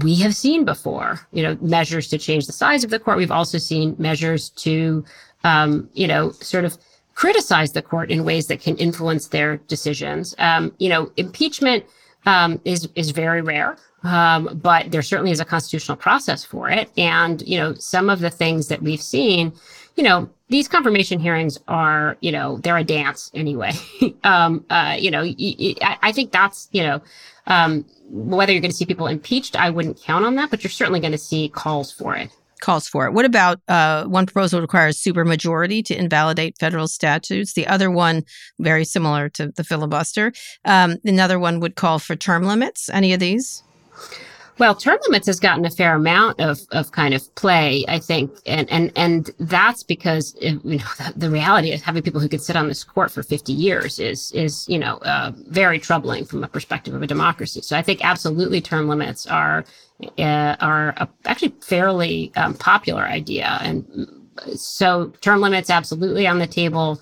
we 0.03 0.17
have 0.17 0.37
seen 0.37 0.67
before, 0.67 1.21
you 1.33 1.43
know, 1.43 1.57
measures 1.63 2.07
to 2.09 2.19
change 2.19 2.47
the 2.47 2.53
size 2.53 2.85
of 2.85 2.91
the 2.91 2.99
court. 2.99 3.17
We've 3.17 3.31
also 3.31 3.57
seen 3.57 3.97
measures 3.99 4.51
to, 4.51 5.03
um, 5.45 5.89
you 5.95 6.07
know, 6.07 6.33
sort 6.33 6.67
of 6.67 6.77
criticize 7.15 7.73
the 7.73 7.83
court 7.83 8.11
in 8.11 8.25
ways 8.25 8.47
that 8.49 8.61
can 8.61 8.77
influence 8.77 9.29
their 9.29 9.57
decisions. 9.57 10.35
Um, 10.39 10.75
you 10.79 10.91
know, 10.91 11.11
impeachment 11.17 11.85
um, 12.27 12.61
is 12.65 12.89
is 12.95 13.11
very 13.11 13.43
rare. 13.43 13.77
Um, 14.03 14.59
but 14.63 14.91
there 14.91 15.03
certainly 15.03 15.31
is 15.31 15.41
a 15.41 15.45
constitutional 15.45 15.97
process 15.97 16.45
for 16.45 16.71
it. 16.71 16.91
And, 16.97 17.43
you 17.47 17.59
know, 17.59 17.75
some 17.75 18.09
of 18.09 18.21
the 18.21 18.31
things 18.31 18.69
that 18.69 18.83
we've 18.83 19.03
seen, 19.03 19.53
you 19.97 20.03
know, 20.03 20.31
these 20.49 20.69
confirmation 20.69 21.21
hearings 21.21 21.59
are, 21.69 22.17
you 22.21 22.33
know, 22.33 22.59
they're 22.59 22.79
a 22.79 22.85
dance 22.85 23.31
anyway. 23.35 23.73
um, 24.25 24.65
uh, 24.71 24.97
you 24.99 25.11
know, 25.11 25.23
I 25.23 26.13
think 26.13 26.33
that's, 26.33 26.69
you 26.73 26.83
know, 26.83 27.01
um, 27.47 27.85
whether 28.09 28.53
you're 28.53 28.61
going 28.61 28.71
to 28.71 28.77
see 28.77 28.87
people 28.87 29.07
impeached, 29.07 29.57
I 29.57 29.71
wouldn't 29.71 30.01
count 30.01 30.25
on 30.25 30.35
that, 30.37 30.51
but 30.51 30.65
you're 30.65 30.71
certainly 30.71 31.01
going 31.01 31.13
to 31.13 31.19
see 31.19 31.49
calls 31.49 31.93
for 31.93 32.17
it. 32.17 32.31
Calls 32.61 32.89
for 32.89 33.07
it. 33.07 33.13
What 33.13 33.25
about 33.25 33.61
uh, 33.69 34.05
one 34.05 34.27
proposal 34.27 34.61
requires 34.61 34.99
supermajority 34.99 35.83
to 35.87 35.97
invalidate 35.97 36.59
federal 36.59 36.89
statutes? 36.89 37.55
The 37.55 37.67
other 37.67 37.91
one, 37.91 38.23
very 38.59 38.85
similar 38.85 39.31
to 39.31 39.49
the 39.49 39.65
filibuster. 39.65 40.33
Um, 40.65 40.97
another 41.05 41.39
one 41.39 41.61
would 41.61 41.77
call 41.77 41.99
for 41.99 42.17
term 42.17 42.45
limits. 42.45 42.91
Any 42.91 43.15
of 43.15 43.21
these? 43.21 43.63
Well, 44.61 44.75
term 44.75 44.99
limits 45.07 45.27
has 45.27 45.41
gotten 45.41 45.65
a 45.65 45.71
fair 45.71 45.95
amount 45.95 46.39
of, 46.39 46.61
of 46.71 46.93
kind 46.93 47.15
of 47.15 47.35
play, 47.35 47.83
I 47.89 47.99
think, 47.99 48.31
and 48.45 48.71
and 48.71 48.93
and 48.95 49.31
that's 49.39 49.83
because 49.83 50.37
you 50.39 50.61
know 50.63 50.85
the, 50.99 51.15
the 51.17 51.31
reality 51.31 51.71
is 51.71 51.81
having 51.81 52.03
people 52.03 52.21
who 52.21 52.29
can 52.29 52.41
sit 52.41 52.57
on 52.57 52.69
this 52.69 52.85
court 52.85 53.11
for 53.11 53.23
fifty 53.23 53.55
years 53.55 53.99
is 53.99 54.31
is 54.33 54.69
you 54.69 54.79
know 54.79 54.97
uh, 54.99 55.33
very 55.49 55.79
troubling 55.79 56.27
from 56.27 56.45
a 56.45 56.49
perspective 56.49 56.93
of 56.93 57.01
a 57.01 57.07
democracy. 57.07 57.63
So 57.63 57.75
I 57.75 57.81
think 57.81 58.05
absolutely 58.05 58.61
term 58.61 58.87
limits 58.87 59.27
are 59.27 59.65
uh, 60.19 60.57
are 60.61 60.91
a, 60.99 61.09
actually 61.25 61.55
fairly 61.63 62.31
um, 62.37 62.53
popular 62.53 63.05
idea, 63.05 63.59
and 63.63 63.87
so 64.57 65.07
term 65.23 65.41
limits 65.41 65.71
absolutely 65.71 66.27
on 66.27 66.39
the 66.39 66.47
table. 66.47 67.01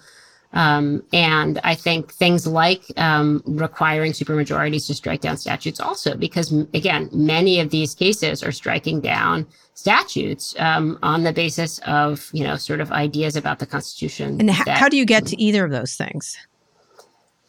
Um, 0.53 1.03
and 1.13 1.61
I 1.63 1.75
think 1.75 2.13
things 2.13 2.47
like 2.47 2.83
um, 2.97 3.43
requiring 3.47 4.13
supermajorities 4.13 4.87
to 4.87 4.95
strike 4.95 5.21
down 5.21 5.37
statutes 5.37 5.79
also, 5.79 6.17
because 6.17 6.53
again, 6.73 7.11
many 7.13 7.61
of 7.61 7.71
these 7.71 7.95
cases 7.95 8.43
are 8.43 8.53
striking 8.53 9.01
down 9.01 9.47
statutes 9.75 10.55
um, 10.59 10.99
on 11.03 11.23
the 11.23 11.33
basis 11.33 11.79
of 11.81 12.31
you 12.33 12.45
know 12.45 12.57
sort 12.57 12.81
of 12.81 12.91
ideas 12.93 13.37
about 13.37 13.59
the 13.59 13.67
Constitution. 13.67 14.41
And 14.41 14.49
that, 14.49 14.69
how 14.69 14.89
do 14.89 14.97
you 14.97 15.05
get 15.05 15.27
to 15.27 15.41
either 15.41 15.65
of 15.65 15.71
those 15.71 15.95
things? 15.95 16.37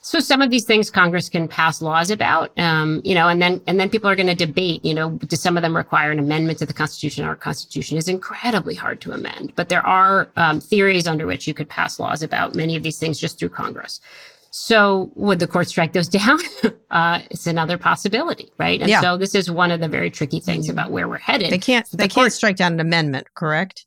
So 0.01 0.19
some 0.19 0.41
of 0.41 0.49
these 0.49 0.63
things 0.63 0.89
Congress 0.89 1.27
can 1.27 1.47
pass 1.47 1.81
laws 1.81 2.09
about, 2.09 2.57
um, 2.57 3.01
you 3.03 3.13
know, 3.13 3.27
and 3.27 3.41
then 3.41 3.61
and 3.67 3.79
then 3.79 3.89
people 3.89 4.09
are 4.09 4.15
going 4.15 4.27
to 4.27 4.35
debate, 4.35 4.83
you 4.83 4.93
know, 4.93 5.11
do 5.11 5.35
some 5.35 5.57
of 5.57 5.63
them 5.63 5.75
require 5.75 6.11
an 6.11 6.19
amendment 6.19 6.59
to 6.59 6.65
the 6.65 6.73
Constitution? 6.73 7.25
Our 7.25 7.35
Constitution 7.35 7.97
is 7.97 8.07
incredibly 8.07 8.75
hard 8.75 9.01
to 9.01 9.11
amend, 9.11 9.53
but 9.55 9.67
there 9.67 9.85
are 9.85 10.29
um, 10.37 10.61
theories 10.61 11.05
under 11.05 11.25
which 11.25 11.47
you 11.47 11.53
could 11.53 11.67
pass 11.67 11.99
laws 11.99 12.23
about 12.23 12.55
many 12.55 12.77
of 12.77 12.83
these 12.83 12.97
things 12.97 13.19
just 13.19 13.39
through 13.39 13.49
Congress. 13.49 13.99
So 14.51 15.11
would 15.15 15.39
the 15.39 15.47
court 15.47 15.67
strike 15.67 15.91
those 15.91 16.07
down? 16.19 16.39
uh, 16.91 17.19
it's 17.29 17.45
another 17.45 17.77
possibility, 17.77 18.51
right? 18.57 18.79
And 18.79 18.89
yeah. 18.89 19.01
so 19.01 19.17
this 19.17 19.35
is 19.35 19.51
one 19.51 19.69
of 19.69 19.81
the 19.81 19.89
very 19.89 20.09
tricky 20.09 20.39
things 20.39 20.69
about 20.69 20.91
where 20.91 21.09
we're 21.09 21.17
headed. 21.17 21.51
They 21.51 21.57
can't. 21.57 21.89
They 21.91 22.07
court, 22.07 22.11
can't 22.13 22.33
strike 22.33 22.55
down 22.55 22.73
an 22.73 22.79
amendment, 22.79 23.27
correct? 23.33 23.85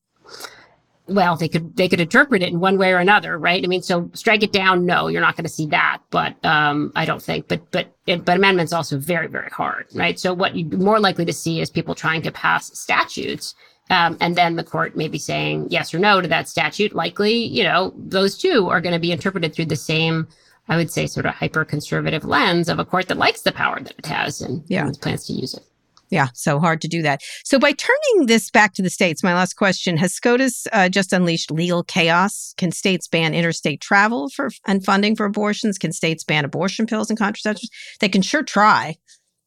Well, 1.08 1.36
they 1.36 1.48
could 1.48 1.76
they 1.76 1.88
could 1.88 2.00
interpret 2.00 2.42
it 2.42 2.50
in 2.50 2.60
one 2.60 2.78
way 2.78 2.92
or 2.92 2.98
another, 2.98 3.36
right? 3.38 3.62
I 3.62 3.66
mean, 3.66 3.82
so 3.82 4.10
strike 4.14 4.42
it 4.42 4.52
down. 4.52 4.86
No, 4.86 5.08
you're 5.08 5.20
not 5.20 5.36
going 5.36 5.44
to 5.44 5.50
see 5.50 5.66
that, 5.66 5.98
but 6.10 6.42
um, 6.44 6.92
I 6.94 7.04
don't 7.04 7.22
think. 7.22 7.48
But 7.48 7.70
but 7.72 7.94
it, 8.06 8.24
but 8.24 8.36
amendments 8.36 8.72
also 8.72 8.98
very 8.98 9.26
very 9.26 9.50
hard, 9.50 9.86
right? 9.94 10.18
So 10.18 10.32
what 10.32 10.56
you're 10.56 10.78
more 10.78 11.00
likely 11.00 11.24
to 11.24 11.32
see 11.32 11.60
is 11.60 11.70
people 11.70 11.94
trying 11.94 12.22
to 12.22 12.32
pass 12.32 12.78
statutes. 12.78 13.54
Um, 13.90 14.16
and 14.20 14.36
then 14.36 14.56
the 14.56 14.64
court 14.64 14.96
may 14.96 15.08
be 15.08 15.18
saying 15.18 15.66
yes 15.68 15.92
or 15.92 15.98
no 15.98 16.20
to 16.20 16.28
that 16.28 16.48
statute. 16.48 16.94
Likely, 16.94 17.34
you 17.34 17.64
know, 17.64 17.92
those 17.96 18.38
two 18.38 18.70
are 18.70 18.80
going 18.80 18.94
to 18.94 19.00
be 19.00 19.12
interpreted 19.12 19.54
through 19.54 19.66
the 19.66 19.76
same, 19.76 20.28
I 20.68 20.76
would 20.76 20.90
say, 20.90 21.06
sort 21.06 21.26
of 21.26 21.34
hyper 21.34 21.64
conservative 21.64 22.24
lens 22.24 22.68
of 22.68 22.78
a 22.78 22.84
court 22.86 23.08
that 23.08 23.18
likes 23.18 23.42
the 23.42 23.52
power 23.52 23.80
that 23.80 23.98
it 23.98 24.06
has 24.06 24.40
and, 24.40 24.62
yeah. 24.68 24.86
and 24.86 24.98
plans 25.00 25.26
to 25.26 25.34
use 25.34 25.52
it. 25.52 25.64
Yeah, 26.12 26.28
so 26.34 26.60
hard 26.60 26.82
to 26.82 26.88
do 26.88 27.00
that. 27.02 27.22
So, 27.42 27.58
by 27.58 27.72
turning 27.72 28.26
this 28.26 28.50
back 28.50 28.74
to 28.74 28.82
the 28.82 28.90
states, 28.90 29.24
my 29.24 29.32
last 29.32 29.54
question 29.54 29.96
has 29.96 30.12
SCOTUS 30.12 30.66
uh, 30.70 30.90
just 30.90 31.10
unleashed 31.10 31.50
legal 31.50 31.82
chaos? 31.82 32.52
Can 32.58 32.70
states 32.70 33.08
ban 33.08 33.32
interstate 33.32 33.80
travel 33.80 34.28
for 34.28 34.50
and 34.66 34.84
funding 34.84 35.16
for 35.16 35.24
abortions? 35.24 35.78
Can 35.78 35.90
states 35.90 36.22
ban 36.22 36.44
abortion 36.44 36.84
pills 36.84 37.08
and 37.08 37.18
contraceptives? 37.18 37.70
They 38.00 38.10
can 38.10 38.20
sure 38.20 38.42
try 38.42 38.96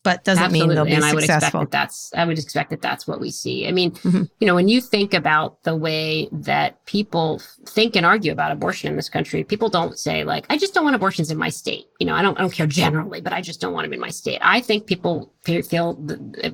but 0.06 0.24
doesn't 0.24 0.44
Absolutely. 0.44 0.68
mean 0.68 0.76
they'll 0.76 0.86
be 0.86 0.94
and. 0.94 1.04
I 1.04 1.16
would 1.16 1.24
expect 1.24 1.52
that 1.52 1.72
that's 1.72 2.12
I 2.14 2.26
would 2.26 2.38
expect 2.38 2.70
that 2.70 2.82
that's 2.82 3.08
what 3.08 3.20
we 3.20 3.32
see. 3.32 3.68
I 3.68 3.72
mean, 3.72 3.92
mm-hmm. 3.92 4.24
you 4.40 4.46
know, 4.46 4.54
when 4.54 4.68
you 4.68 4.80
think 4.80 5.16
about 5.16 5.64
the 5.64 5.76
way 5.76 6.30
that 6.32 6.86
people 6.86 7.42
think 7.66 7.96
and 7.96 8.06
argue 8.06 8.32
about 8.32 8.52
abortion 8.52 8.88
in 8.88 8.98
this 8.98 9.10
country, 9.10 9.44
people 9.44 9.68
don't 9.68 9.98
say 9.98 10.24
like, 10.24 10.46
"I 10.52 10.58
just 10.58 10.76
don't 10.76 10.84
want 10.84 10.96
abortions 10.96 11.32
in 11.32 11.40
my 11.40 11.50
state." 11.50 11.88
You 12.00 12.06
know, 12.06 12.14
I 12.14 12.22
don't 12.22 12.38
I 12.38 12.42
don't 12.42 12.54
care 12.54 12.68
generally, 12.68 13.20
but 13.20 13.34
I 13.34 13.42
just 13.42 13.60
don't 13.60 13.74
want 13.74 13.86
them 13.86 13.94
in 13.94 14.00
my 14.00 14.12
state. 14.12 14.38
I 14.44 14.62
think 14.62 14.86
people 14.86 15.34
feel, 15.44 15.98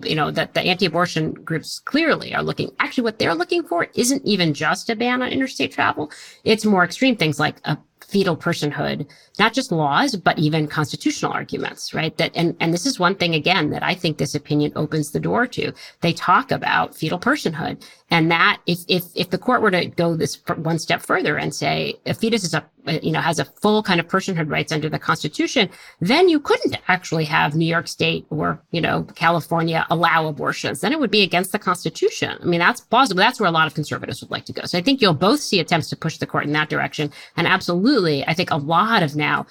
you 0.04 0.16
know, 0.16 0.32
that 0.32 0.54
the 0.54 0.62
anti-abortion 0.62 1.34
groups 1.34 1.80
clearly 1.80 2.34
are 2.34 2.44
looking. 2.44 2.72
Actually, 2.80 3.04
what 3.04 3.20
they're 3.20 3.36
looking 3.36 3.64
for 3.64 3.88
isn't 3.96 4.26
even 4.26 4.54
just 4.54 4.90
a 4.90 4.96
ban 4.96 5.22
on 5.22 5.30
interstate 5.30 5.74
travel. 5.74 6.10
It's 6.46 6.64
more 6.64 6.86
extreme 6.86 7.18
things 7.18 7.38
like 7.38 7.58
a 7.66 7.78
fetal 8.12 8.36
personhood, 8.36 9.10
not 9.42 9.54
just 9.54 9.72
laws, 9.72 10.16
but 10.16 10.38
even 10.38 10.68
constitutional 10.68 11.32
arguments, 11.32 11.96
right? 11.96 12.16
That, 12.18 12.32
and, 12.36 12.56
and 12.60 12.72
this 12.72 12.86
is 12.86 13.00
one 13.00 13.16
thing 13.16 13.34
again 13.34 13.72
that 13.72 13.82
I 13.82 13.96
think 13.96 14.20
this 14.20 14.36
opinion 14.36 14.72
opens 14.76 15.12
the 15.12 15.20
door 15.20 15.48
to. 15.48 15.74
They 16.02 16.14
talk 16.14 16.52
about 16.52 16.96
fetal 16.96 17.18
personhood 17.20 17.84
and 18.12 18.30
that 18.30 18.60
if, 18.68 18.80
if, 18.88 19.06
if 19.16 19.30
the 19.32 19.40
court 19.40 19.62
were 19.62 19.72
to 19.72 19.88
go 19.88 20.16
this 20.16 20.38
one 20.58 20.78
step 20.78 21.02
further 21.02 21.38
and 21.38 21.56
say 21.56 21.96
a 22.06 22.14
fetus 22.14 22.44
is 22.44 22.54
a, 22.54 22.64
uh, 22.88 23.00
you 23.02 23.12
know, 23.12 23.22
has 23.22 23.40
a 23.40 23.46
full 23.46 23.82
kind 23.82 24.00
of 24.00 24.08
personhood 24.08 24.52
rights 24.52 24.72
under 24.72 24.90
the 24.90 25.00
constitution, 25.00 25.70
then 26.02 26.28
you 26.28 26.40
couldn't 26.40 26.78
actually 26.90 27.24
have 27.24 27.56
New 27.56 27.66
York 27.66 27.88
state 27.88 28.26
or, 28.30 28.62
you 28.72 28.82
know, 28.82 29.04
California 29.16 29.86
allow 29.90 30.28
abortions. 30.28 30.82
Then 30.82 30.92
it 30.92 31.00
would 31.00 31.10
be 31.10 31.24
against 31.24 31.54
the 31.54 31.60
constitution. 31.60 32.38
I 32.42 32.46
mean, 32.46 32.60
that's 32.60 32.82
plausible. 32.82 33.20
That's 33.20 33.40
where 33.40 33.50
a 33.50 33.54
lot 33.54 33.68
of 33.68 33.76
conservatives 33.76 34.20
would 34.22 34.32
like 34.32 34.46
to 34.46 34.54
go. 34.54 34.64
So 34.66 34.78
I 34.78 34.82
think 34.82 35.02
you'll 35.02 35.14
both 35.14 35.40
see 35.40 35.62
attempts 35.62 35.90
to 35.90 35.96
push 35.96 36.18
the 36.18 36.28
court 36.28 36.44
in 36.44 36.52
that 36.52 36.70
direction. 36.70 37.12
And 37.38 37.48
absolutely, 37.48 38.28
I 38.28 38.34
think 38.34 38.52
a 38.52 38.58
lot 38.58 39.04
of 39.04 39.16
now 39.16 39.31
now 39.32 39.46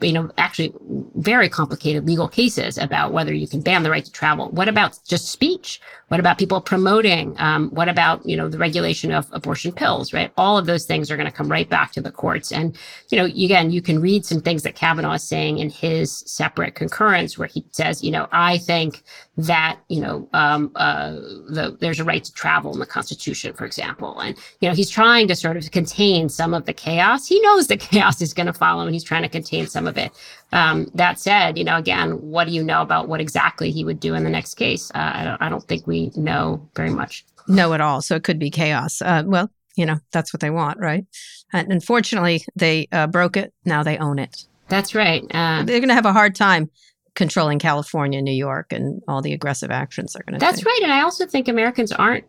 you 0.00 0.12
know, 0.12 0.30
actually 0.38 0.72
very 1.16 1.48
complicated 1.48 2.06
legal 2.06 2.28
cases 2.28 2.78
about 2.78 3.12
whether 3.12 3.32
you 3.32 3.48
can 3.48 3.60
ban 3.60 3.82
the 3.82 3.90
right 3.90 4.04
to 4.04 4.12
travel. 4.12 4.48
What 4.50 4.68
about 4.68 4.98
just 5.06 5.30
speech? 5.30 5.80
What 6.08 6.20
about 6.20 6.38
people 6.38 6.60
promoting? 6.60 7.34
Um, 7.38 7.70
what 7.70 7.88
about, 7.88 8.24
you 8.24 8.36
know, 8.36 8.48
the 8.48 8.58
regulation 8.58 9.10
of 9.10 9.26
abortion 9.32 9.72
pills, 9.72 10.12
right? 10.12 10.30
All 10.36 10.56
of 10.56 10.66
those 10.66 10.84
things 10.84 11.10
are 11.10 11.16
going 11.16 11.28
to 11.28 11.36
come 11.36 11.50
right 11.50 11.68
back 11.68 11.90
to 11.92 12.00
the 12.00 12.12
courts. 12.12 12.52
And, 12.52 12.76
you 13.08 13.18
know, 13.18 13.24
again, 13.24 13.72
you 13.72 13.82
can 13.82 14.00
read 14.00 14.24
some 14.24 14.40
things 14.40 14.62
that 14.62 14.76
Kavanaugh 14.76 15.14
is 15.14 15.24
saying 15.24 15.58
in 15.58 15.68
his 15.68 16.18
separate 16.26 16.76
concurrence 16.76 17.36
where 17.36 17.48
he 17.48 17.66
says, 17.72 18.04
you 18.04 18.12
know, 18.12 18.28
I 18.30 18.58
think 18.58 19.02
that, 19.36 19.80
you 19.88 20.00
know, 20.00 20.28
um, 20.32 20.70
uh, 20.76 21.10
the, 21.10 21.76
there's 21.80 21.98
a 21.98 22.04
right 22.04 22.22
to 22.22 22.32
travel 22.32 22.72
in 22.72 22.78
the 22.78 22.86
Constitution, 22.86 23.52
for 23.54 23.64
example. 23.64 24.20
And, 24.20 24.36
you 24.60 24.68
know, 24.68 24.74
he's 24.74 24.90
trying 24.90 25.26
to 25.28 25.34
sort 25.34 25.56
of 25.56 25.70
contain 25.72 26.28
some 26.28 26.54
of 26.54 26.66
the 26.66 26.72
chaos. 26.72 27.26
He 27.26 27.40
knows 27.40 27.66
the 27.66 27.76
chaos 27.76 28.22
is 28.22 28.32
going 28.32 28.46
to 28.46 28.52
follow 28.52 28.84
and 28.84 28.94
he's 28.94 29.04
trying 29.04 29.22
to 29.22 29.28
contain 29.28 29.66
some 29.76 29.86
of 29.86 29.98
it. 29.98 30.10
Um, 30.52 30.90
that 30.94 31.20
said, 31.20 31.58
you 31.58 31.64
know, 31.64 31.76
again, 31.76 32.12
what 32.22 32.46
do 32.46 32.52
you 32.54 32.64
know 32.64 32.80
about 32.80 33.08
what 33.08 33.20
exactly 33.20 33.70
he 33.70 33.84
would 33.84 34.00
do 34.00 34.14
in 34.14 34.24
the 34.24 34.30
next 34.30 34.54
case? 34.54 34.90
Uh, 34.94 35.10
I, 35.14 35.24
don't, 35.24 35.42
I 35.42 35.48
don't 35.50 35.64
think 35.68 35.86
we 35.86 36.10
know 36.16 36.66
very 36.74 36.88
much. 36.90 37.26
No, 37.46 37.74
at 37.74 37.82
all. 37.82 38.00
So 38.00 38.16
it 38.16 38.24
could 38.24 38.38
be 38.38 38.50
chaos. 38.50 39.02
Uh, 39.02 39.22
well, 39.26 39.50
you 39.76 39.84
know, 39.84 39.98
that's 40.12 40.32
what 40.32 40.40
they 40.40 40.48
want, 40.48 40.78
right? 40.78 41.04
And 41.52 41.70
unfortunately, 41.70 42.42
they 42.56 42.88
uh, 42.90 43.06
broke 43.06 43.36
it. 43.36 43.52
Now 43.66 43.82
they 43.82 43.98
own 43.98 44.18
it. 44.18 44.46
That's 44.68 44.94
right. 44.94 45.22
Uh, 45.30 45.62
They're 45.64 45.80
going 45.80 45.90
to 45.90 45.94
have 45.94 46.06
a 46.06 46.12
hard 46.12 46.34
time 46.34 46.70
controlling 47.14 47.58
California, 47.58 48.22
New 48.22 48.32
York, 48.32 48.72
and 48.72 49.02
all 49.06 49.20
the 49.20 49.34
aggressive 49.34 49.70
actions 49.70 50.14
they're 50.14 50.24
going 50.26 50.40
to 50.40 50.44
That's 50.44 50.58
take. 50.58 50.66
right. 50.66 50.80
And 50.82 50.92
I 50.92 51.02
also 51.02 51.26
think 51.26 51.48
Americans 51.48 51.92
aren't 51.92 52.24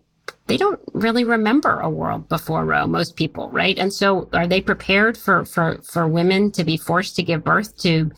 they 0.48 0.58
don't 0.58 0.80
really 0.94 1.24
remember 1.24 1.80
a 1.80 1.90
world 1.90 2.30
before 2.30 2.66
Roe, 2.66 2.88
most 2.88 3.16
people, 3.16 3.50
right? 3.52 3.78
And 3.78 3.94
so 3.94 4.30
are 4.34 4.48
they 4.48 4.62
prepared 4.62 5.18
for, 5.18 5.46
for, 5.46 5.80
for 5.84 6.08
women 6.08 6.52
to 6.52 6.64
be 6.64 6.78
forced 6.78 7.16
to 7.18 7.24
give 7.24 7.44
birth 7.44 7.78
to 7.80 8.12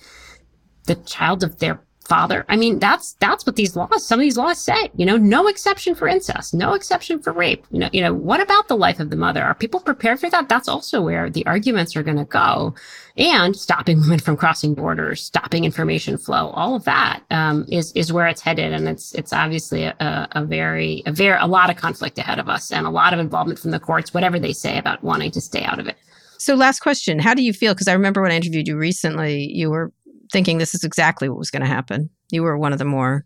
the 0.86 0.95
child 0.95 1.43
of 1.43 1.60
their 1.60 1.82
father. 2.10 2.43
I 2.49 2.57
mean, 2.57 2.80
that's 2.80 3.14
that's 3.14 3.45
what 3.45 3.55
these 3.55 3.76
laws, 3.76 4.05
some 4.05 4.20
of 4.20 4.24
these 4.24 4.38
laws 4.38 4.57
say. 4.57 4.89
You 4.95 5.05
know, 5.05 5.16
no 5.16 5.47
exception 5.47 5.93
for 5.95 6.07
incest, 6.07 6.53
no 6.53 6.74
exception 6.74 7.22
for 7.22 7.32
rape. 7.32 7.64
You 7.72 7.80
know, 7.80 7.89
you 7.93 8.01
know, 8.01 8.14
what 8.14 8.41
about 8.41 8.68
the 8.68 8.76
life 8.76 8.99
of 8.99 9.12
the 9.12 9.16
mother? 9.16 9.43
Are 9.43 9.53
people 9.53 9.80
prepared 9.80 10.20
for 10.20 10.30
that? 10.30 10.49
That's 10.49 10.68
also 10.68 11.01
where 11.01 11.30
the 11.30 11.45
arguments 11.45 11.95
are 11.95 12.03
going 12.03 12.18
to 12.18 12.26
go. 12.26 12.74
And 13.16 13.55
stopping 13.55 13.99
women 14.01 14.20
from 14.20 14.36
crossing 14.36 14.74
borders, 14.74 15.24
stopping 15.24 15.64
information 15.64 16.18
flow, 16.18 16.49
all 16.49 16.76
of 16.76 16.84
that 16.86 17.22
um, 17.30 17.66
is 17.70 17.91
is 17.93 18.12
where 18.12 18.28
it's 18.28 18.41
headed, 18.41 18.74
and 18.74 18.89
it's 18.89 19.14
it's 19.14 19.32
obviously 19.32 19.84
a, 19.84 20.28
a 20.32 20.43
very 20.43 21.03
a 21.05 21.12
very 21.12 21.38
a 21.39 21.47
lot 21.47 21.70
of 21.70 21.78
conflict 21.78 22.18
ahead 22.18 22.39
of 22.39 22.49
us, 22.49 22.72
and 22.72 22.88
a 22.88 22.89
lot 22.89 23.14
of 23.14 23.20
involvement 23.20 23.60
from 23.60 23.72
the 23.72 23.80
courts, 23.80 24.14
whatever 24.14 24.39
they 24.39 24.53
say 24.53 24.78
about 24.78 25.03
wanting 25.03 25.32
to 25.32 25.41
stay 25.41 25.64
out 25.64 25.80
of 25.80 25.88
it. 25.88 25.95
So, 26.39 26.55
last 26.55 26.80
question: 26.80 27.20
How 27.20 27.34
do 27.34 27.43
you 27.43 27.51
feel? 27.51 27.74
Because 27.74 27.89
I 27.89 27.93
remember 27.93 28.22
when 28.22 28.32
I 28.32 28.38
interviewed 28.38 28.68
you 28.68 28.78
recently, 28.78 29.51
you 29.51 29.70
were 29.70 29.91
thinking 30.32 30.58
this 30.58 30.76
is 30.76 30.84
exactly 30.84 31.30
what 31.30 31.38
was 31.38 31.52
going 31.52 31.62
to 31.62 31.68
happen. 31.68 32.10
You 32.32 32.44
were 32.44 32.58
one 32.58 32.74
of 32.74 32.80
the 32.80 32.86
more 32.86 33.26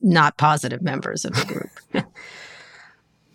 not 0.00 0.36
positive 0.38 0.82
members 0.82 1.24
of 1.24 1.34
the 1.34 1.44
group. 1.44 1.70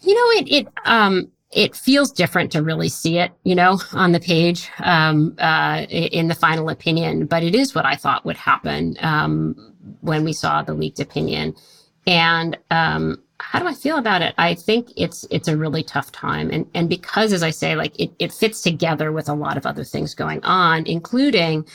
you 0.02 0.14
know, 0.14 0.42
it 0.42 0.52
it 0.52 0.68
um 0.86 1.32
it 1.52 1.76
feels 1.76 2.12
different 2.12 2.52
to 2.52 2.62
really 2.62 2.90
see 2.90 3.18
it, 3.18 3.32
you 3.44 3.56
know, 3.56 3.80
on 3.94 4.12
the 4.12 4.20
page 4.20 4.70
um, 4.80 5.36
uh, 5.40 5.86
in 5.90 6.28
the 6.28 6.36
final 6.36 6.70
opinion. 6.70 7.26
But 7.26 7.44
it 7.44 7.56
is 7.56 7.74
what 7.74 7.86
I 7.86 7.96
thought 7.96 8.26
would 8.26 8.36
happen 8.36 8.98
um, 9.00 9.74
when 10.02 10.26
we 10.26 10.34
saw 10.34 10.62
the 10.62 10.74
leaked 10.74 11.00
opinion. 11.00 11.56
And 12.06 12.58
um, 12.72 13.24
how 13.40 13.60
do 13.60 13.68
I 13.68 13.74
feel 13.74 13.98
about 13.98 14.22
it? 14.22 14.36
I 14.38 14.54
think 14.54 14.90
it's 14.98 15.26
it's 15.32 15.48
a 15.48 15.58
really 15.58 15.84
tough 15.84 16.12
time, 16.12 16.50
and 16.52 16.70
and 16.74 16.88
because, 16.90 17.34
as 17.34 17.42
I 17.44 17.50
say, 17.50 17.76
like 17.76 18.00
it 18.00 18.12
it 18.20 18.32
fits 18.32 18.62
together 18.62 19.12
with 19.12 19.28
a 19.28 19.34
lot 19.34 19.58
of 19.58 19.66
other 19.66 19.84
things 19.84 20.14
going 20.14 20.44
on, 20.44 20.86
including 20.86 21.66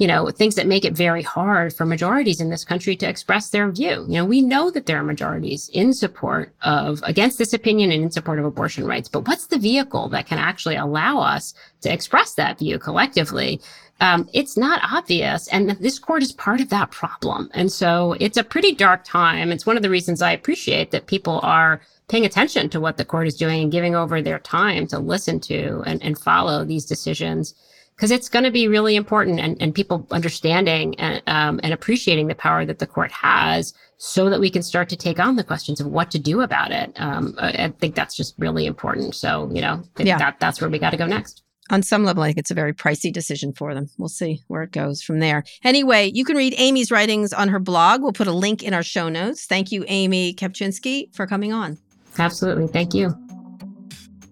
you 0.00 0.06
know, 0.06 0.30
things 0.30 0.54
that 0.54 0.66
make 0.66 0.86
it 0.86 0.94
very 0.94 1.22
hard 1.22 1.74
for 1.74 1.84
majorities 1.84 2.40
in 2.40 2.48
this 2.48 2.64
country 2.64 2.96
to 2.96 3.06
express 3.06 3.50
their 3.50 3.70
view. 3.70 4.06
You 4.08 4.14
know, 4.14 4.24
we 4.24 4.40
know 4.40 4.70
that 4.70 4.86
there 4.86 4.96
are 4.96 5.04
majorities 5.04 5.68
in 5.74 5.92
support 5.92 6.54
of, 6.62 7.02
against 7.04 7.36
this 7.36 7.52
opinion 7.52 7.92
and 7.92 8.04
in 8.04 8.10
support 8.10 8.38
of 8.38 8.46
abortion 8.46 8.86
rights, 8.86 9.10
but 9.10 9.28
what's 9.28 9.48
the 9.48 9.58
vehicle 9.58 10.08
that 10.08 10.26
can 10.26 10.38
actually 10.38 10.76
allow 10.76 11.20
us 11.20 11.52
to 11.82 11.92
express 11.92 12.32
that 12.34 12.58
view 12.58 12.78
collectively? 12.78 13.60
Um, 14.00 14.26
it's 14.32 14.56
not 14.56 14.80
obvious. 14.90 15.48
And 15.48 15.72
this 15.72 15.98
court 15.98 16.22
is 16.22 16.32
part 16.32 16.62
of 16.62 16.70
that 16.70 16.90
problem. 16.90 17.50
And 17.52 17.70
so 17.70 18.16
it's 18.20 18.38
a 18.38 18.42
pretty 18.42 18.74
dark 18.74 19.04
time. 19.04 19.52
It's 19.52 19.66
one 19.66 19.76
of 19.76 19.82
the 19.82 19.90
reasons 19.90 20.22
I 20.22 20.32
appreciate 20.32 20.92
that 20.92 21.08
people 21.08 21.40
are 21.42 21.82
paying 22.08 22.24
attention 22.24 22.70
to 22.70 22.80
what 22.80 22.96
the 22.96 23.04
court 23.04 23.26
is 23.26 23.36
doing 23.36 23.64
and 23.64 23.70
giving 23.70 23.94
over 23.94 24.22
their 24.22 24.38
time 24.38 24.86
to 24.86 24.98
listen 24.98 25.40
to 25.40 25.82
and, 25.84 26.02
and 26.02 26.18
follow 26.18 26.64
these 26.64 26.86
decisions 26.86 27.54
because 28.00 28.10
it's 28.10 28.30
going 28.30 28.46
to 28.46 28.50
be 28.50 28.66
really 28.66 28.96
important 28.96 29.38
and, 29.40 29.60
and 29.60 29.74
people 29.74 30.06
understanding 30.10 30.98
and, 30.98 31.22
um, 31.26 31.60
and 31.62 31.74
appreciating 31.74 32.28
the 32.28 32.34
power 32.34 32.64
that 32.64 32.78
the 32.78 32.86
court 32.86 33.12
has 33.12 33.74
so 33.98 34.30
that 34.30 34.40
we 34.40 34.48
can 34.48 34.62
start 34.62 34.88
to 34.88 34.96
take 34.96 35.20
on 35.20 35.36
the 35.36 35.44
questions 35.44 35.82
of 35.82 35.86
what 35.86 36.10
to 36.10 36.18
do 36.18 36.40
about 36.40 36.72
it. 36.72 36.98
Um, 36.98 37.34
I, 37.38 37.48
I, 37.48 37.68
think 37.78 37.94
that's 37.94 38.16
just 38.16 38.34
really 38.38 38.64
important. 38.64 39.14
So, 39.14 39.50
you 39.52 39.60
know, 39.60 39.82
yeah. 39.98 40.16
that, 40.16 40.40
that's 40.40 40.62
where 40.62 40.70
we 40.70 40.78
got 40.78 40.92
to 40.92 40.96
go 40.96 41.04
next. 41.04 41.42
On 41.68 41.82
some 41.82 42.02
level, 42.02 42.22
I 42.22 42.28
think 42.28 42.38
it's 42.38 42.50
a 42.50 42.54
very 42.54 42.72
pricey 42.72 43.12
decision 43.12 43.52
for 43.52 43.74
them. 43.74 43.90
We'll 43.98 44.08
see 44.08 44.40
where 44.48 44.62
it 44.62 44.72
goes 44.72 45.02
from 45.02 45.18
there. 45.18 45.44
Anyway, 45.62 46.10
you 46.14 46.24
can 46.24 46.38
read 46.38 46.54
Amy's 46.56 46.90
writings 46.90 47.34
on 47.34 47.48
her 47.48 47.60
blog. 47.60 48.00
We'll 48.00 48.14
put 48.14 48.26
a 48.28 48.32
link 48.32 48.62
in 48.62 48.72
our 48.72 48.82
show 48.82 49.10
notes. 49.10 49.44
Thank 49.44 49.72
you, 49.72 49.84
Amy 49.88 50.32
Kapczynski, 50.32 51.14
for 51.14 51.26
coming 51.26 51.52
on. 51.52 51.76
Absolutely. 52.18 52.66
Thank 52.66 52.94
you. 52.94 53.14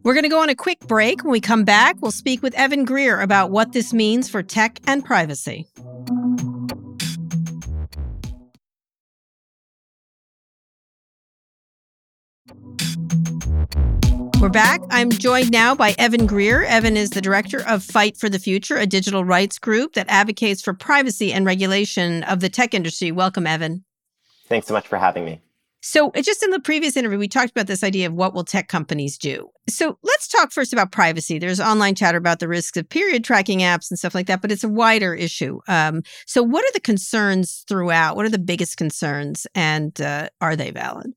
We're 0.09 0.15
going 0.15 0.23
to 0.23 0.31
go 0.31 0.41
on 0.41 0.49
a 0.49 0.55
quick 0.55 0.81
break. 0.89 1.23
When 1.23 1.33
we 1.33 1.39
come 1.39 1.65
back, 1.65 1.97
we'll 2.01 2.11
speak 2.11 2.43
with 2.43 2.55
Evan 2.55 2.87
Greer 2.87 3.21
about 3.21 3.51
what 3.51 3.75
this 3.75 3.93
means 3.93 4.27
for 4.27 4.43
tech 4.43 4.79
and 4.87 5.05
privacy. 5.05 5.67
We're 14.41 14.49
back. 14.49 14.81
I'm 14.89 15.11
joined 15.11 15.51
now 15.51 15.75
by 15.75 15.95
Evan 15.99 16.25
Greer. 16.25 16.63
Evan 16.63 16.97
is 16.97 17.11
the 17.11 17.21
director 17.21 17.63
of 17.69 17.85
Fight 17.85 18.17
for 18.17 18.31
the 18.31 18.39
Future, 18.39 18.79
a 18.79 18.87
digital 18.87 19.27
rights 19.27 19.59
group 19.59 19.93
that 19.93 20.07
advocates 20.09 20.63
for 20.63 20.73
privacy 20.73 21.35
and 21.35 21.45
regulation 21.45 22.23
of 22.23 22.41
the 22.41 22.49
tech 22.49 22.73
industry. 22.73 23.13
Welcome, 23.13 23.47
Evan. 23.47 23.85
Thanks 24.47 24.69
so 24.69 24.73
much 24.73 24.89
for 24.89 24.97
having 24.97 25.27
me. 25.27 25.43
So, 25.91 26.13
just 26.23 26.43
in 26.43 26.51
the 26.51 26.61
previous 26.61 26.99
interview, 26.99 27.19
we 27.19 27.29
talked 27.29 27.51
about 27.51 27.67
this 27.67 27.83
idea 27.83 28.09
of 28.09 28.13
what 28.13 28.35
will 28.35 28.45
tech 28.45 28.69
companies 28.69 29.17
do. 29.17 29.49
So, 29.71 29.97
let's 30.03 30.29
talk 30.29 30.53
first 30.53 30.75
about 30.75 30.93
privacy. 30.93 31.39
There's 31.39 31.61
online 31.61 31.95
chatter 31.95 32.19
about 32.19 32.41
the 32.41 32.47
risks 32.47 32.77
of 32.77 32.87
period 32.87 33.25
tracking 33.25 33.61
apps 33.61 33.91
and 33.91 33.99
stuff 33.99 34.15
like 34.15 34.27
that, 34.27 34.43
but 34.43 34.53
it's 34.53 34.63
a 34.63 34.69
wider 34.69 35.15
issue. 35.15 35.61
Um, 35.67 36.03
so, 36.27 36.43
what 36.43 36.63
are 36.63 36.73
the 36.75 36.81
concerns 36.81 37.65
throughout? 37.67 38.17
What 38.17 38.27
are 38.27 38.31
the 38.31 38.39
biggest 38.39 38.77
concerns, 38.77 39.47
and 39.55 39.99
uh, 39.99 40.29
are 40.43 40.57
they 40.57 40.73
valid? 40.73 41.15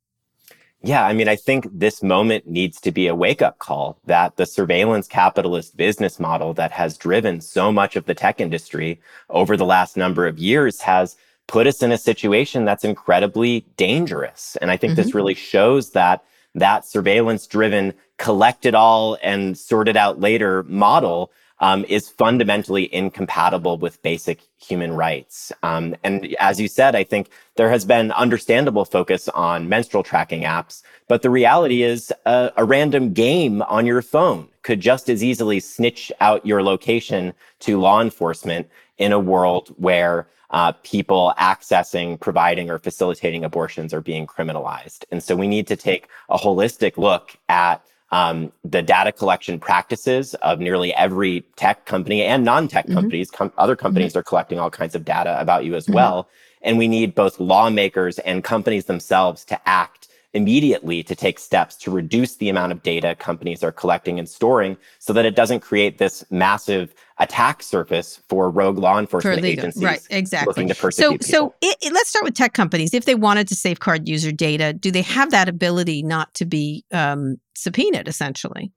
Yeah, 0.82 1.06
I 1.06 1.12
mean, 1.12 1.28
I 1.28 1.36
think 1.36 1.68
this 1.70 2.02
moment 2.02 2.48
needs 2.48 2.80
to 2.80 2.94
be 2.94 3.08
a 3.08 3.14
wake 3.14 3.42
up 3.42 3.60
call 3.60 4.00
that 4.06 4.38
the 4.38 4.46
surveillance 4.46 5.06
capitalist 5.06 5.76
business 5.76 6.18
model 6.18 6.54
that 6.54 6.72
has 6.72 6.98
driven 6.98 7.42
so 7.42 7.74
much 7.74 7.98
of 7.98 8.06
the 8.06 8.16
tech 8.16 8.40
industry 8.40 9.02
over 9.30 9.58
the 9.58 9.66
last 9.66 9.98
number 9.98 10.26
of 10.26 10.40
years 10.40 10.80
has 10.80 11.18
put 11.48 11.68
us 11.68 11.82
in 11.82 11.92
a 11.92 11.98
situation 11.98 12.66
that's 12.66 12.84
incredibly 12.84 13.66
dangerous. 13.78 14.58
And 14.62 14.72
I 14.72 14.78
think 14.78 14.94
mm-hmm. 14.94 15.02
this 15.02 15.14
really 15.14 15.34
shows 15.34 15.92
that 15.92 16.24
that 16.56 16.86
surveillance 16.86 17.48
driven 17.48 17.94
collect 18.18 18.66
it 18.66 18.76
all 18.76 19.18
and 19.22 19.58
sort 19.58 19.88
it 19.88 19.96
out 19.96 20.20
later 20.20 20.64
model 20.64 21.32
um, 21.62 21.86
is 21.88 22.10
fundamentally 22.10 22.94
incompatible 22.94 23.78
with 23.78 24.02
basic 24.02 24.42
human 24.60 24.94
rights. 24.94 25.52
Um, 25.62 25.96
and 26.04 26.36
as 26.40 26.60
you 26.60 26.68
said, 26.68 26.96
I 26.96 27.04
think 27.04 27.30
there 27.56 27.70
has 27.70 27.86
been 27.86 28.12
understandable 28.12 28.84
focus 28.84 29.30
on 29.30 29.70
menstrual 29.70 30.02
tracking 30.02 30.42
apps, 30.42 30.82
but 31.08 31.22
the 31.22 31.30
reality 31.30 31.84
is 31.84 32.12
a, 32.26 32.52
a 32.58 32.66
random 32.66 33.14
game 33.14 33.62
on 33.64 33.86
your 33.86 34.02
phone 34.02 34.50
could 34.64 34.80
just 34.80 35.08
as 35.08 35.24
easily 35.24 35.60
snitch 35.60 36.12
out 36.20 36.46
your 36.46 36.64
location 36.64 37.34
to 37.60 37.80
law 37.80 38.02
enforcement 38.02 38.68
in 38.98 39.12
a 39.12 39.20
world 39.20 39.74
where 39.78 40.28
uh, 40.52 40.74
people 40.84 41.34
accessing, 41.40 42.20
providing, 42.20 42.70
or 42.70 42.78
facilitating 42.78 43.44
abortions 43.44 43.94
are 43.94 44.02
being 44.02 44.28
criminalized. 44.28 45.06
And 45.12 45.24
so 45.24 45.36
we 45.36 45.48
need 45.48 45.68
to 45.68 45.76
take 45.76 46.08
a 46.30 46.38
holistic 46.38 46.98
look 46.98 47.36
at 47.50 47.82
um, 48.12 48.52
the 48.66 48.82
data 48.82 49.14
collection 49.14 49.60
practices 49.60 50.34
of 50.36 50.60
nearly 50.60 50.94
every 50.96 51.42
tech 51.56 51.86
company 51.86 52.24
and 52.24 52.44
non-tech 52.44 52.86
mm-hmm. 52.86 52.96
companies. 52.96 53.32
Com- 53.32 53.54
other 53.58 53.78
companies 53.78 54.12
mm-hmm. 54.12 54.20
are 54.20 54.24
collecting 54.24 54.60
all 54.60 54.70
kinds 54.70 54.96
of 54.96 55.06
data 55.06 55.40
about 55.40 55.64
you 55.64 55.76
as 55.76 55.86
mm-hmm. 55.86 55.94
well. 55.94 56.28
And 56.62 56.78
we 56.78 56.90
need 56.90 57.16
both 57.16 57.40
lawmakers 57.40 58.20
and 58.20 58.44
companies 58.44 58.86
themselves 58.86 59.46
to 59.46 59.60
act 59.68 60.10
immediately 60.34 61.04
to 61.04 61.16
take 61.16 61.38
steps 61.40 61.76
to 61.76 61.92
reduce 61.92 62.38
the 62.38 62.48
amount 62.48 62.72
of 62.72 62.82
data 62.84 63.16
companies 63.16 63.64
are 63.64 63.72
collecting 63.72 64.18
and 64.18 64.30
storing 64.30 64.78
so 65.00 65.12
that 65.12 65.26
it 65.26 65.36
doesn't 65.36 65.60
create 65.60 65.98
this 65.98 66.24
massive 66.32 66.94
attack 67.20 67.62
surface 67.62 68.22
for 68.30 68.50
rogue 68.50 68.78
law 68.78 68.98
enforcement 68.98 69.44
agencies 69.44 69.84
right 69.84 70.08
exactly. 70.10 70.50
looking 70.50 70.68
to 70.68 70.76
persecute 70.76 71.24
so 71.24 71.32
so 71.32 71.56
it, 71.62 71.78
it, 71.82 71.94
let's 71.94 72.10
start 72.10 72.24
with 72.24 72.34
tech 72.34 72.54
companies. 72.54 72.94
If 72.94 73.06
they 73.06 73.16
wanted 73.16 73.48
to 73.50 73.56
safeguard 73.56 74.08
user 74.08 74.32
data 74.32 74.74
do 74.74 74.90
they 74.90 75.02
have 75.02 75.32
that 75.32 75.50
ability 75.50 76.02
not 76.02 76.34
to 76.36 76.46
be 76.46 76.86
um, 76.92 77.38
subpoenaed 77.56 78.08
essentially? 78.08 78.72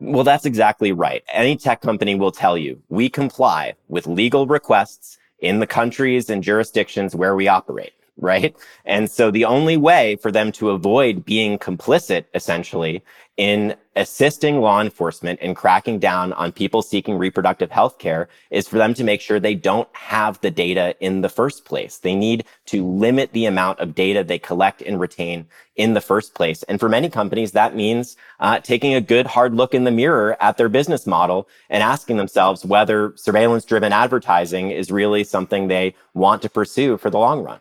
Well 0.00 0.24
that's 0.24 0.44
exactly 0.44 0.92
right. 0.92 1.24
Any 1.32 1.56
tech 1.56 1.80
company 1.80 2.14
will 2.14 2.32
tell 2.32 2.58
you 2.58 2.80
we 2.90 3.08
comply 3.08 3.74
with 3.88 4.06
legal 4.06 4.46
requests 4.46 5.18
in 5.38 5.60
the 5.60 5.66
countries 5.66 6.28
and 6.28 6.42
jurisdictions 6.42 7.14
where 7.14 7.34
we 7.34 7.48
operate 7.48 7.92
right? 8.16 8.54
And 8.84 9.10
so 9.10 9.30
the 9.30 9.44
only 9.44 9.76
way 9.76 10.16
for 10.16 10.30
them 10.30 10.52
to 10.52 10.70
avoid 10.70 11.24
being 11.24 11.58
complicit, 11.58 12.24
essentially, 12.34 13.02
in 13.36 13.74
assisting 13.96 14.60
law 14.60 14.80
enforcement 14.80 15.40
in 15.40 15.54
cracking 15.54 15.98
down 15.98 16.32
on 16.34 16.52
people 16.52 16.82
seeking 16.82 17.18
reproductive 17.18 17.70
health 17.70 17.98
care 17.98 18.28
is 18.50 18.68
for 18.68 18.78
them 18.78 18.94
to 18.94 19.02
make 19.02 19.20
sure 19.20 19.40
they 19.40 19.54
don't 19.54 19.88
have 19.92 20.40
the 20.40 20.50
data 20.50 20.94
in 21.00 21.20
the 21.20 21.28
first 21.28 21.64
place. 21.64 21.98
They 21.98 22.14
need 22.14 22.44
to 22.66 22.86
limit 22.86 23.32
the 23.32 23.46
amount 23.46 23.80
of 23.80 23.94
data 23.94 24.22
they 24.22 24.38
collect 24.38 24.82
and 24.82 25.00
retain 25.00 25.46
in 25.74 25.94
the 25.94 26.00
first 26.00 26.34
place. 26.34 26.62
And 26.64 26.78
for 26.78 26.88
many 26.88 27.08
companies, 27.08 27.52
that 27.52 27.74
means 27.74 28.16
uh, 28.38 28.60
taking 28.60 28.94
a 28.94 29.00
good 29.00 29.26
hard 29.26 29.54
look 29.54 29.74
in 29.74 29.82
the 29.82 29.90
mirror 29.90 30.36
at 30.40 30.56
their 30.56 30.68
business 30.68 31.04
model 31.04 31.48
and 31.68 31.82
asking 31.82 32.16
themselves 32.16 32.64
whether 32.64 33.12
surveillance 33.16 33.64
driven 33.64 33.92
advertising 33.92 34.70
is 34.70 34.92
really 34.92 35.24
something 35.24 35.66
they 35.66 35.94
want 36.14 36.42
to 36.42 36.48
pursue 36.48 36.96
for 36.96 37.10
the 37.10 37.18
long 37.18 37.42
run. 37.42 37.58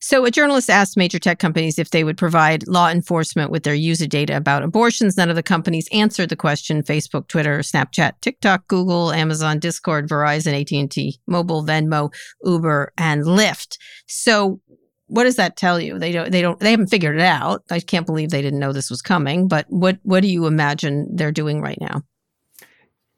So, 0.00 0.24
a 0.24 0.30
journalist 0.30 0.70
asked 0.70 0.96
major 0.96 1.18
tech 1.18 1.38
companies 1.38 1.78
if 1.78 1.90
they 1.90 2.04
would 2.04 2.16
provide 2.16 2.66
law 2.68 2.88
enforcement 2.88 3.50
with 3.50 3.64
their 3.64 3.74
user 3.74 4.06
data 4.06 4.36
about 4.36 4.62
abortions. 4.62 5.16
None 5.16 5.30
of 5.30 5.36
the 5.36 5.42
companies 5.42 5.88
answered 5.92 6.28
the 6.28 6.36
question. 6.36 6.82
Facebook, 6.82 7.28
Twitter, 7.28 7.58
Snapchat, 7.58 8.12
TikTok, 8.20 8.68
Google, 8.68 9.12
Amazon, 9.12 9.58
Discord, 9.58 10.08
Verizon, 10.08 10.60
AT&T, 10.60 11.18
Mobile, 11.26 11.64
Venmo, 11.64 12.12
Uber, 12.44 12.92
and 12.96 13.24
Lyft. 13.24 13.76
So, 14.06 14.60
what 15.06 15.24
does 15.24 15.36
that 15.36 15.56
tell 15.56 15.80
you? 15.80 15.98
They 15.98 16.12
don't. 16.12 16.30
They 16.30 16.40
don't. 16.42 16.60
They 16.60 16.70
haven't 16.70 16.86
figured 16.86 17.16
it 17.16 17.22
out. 17.22 17.62
I 17.70 17.80
can't 17.80 18.06
believe 18.06 18.30
they 18.30 18.42
didn't 18.42 18.60
know 18.60 18.72
this 18.72 18.90
was 18.90 19.02
coming. 19.02 19.48
But 19.48 19.66
what 19.68 19.98
What 20.02 20.20
do 20.20 20.28
you 20.28 20.46
imagine 20.46 21.08
they're 21.12 21.32
doing 21.32 21.60
right 21.60 21.78
now? 21.80 22.02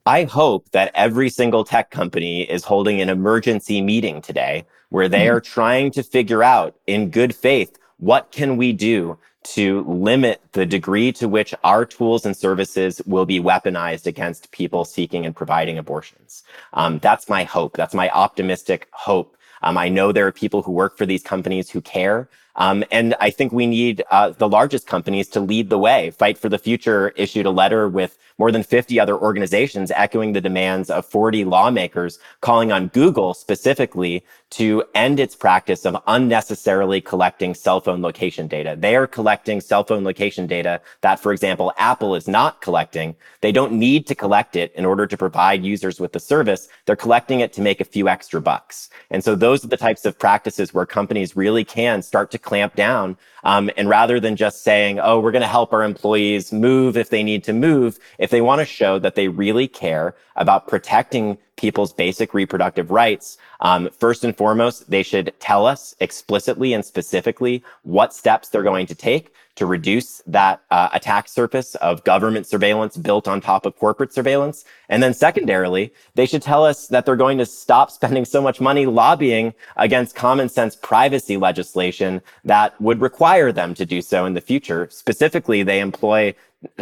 I 0.04 0.24
hope 0.24 0.68
that 0.72 0.90
every 0.94 1.30
single 1.30 1.64
tech 1.64 1.90
company 1.90 2.42
is 2.42 2.64
holding 2.64 3.00
an 3.00 3.08
emergency 3.08 3.80
meeting 3.80 4.20
today 4.20 4.64
where 4.92 5.08
they 5.08 5.28
are 5.28 5.40
trying 5.40 5.90
to 5.90 6.02
figure 6.02 6.42
out 6.42 6.76
in 6.86 7.08
good 7.08 7.34
faith, 7.34 7.78
what 7.96 8.30
can 8.30 8.58
we 8.58 8.72
do 8.72 9.18
to 9.42 9.82
limit 9.84 10.40
the 10.52 10.66
degree 10.66 11.10
to 11.12 11.28
which 11.28 11.54
our 11.64 11.84
tools 11.84 12.26
and 12.26 12.36
services 12.36 13.00
will 13.06 13.24
be 13.24 13.40
weaponized 13.40 14.06
against 14.06 14.52
people 14.52 14.84
seeking 14.84 15.26
and 15.26 15.34
providing 15.34 15.78
abortions. 15.78 16.44
Um, 16.74 16.98
that's 16.98 17.28
my 17.28 17.42
hope. 17.42 17.76
That's 17.76 17.94
my 17.94 18.08
optimistic 18.10 18.88
hope. 18.92 19.36
Um, 19.62 19.78
I 19.78 19.88
know 19.88 20.12
there 20.12 20.26
are 20.26 20.32
people 20.32 20.62
who 20.62 20.72
work 20.72 20.96
for 20.96 21.06
these 21.06 21.22
companies 21.22 21.70
who 21.70 21.80
care. 21.80 22.28
Um, 22.56 22.84
and 22.90 23.14
I 23.20 23.30
think 23.30 23.52
we 23.52 23.66
need 23.66 24.02
uh, 24.10 24.30
the 24.30 24.48
largest 24.48 24.86
companies 24.86 25.28
to 25.28 25.40
lead 25.40 25.70
the 25.70 25.78
way. 25.78 26.10
Fight 26.10 26.38
for 26.38 26.48
the 26.48 26.58
Future 26.58 27.10
issued 27.16 27.46
a 27.46 27.50
letter 27.50 27.88
with 27.88 28.18
more 28.38 28.50
than 28.50 28.62
50 28.62 28.98
other 28.98 29.16
organizations 29.16 29.90
echoing 29.94 30.32
the 30.32 30.40
demands 30.40 30.90
of 30.90 31.06
40 31.06 31.44
lawmakers, 31.44 32.18
calling 32.40 32.72
on 32.72 32.88
Google 32.88 33.34
specifically 33.34 34.24
to 34.50 34.84
end 34.94 35.18
its 35.18 35.34
practice 35.34 35.86
of 35.86 35.96
unnecessarily 36.06 37.00
collecting 37.00 37.54
cell 37.54 37.80
phone 37.80 38.02
location 38.02 38.46
data. 38.46 38.76
They 38.78 38.96
are 38.96 39.06
collecting 39.06 39.60
cell 39.60 39.84
phone 39.84 40.04
location 40.04 40.46
data 40.46 40.80
that, 41.00 41.20
for 41.20 41.32
example, 41.32 41.72
Apple 41.78 42.14
is 42.14 42.28
not 42.28 42.60
collecting. 42.60 43.16
They 43.40 43.52
don't 43.52 43.72
need 43.72 44.06
to 44.08 44.14
collect 44.14 44.56
it 44.56 44.72
in 44.74 44.84
order 44.84 45.06
to 45.06 45.16
provide 45.16 45.64
users 45.64 46.00
with 46.00 46.12
the 46.12 46.20
service. 46.20 46.68
They're 46.84 46.96
collecting 46.96 47.40
it 47.40 47.52
to 47.54 47.62
make 47.62 47.80
a 47.80 47.84
few 47.84 48.08
extra 48.08 48.42
bucks. 48.42 48.90
And 49.10 49.24
so 49.24 49.34
those 49.34 49.64
are 49.64 49.68
the 49.68 49.76
types 49.76 50.04
of 50.04 50.18
practices 50.18 50.74
where 50.74 50.84
companies 50.84 51.34
really 51.34 51.64
can 51.64 52.02
start 52.02 52.30
to 52.32 52.38
clamp 52.42 52.74
down 52.74 53.16
um, 53.44 53.70
and 53.76 53.88
rather 53.88 54.20
than 54.20 54.36
just 54.36 54.62
saying, 54.62 55.00
oh, 55.00 55.20
we're 55.20 55.32
going 55.32 55.42
to 55.42 55.48
help 55.48 55.72
our 55.72 55.82
employees 55.82 56.52
move 56.52 56.96
if 56.96 57.10
they 57.10 57.22
need 57.22 57.44
to 57.44 57.52
move, 57.52 57.98
if 58.18 58.30
they 58.30 58.40
want 58.40 58.60
to 58.60 58.64
show 58.64 58.98
that 58.98 59.14
they 59.14 59.28
really 59.28 59.66
care 59.66 60.14
about 60.36 60.68
protecting 60.68 61.38
people's 61.56 61.92
basic 61.92 62.34
reproductive 62.34 62.90
rights, 62.90 63.38
um, 63.60 63.88
first 63.90 64.24
and 64.24 64.36
foremost, 64.36 64.90
they 64.90 65.02
should 65.02 65.32
tell 65.38 65.66
us 65.66 65.94
explicitly 66.00 66.72
and 66.72 66.84
specifically 66.84 67.62
what 67.82 68.14
steps 68.14 68.48
they're 68.48 68.62
going 68.62 68.86
to 68.86 68.94
take 68.94 69.34
to 69.56 69.66
reduce 69.66 70.22
that 70.26 70.62
uh, 70.70 70.88
attack 70.92 71.28
surface 71.28 71.74
of 71.76 72.02
government 72.04 72.46
surveillance 72.46 72.96
built 72.96 73.28
on 73.28 73.40
top 73.40 73.66
of 73.66 73.76
corporate 73.76 74.12
surveillance. 74.12 74.64
And 74.88 75.02
then 75.02 75.12
secondarily, 75.12 75.92
they 76.14 76.26
should 76.26 76.42
tell 76.42 76.64
us 76.64 76.86
that 76.88 77.04
they're 77.04 77.16
going 77.16 77.38
to 77.38 77.46
stop 77.46 77.90
spending 77.90 78.24
so 78.24 78.40
much 78.40 78.60
money 78.60 78.86
lobbying 78.86 79.52
against 79.76 80.14
common 80.14 80.48
sense 80.48 80.74
privacy 80.76 81.36
legislation 81.36 82.22
that 82.44 82.80
would 82.80 83.00
require 83.00 83.52
them 83.52 83.74
to 83.74 83.84
do 83.84 84.00
so 84.00 84.24
in 84.24 84.34
the 84.34 84.40
future. 84.40 84.88
Specifically, 84.90 85.62
they 85.62 85.80
employ 85.80 86.34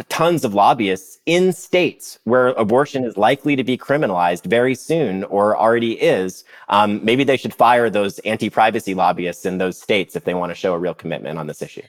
tons 0.09 0.45
of 0.45 0.53
lobbyists 0.53 1.19
in 1.25 1.51
states 1.51 2.19
where 2.23 2.49
abortion 2.49 3.03
is 3.03 3.17
likely 3.17 3.55
to 3.55 3.63
be 3.63 3.77
criminalized 3.77 4.45
very 4.45 4.75
soon 4.75 5.23
or 5.25 5.57
already 5.57 5.93
is. 5.93 6.43
Um, 6.69 7.03
maybe 7.03 7.23
they 7.23 7.37
should 7.37 7.53
fire 7.53 7.89
those 7.89 8.19
anti-privacy 8.19 8.93
lobbyists 8.93 9.45
in 9.45 9.57
those 9.57 9.81
states 9.81 10.15
if 10.15 10.23
they 10.23 10.33
want 10.33 10.51
to 10.51 10.55
show 10.55 10.73
a 10.73 10.79
real 10.79 10.93
commitment 10.93 11.39
on 11.39 11.47
this 11.47 11.61
issue. 11.61 11.81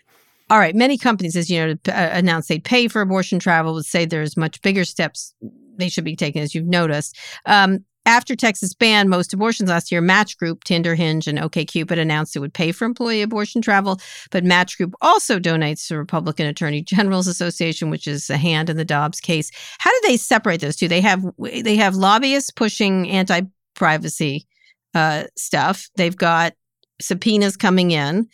All 0.50 0.58
right. 0.58 0.74
Many 0.74 0.98
companies, 0.98 1.36
as 1.36 1.50
you 1.50 1.58
know, 1.58 1.76
announced 1.86 2.18
announce 2.18 2.48
they 2.48 2.58
pay 2.58 2.88
for 2.88 3.00
abortion 3.00 3.38
travel, 3.38 3.74
would 3.74 3.86
say 3.86 4.04
there's 4.04 4.36
much 4.36 4.60
bigger 4.62 4.84
steps 4.84 5.34
they 5.76 5.88
should 5.88 6.04
be 6.04 6.16
taking, 6.16 6.42
as 6.42 6.54
you've 6.54 6.66
noticed. 6.66 7.16
Um, 7.46 7.84
after 8.04 8.34
Texas 8.34 8.74
banned 8.74 9.10
most 9.10 9.32
abortions 9.32 9.70
last 9.70 9.92
year, 9.92 10.00
Match 10.00 10.36
Group, 10.36 10.64
Tinder, 10.64 10.94
Hinge, 10.96 11.28
and 11.28 11.38
OKCupid 11.38 11.98
announced 11.98 12.34
it 12.34 12.40
would 12.40 12.52
pay 12.52 12.72
for 12.72 12.84
employee 12.84 13.22
abortion 13.22 13.62
travel. 13.62 14.00
But 14.32 14.44
Match 14.44 14.76
Group 14.76 14.94
also 15.00 15.38
donates 15.38 15.86
to 15.86 15.96
Republican 15.96 16.46
Attorney 16.46 16.82
General's 16.82 17.28
Association, 17.28 17.90
which 17.90 18.08
is 18.08 18.28
a 18.28 18.36
hand 18.36 18.68
in 18.68 18.76
the 18.76 18.84
Dobbs 18.84 19.20
case. 19.20 19.52
How 19.78 19.90
do 19.90 20.08
they 20.08 20.16
separate 20.16 20.60
those 20.60 20.76
two? 20.76 20.88
They 20.88 21.00
have 21.00 21.24
they 21.38 21.76
have 21.76 21.94
lobbyists 21.94 22.50
pushing 22.50 23.08
anti-privacy 23.08 24.46
uh, 24.94 25.24
stuff. 25.36 25.88
They've 25.96 26.16
got 26.16 26.54
subpoenas 27.00 27.56
coming 27.56 27.92
in, 27.92 28.28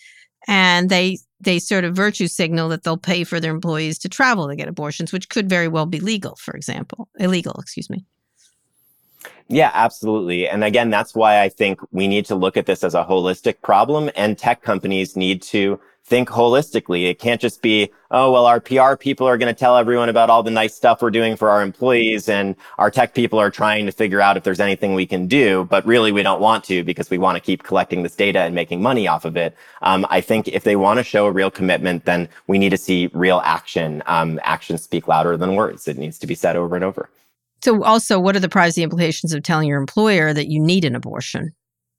and 0.46 0.88
they 0.88 1.18
they 1.41 1.59
sort 1.59 1.84
of 1.84 1.95
virtue 1.95 2.26
signal 2.26 2.68
that 2.68 2.82
they'll 2.82 2.97
pay 2.97 3.24
for 3.24 3.41
their 3.41 3.53
employees 3.53 3.99
to 3.99 4.09
travel 4.09 4.49
to 4.49 4.57
get 4.57 4.68
abortions, 4.68 5.12
which 5.12 5.28
could 5.28 5.49
very 5.49 5.68
well 5.68 5.86
be 5.86 6.01
legal, 6.01 6.36
for 6.36 6.55
example, 6.55 7.09
illegal, 7.18 7.55
excuse 7.61 7.89
me. 7.89 8.05
Yeah, 9.49 9.70
absolutely. 9.72 10.47
And 10.47 10.62
again, 10.62 10.91
that's 10.91 11.14
why 11.14 11.41
I 11.41 11.49
think 11.49 11.80
we 11.91 12.07
need 12.07 12.26
to 12.26 12.34
look 12.34 12.57
at 12.57 12.66
this 12.66 12.84
as 12.84 12.95
a 12.95 13.05
holistic 13.05 13.62
problem 13.62 14.11
and 14.14 14.36
tech 14.36 14.62
companies 14.62 15.16
need 15.16 15.43
to 15.43 15.80
think 16.05 16.28
holistically. 16.28 17.09
It 17.09 17.18
can't 17.18 17.40
just 17.40 17.61
be, 17.61 17.90
oh, 18.11 18.32
well, 18.32 18.46
our 18.46 18.61
PR 18.61 18.96
people 18.96 19.26
are 19.26 19.36
going 19.36 19.55
to 19.55 19.59
tell 19.59 19.76
everyone 19.76 20.09
about 20.09 20.30
all 20.30 20.42
the 20.42 20.51
nice 20.51 20.74
stuff 20.74 21.03
we're 21.03 21.11
doing 21.11 21.36
for 21.36 21.51
our 21.51 21.62
employees 21.62 22.28
and 22.28 22.57
our 22.78 22.90
tech 22.90 23.14
people 23.14 23.38
are 23.38 23.51
trying 23.51 23.84
to 23.86 23.92
figure 23.92 24.20
out 24.20 24.36
if 24.36 24.42
there's 24.42 24.61
anything 24.61 24.94
we 24.94 25.07
can 25.07 25.26
do, 25.26 25.64
but 25.64 25.84
really 25.86 26.11
we 26.11 26.22
don't 26.22 26.40
want 26.40 26.64
to 26.64 26.82
because 26.82 27.11
we 27.11 27.18
want 27.18 27.36
to 27.36 27.40
keep 27.40 27.62
collecting 27.62 28.03
this 28.03 28.16
data 28.16 28.40
and 28.40 28.55
making 28.55 28.80
money 28.80 29.07
off 29.07 29.24
of 29.24 29.36
it. 29.36 29.55
Um, 29.82 30.07
I 30.09 30.20
think 30.20 30.49
if 30.49 30.64
they 30.64 30.76
want 30.76 30.99
to 30.99 31.05
show 31.05 31.26
a 31.26 31.32
real 31.32 31.51
commitment, 31.51 32.07
then 32.07 32.28
we 32.46 32.59
need 32.59 32.70
to 32.70 32.78
see 32.78 33.11
real 33.12 33.42
action. 33.44 34.03
Um, 34.07 34.40
actions 34.42 34.82
speak 34.82 35.09
louder 35.09 35.36
than 35.36 35.57
words. 35.57 35.86
It 35.86 35.99
needs 35.99 36.18
to 36.20 36.26
be 36.26 36.34
said 36.34 36.57
over 36.57 36.74
and 36.74 36.84
over. 36.84 37.11
So 37.62 37.82
also, 37.82 38.20
what 38.20 38.36
are 38.36 38.40
the 38.40 38.49
privacy 38.49 38.82
implications 38.82 39.32
of 39.32 39.42
telling 39.42 39.68
your 39.68 39.80
employer 39.80 40.32
that 40.32 40.49
you 40.49 40.61
need 40.61 40.84
an 40.84 40.94
abortion? 40.94 41.53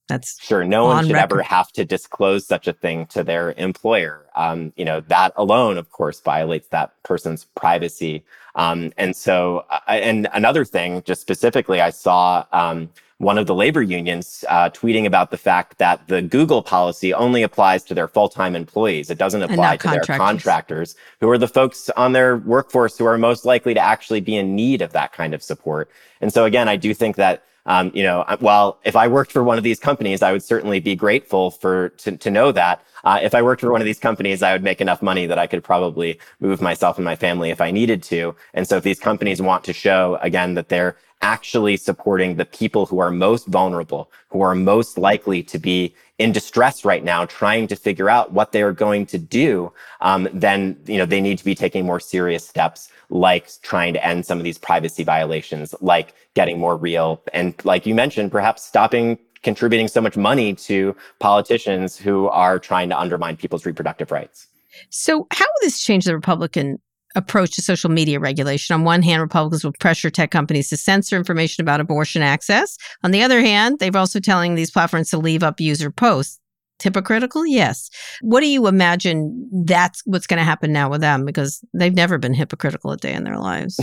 That's 0.09 0.43
sure. 0.43 0.65
No 0.65 0.85
one 0.85 1.05
should 1.05 1.13
record. 1.13 1.33
ever 1.33 1.41
have 1.43 1.71
to 1.73 1.85
disclose 1.85 2.45
such 2.45 2.67
a 2.67 2.73
thing 2.73 3.05
to 3.07 3.23
their 3.23 3.53
employer. 3.53 4.25
Um, 4.35 4.73
you 4.75 4.83
know 4.83 5.01
that 5.01 5.33
alone, 5.35 5.77
of 5.77 5.91
course, 5.91 6.19
violates 6.19 6.67
that 6.69 6.91
person's 7.03 7.45
privacy. 7.55 8.23
Um, 8.55 8.91
and 8.97 9.15
so, 9.15 9.65
uh, 9.69 9.79
and 9.87 10.27
another 10.33 10.65
thing, 10.65 11.03
just 11.03 11.21
specifically, 11.21 11.79
I 11.79 11.91
saw 11.91 12.43
um, 12.51 12.89
one 13.19 13.37
of 13.37 13.45
the 13.45 13.53
labor 13.53 13.83
unions 13.83 14.43
uh, 14.49 14.71
tweeting 14.71 15.05
about 15.05 15.29
the 15.29 15.37
fact 15.37 15.77
that 15.77 16.07
the 16.07 16.23
Google 16.23 16.63
policy 16.63 17.13
only 17.13 17.43
applies 17.43 17.83
to 17.83 17.93
their 17.93 18.07
full-time 18.07 18.55
employees. 18.55 19.11
It 19.11 19.19
doesn't 19.19 19.43
apply 19.43 19.77
to 19.77 19.89
their 19.89 20.01
contractors, 20.01 20.95
who 21.19 21.29
are 21.29 21.37
the 21.37 21.47
folks 21.47 21.91
on 21.91 22.13
their 22.13 22.37
workforce 22.37 22.97
who 22.97 23.05
are 23.05 23.17
most 23.17 23.45
likely 23.45 23.75
to 23.75 23.79
actually 23.79 24.21
be 24.21 24.35
in 24.35 24.55
need 24.55 24.81
of 24.81 24.91
that 24.93 25.13
kind 25.13 25.35
of 25.35 25.43
support. 25.43 25.91
And 26.19 26.33
so, 26.33 26.45
again, 26.45 26.67
I 26.67 26.77
do 26.77 26.95
think 26.95 27.15
that 27.17 27.43
um, 27.69 27.91
you 27.93 28.01
know, 28.01 28.25
while 28.39 28.79
if 28.83 28.95
I 28.95 29.07
worked 29.07 29.31
for 29.31 29.43
one 29.43 29.59
of 29.59 29.63
these 29.63 29.79
companies, 29.79 30.23
I 30.23 30.31
would 30.31 30.43
certainly 30.43 30.79
be 30.79 30.95
grateful 30.95 31.51
for 31.51 31.89
to, 31.89 32.17
to 32.17 32.31
know 32.31 32.51
that. 32.51 32.83
Uh, 33.03 33.19
if 33.21 33.35
I 33.35 33.43
worked 33.43 33.61
for 33.61 33.71
one 33.71 33.79
of 33.79 33.85
these 33.85 33.99
companies, 33.99 34.41
I 34.41 34.51
would 34.53 34.63
make 34.63 34.81
enough 34.81 35.03
money 35.03 35.27
that 35.27 35.37
I 35.37 35.45
could 35.45 35.63
probably 35.63 36.19
move 36.39 36.61
myself 36.61 36.97
and 36.97 37.05
my 37.05 37.15
family 37.15 37.51
if 37.51 37.61
I 37.61 37.69
needed 37.69 38.01
to. 38.03 38.35
And 38.55 38.67
so 38.67 38.77
if 38.77 38.83
these 38.83 38.99
companies 38.99 39.39
want 39.39 39.63
to 39.65 39.73
show 39.73 40.17
again 40.21 40.55
that 40.55 40.69
they're 40.69 40.97
actually 41.21 41.77
supporting 41.77 42.35
the 42.35 42.45
people 42.45 42.85
who 42.85 42.99
are 42.99 43.11
most 43.11 43.47
vulnerable, 43.47 44.11
who 44.29 44.41
are 44.41 44.55
most 44.55 44.97
likely 44.97 45.43
to 45.43 45.59
be 45.59 45.93
in 46.17 46.31
distress 46.31 46.83
right 46.83 47.03
now, 47.03 47.25
trying 47.25 47.67
to 47.67 47.75
figure 47.75 48.09
out 48.09 48.33
what 48.33 48.51
they 48.51 48.61
are 48.61 48.73
going 48.73 49.05
to 49.05 49.17
do, 49.17 49.71
um, 50.01 50.27
then 50.33 50.77
you 50.85 50.97
know 50.97 51.05
they 51.05 51.21
need 51.21 51.37
to 51.37 51.45
be 51.45 51.55
taking 51.55 51.85
more 51.85 51.99
serious 51.99 52.47
steps, 52.47 52.89
like 53.09 53.49
trying 53.61 53.93
to 53.93 54.05
end 54.05 54.25
some 54.25 54.37
of 54.37 54.43
these 54.43 54.57
privacy 54.57 55.03
violations, 55.03 55.73
like 55.81 56.13
getting 56.35 56.59
more 56.59 56.77
real, 56.77 57.21
and 57.33 57.53
like 57.63 57.85
you 57.85 57.95
mentioned, 57.95 58.31
perhaps 58.31 58.65
stopping 58.65 59.17
contributing 59.41 59.87
so 59.87 60.01
much 60.01 60.17
money 60.17 60.53
to 60.53 60.95
politicians 61.19 61.97
who 61.97 62.27
are 62.27 62.59
trying 62.59 62.89
to 62.89 62.99
undermine 62.99 63.37
people's 63.37 63.65
reproductive 63.65 64.11
rights. 64.11 64.47
So, 64.89 65.27
how 65.31 65.45
will 65.45 65.61
this 65.61 65.79
change 65.79 66.05
the 66.05 66.15
Republican 66.15 66.79
approach 67.15 67.55
to 67.55 67.61
social 67.61 67.89
media 67.89 68.19
regulation. 68.19 68.73
On 68.73 68.83
one 68.83 69.01
hand, 69.01 69.21
Republicans 69.21 69.63
will 69.63 69.73
pressure 69.73 70.09
tech 70.09 70.31
companies 70.31 70.69
to 70.69 70.77
censor 70.77 71.15
information 71.15 71.61
about 71.61 71.79
abortion 71.79 72.21
access. 72.21 72.77
On 73.03 73.11
the 73.11 73.23
other 73.23 73.41
hand, 73.41 73.79
they're 73.79 73.95
also 73.95 74.19
telling 74.19 74.55
these 74.55 74.71
platforms 74.71 75.09
to 75.09 75.17
leave 75.17 75.43
up 75.43 75.59
user 75.59 75.91
posts 75.91 76.39
hypocritical? 76.83 77.45
Yes. 77.45 77.89
What 78.21 78.41
do 78.41 78.47
you 78.47 78.67
imagine 78.67 79.49
that's 79.65 80.01
what's 80.05 80.27
going 80.27 80.37
to 80.37 80.43
happen 80.43 80.71
now 80.71 80.89
with 80.89 81.01
them? 81.01 81.25
Because 81.25 81.63
they've 81.73 81.93
never 81.93 82.17
been 82.17 82.33
hypocritical 82.33 82.91
a 82.91 82.97
day 82.97 83.13
in 83.13 83.23
their 83.23 83.37
lives. 83.37 83.79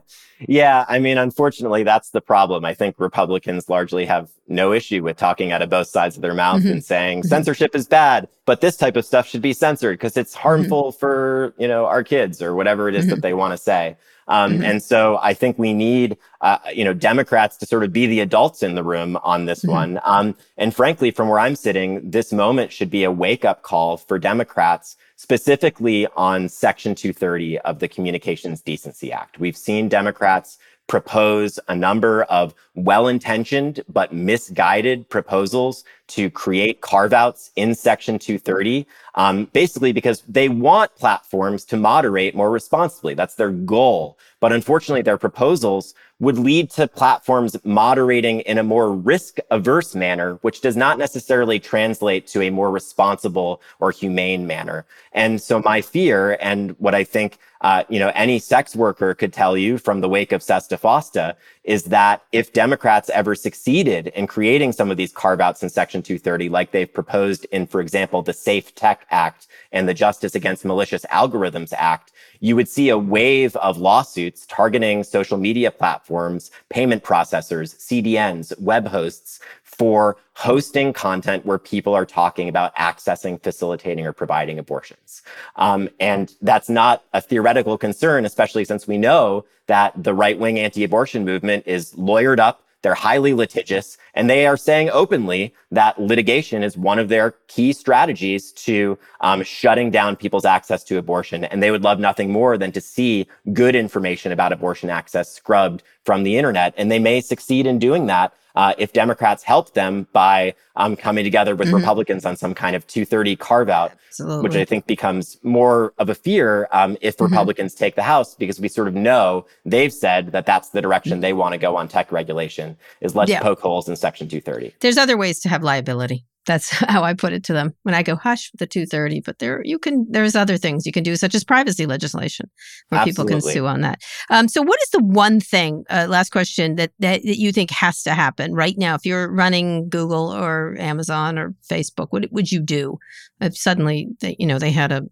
yeah. 0.48 0.84
I 0.88 0.98
mean, 0.98 1.18
unfortunately, 1.18 1.82
that's 1.82 2.10
the 2.10 2.20
problem. 2.20 2.64
I 2.64 2.74
think 2.74 2.96
Republicans 2.98 3.68
largely 3.68 4.06
have 4.06 4.30
no 4.48 4.72
issue 4.72 5.02
with 5.02 5.16
talking 5.16 5.52
out 5.52 5.62
of 5.62 5.70
both 5.70 5.88
sides 5.88 6.16
of 6.16 6.22
their 6.22 6.34
mouth 6.34 6.60
mm-hmm. 6.60 6.72
and 6.72 6.84
saying 6.84 7.20
mm-hmm. 7.20 7.28
censorship 7.28 7.74
is 7.74 7.86
bad, 7.86 8.28
but 8.44 8.60
this 8.60 8.76
type 8.76 8.96
of 8.96 9.04
stuff 9.04 9.28
should 9.28 9.42
be 9.42 9.52
censored 9.52 9.94
because 9.94 10.16
it's 10.16 10.32
mm-hmm. 10.32 10.42
harmful 10.42 10.84
mm-hmm. 10.90 10.98
for, 10.98 11.54
you 11.58 11.68
know, 11.68 11.86
our 11.86 12.02
kids 12.02 12.42
or 12.42 12.54
whatever 12.54 12.88
it 12.88 12.94
is 12.94 13.06
that 13.06 13.14
mm-hmm. 13.14 13.20
they 13.20 13.34
want 13.34 13.52
to 13.52 13.58
say. 13.58 13.96
Um, 14.30 14.54
mm-hmm. 14.54 14.62
And 14.62 14.82
so 14.82 15.18
I 15.20 15.34
think 15.34 15.58
we 15.58 15.74
need, 15.74 16.16
uh, 16.40 16.58
you 16.72 16.84
know, 16.84 16.94
Democrats 16.94 17.56
to 17.58 17.66
sort 17.66 17.82
of 17.84 17.92
be 17.92 18.06
the 18.06 18.20
adults 18.20 18.62
in 18.62 18.76
the 18.76 18.84
room 18.84 19.18
on 19.22 19.44
this 19.44 19.60
mm-hmm. 19.60 19.70
one. 19.72 20.00
Um, 20.04 20.36
and 20.56 20.74
frankly, 20.74 21.10
from 21.10 21.28
where 21.28 21.40
I'm 21.40 21.56
sitting, 21.56 22.08
this 22.08 22.32
moment 22.32 22.72
should 22.72 22.90
be 22.90 23.04
a 23.04 23.10
wake 23.10 23.44
up 23.44 23.62
call 23.62 23.96
for 23.96 24.18
Democrats, 24.18 24.96
specifically 25.16 26.06
on 26.16 26.48
Section 26.48 26.94
230 26.94 27.58
of 27.58 27.80
the 27.80 27.88
Communications 27.88 28.62
Decency 28.62 29.12
Act. 29.12 29.40
We've 29.40 29.56
seen 29.56 29.88
Democrats 29.88 30.58
propose 30.86 31.60
a 31.68 31.76
number 31.76 32.24
of 32.24 32.52
well 32.74 33.06
intentioned 33.06 33.80
but 33.88 34.12
misguided 34.12 35.08
proposals 35.08 35.84
to 36.10 36.30
create 36.30 36.80
carve 36.80 37.12
outs 37.12 37.50
in 37.56 37.74
Section 37.74 38.18
230, 38.18 38.86
um, 39.14 39.46
basically 39.46 39.92
because 39.92 40.22
they 40.28 40.48
want 40.48 40.94
platforms 40.96 41.64
to 41.66 41.76
moderate 41.76 42.34
more 42.34 42.50
responsibly. 42.50 43.14
That's 43.14 43.34
their 43.34 43.50
goal. 43.50 44.18
But 44.40 44.52
unfortunately, 44.52 45.02
their 45.02 45.18
proposals 45.18 45.94
would 46.20 46.38
lead 46.38 46.70
to 46.70 46.86
platforms 46.86 47.56
moderating 47.64 48.40
in 48.40 48.58
a 48.58 48.62
more 48.62 48.92
risk 48.92 49.38
averse 49.50 49.94
manner, 49.94 50.34
which 50.42 50.60
does 50.60 50.76
not 50.76 50.98
necessarily 50.98 51.58
translate 51.58 52.26
to 52.26 52.42
a 52.42 52.50
more 52.50 52.70
responsible 52.70 53.62
or 53.80 53.90
humane 53.90 54.46
manner. 54.46 54.84
And 55.12 55.40
so 55.40 55.60
my 55.60 55.80
fear 55.80 56.36
and 56.40 56.72
what 56.78 56.94
I 56.94 57.04
think, 57.04 57.38
uh, 57.62 57.84
you 57.88 57.98
know, 57.98 58.12
any 58.14 58.38
sex 58.38 58.76
worker 58.76 59.14
could 59.14 59.32
tell 59.32 59.56
you 59.56 59.78
from 59.78 60.00
the 60.00 60.08
wake 60.08 60.32
of 60.32 60.42
Sesta 60.42 60.78
Fosta 60.78 61.34
is 61.70 61.84
that 61.84 62.24
if 62.32 62.52
Democrats 62.52 63.08
ever 63.10 63.32
succeeded 63.32 64.08
in 64.08 64.26
creating 64.26 64.72
some 64.72 64.90
of 64.90 64.96
these 64.96 65.12
carve 65.12 65.40
outs 65.40 65.62
in 65.62 65.68
Section 65.68 66.02
230, 66.02 66.48
like 66.48 66.72
they've 66.72 66.92
proposed 66.92 67.44
in, 67.52 67.64
for 67.64 67.80
example, 67.80 68.22
the 68.22 68.32
Safe 68.32 68.74
Tech 68.74 69.06
Act 69.12 69.46
and 69.70 69.88
the 69.88 69.94
Justice 69.94 70.34
Against 70.34 70.64
Malicious 70.64 71.04
Algorithms 71.12 71.72
Act, 71.76 72.10
you 72.40 72.56
would 72.56 72.68
see 72.68 72.88
a 72.88 72.98
wave 72.98 73.54
of 73.56 73.78
lawsuits 73.78 74.46
targeting 74.46 75.04
social 75.04 75.38
media 75.38 75.70
platforms, 75.70 76.50
payment 76.70 77.04
processors, 77.04 77.76
CDNs, 77.76 78.58
web 78.60 78.88
hosts 78.88 79.40
for 79.62 80.16
hosting 80.34 80.92
content 80.92 81.44
where 81.46 81.58
people 81.58 81.94
are 81.94 82.06
talking 82.06 82.48
about 82.48 82.74
accessing, 82.76 83.40
facilitating, 83.42 84.06
or 84.06 84.12
providing 84.12 84.58
abortions. 84.58 85.22
Um, 85.56 85.88
and 86.00 86.34
that's 86.42 86.68
not 86.68 87.04
a 87.12 87.20
theoretical 87.20 87.78
concern, 87.78 88.24
especially 88.24 88.64
since 88.64 88.88
we 88.88 88.98
know 88.98 89.44
that 89.66 89.92
the 90.02 90.14
right 90.14 90.38
wing 90.38 90.58
anti 90.58 90.82
abortion 90.82 91.24
movement 91.24 91.64
is 91.66 91.92
lawyered 91.92 92.40
up 92.40 92.64
they're 92.82 92.94
highly 92.94 93.34
litigious 93.34 93.98
and 94.14 94.28
they 94.28 94.46
are 94.46 94.56
saying 94.56 94.90
openly 94.90 95.54
that 95.70 96.00
litigation 96.00 96.62
is 96.62 96.76
one 96.76 96.98
of 96.98 97.08
their 97.08 97.32
key 97.48 97.72
strategies 97.72 98.52
to 98.52 98.98
um, 99.20 99.42
shutting 99.42 99.90
down 99.90 100.16
people's 100.16 100.44
access 100.44 100.82
to 100.84 100.98
abortion. 100.98 101.44
And 101.44 101.62
they 101.62 101.70
would 101.70 101.84
love 101.84 102.00
nothing 102.00 102.32
more 102.32 102.56
than 102.58 102.72
to 102.72 102.80
see 102.80 103.26
good 103.52 103.76
information 103.76 104.32
about 104.32 104.52
abortion 104.52 104.90
access 104.90 105.32
scrubbed 105.32 105.82
from 106.04 106.22
the 106.22 106.36
internet. 106.36 106.74
And 106.76 106.90
they 106.90 106.98
may 106.98 107.20
succeed 107.20 107.66
in 107.66 107.78
doing 107.78 108.06
that 108.06 108.32
uh, 108.54 108.74
if 108.78 108.92
Democrats 108.92 109.42
help 109.42 109.74
them 109.74 110.06
by 110.12 110.54
um, 110.76 110.96
coming 110.96 111.24
together 111.24 111.54
with 111.54 111.68
mm-hmm. 111.68 111.76
Republicans 111.76 112.24
on 112.24 112.36
some 112.36 112.54
kind 112.54 112.76
of 112.76 112.86
230 112.86 113.36
carve 113.36 113.68
out, 113.68 113.92
which 114.18 114.54
I 114.54 114.64
think 114.64 114.86
becomes 114.86 115.38
more 115.42 115.92
of 115.98 116.08
a 116.08 116.14
fear 116.14 116.68
um, 116.72 116.96
if 117.00 117.16
mm-hmm. 117.16 117.24
Republicans 117.24 117.74
take 117.74 117.94
the 117.94 118.02
House, 118.02 118.34
because 118.34 118.60
we 118.60 118.68
sort 118.68 118.88
of 118.88 118.94
know 118.94 119.46
they've 119.64 119.92
said 119.92 120.32
that 120.32 120.46
that's 120.46 120.70
the 120.70 120.82
direction 120.82 121.12
mm-hmm. 121.12 121.20
they 121.20 121.32
want 121.32 121.52
to 121.52 121.58
go 121.58 121.76
on 121.76 121.88
tech 121.88 122.12
regulation 122.12 122.76
is 123.00 123.14
let's 123.14 123.30
yeah. 123.30 123.40
poke 123.40 123.60
holes 123.60 123.88
in 123.88 123.96
Section 123.96 124.28
230. 124.28 124.74
There's 124.80 124.98
other 124.98 125.16
ways 125.16 125.40
to 125.40 125.48
have 125.48 125.62
liability. 125.62 126.24
That's 126.50 126.70
how 126.88 127.04
I 127.04 127.14
put 127.14 127.32
it 127.32 127.44
to 127.44 127.52
them 127.52 127.74
when 127.84 127.94
I 127.94 128.02
go 128.02 128.16
hush 128.16 128.50
the 128.58 128.66
230. 128.66 129.20
But 129.20 129.38
there, 129.38 129.62
you 129.64 129.78
can. 129.78 130.04
There's 130.10 130.34
other 130.34 130.56
things 130.56 130.84
you 130.84 130.90
can 130.90 131.04
do, 131.04 131.14
such 131.14 131.34
as 131.34 131.44
privacy 131.44 131.86
legislation, 131.86 132.50
where 132.88 133.00
Absolutely. 133.00 133.34
people 133.34 133.40
can 133.40 133.52
sue 133.52 133.66
on 133.66 133.82
that. 133.82 134.02
Um, 134.30 134.48
so, 134.48 134.60
what 134.60 134.80
is 134.82 134.90
the 134.90 135.04
one 135.04 135.38
thing? 135.38 135.84
Uh, 135.88 136.06
last 136.08 136.30
question 136.30 136.74
that, 136.74 136.90
that 136.98 137.22
that 137.22 137.38
you 137.38 137.52
think 137.52 137.70
has 137.70 138.02
to 138.02 138.14
happen 138.14 138.52
right 138.52 138.76
now? 138.76 138.96
If 138.96 139.06
you're 139.06 139.32
running 139.32 139.88
Google 139.88 140.34
or 140.34 140.76
Amazon 140.78 141.38
or 141.38 141.54
Facebook, 141.70 142.08
what 142.10 142.30
would 142.32 142.50
you 142.50 142.60
do 142.60 142.98
if 143.40 143.56
suddenly 143.56 144.08
they, 144.20 144.34
you 144.38 144.46
know 144.46 144.58
they 144.58 144.72
had 144.72 144.90
a 144.90 145.02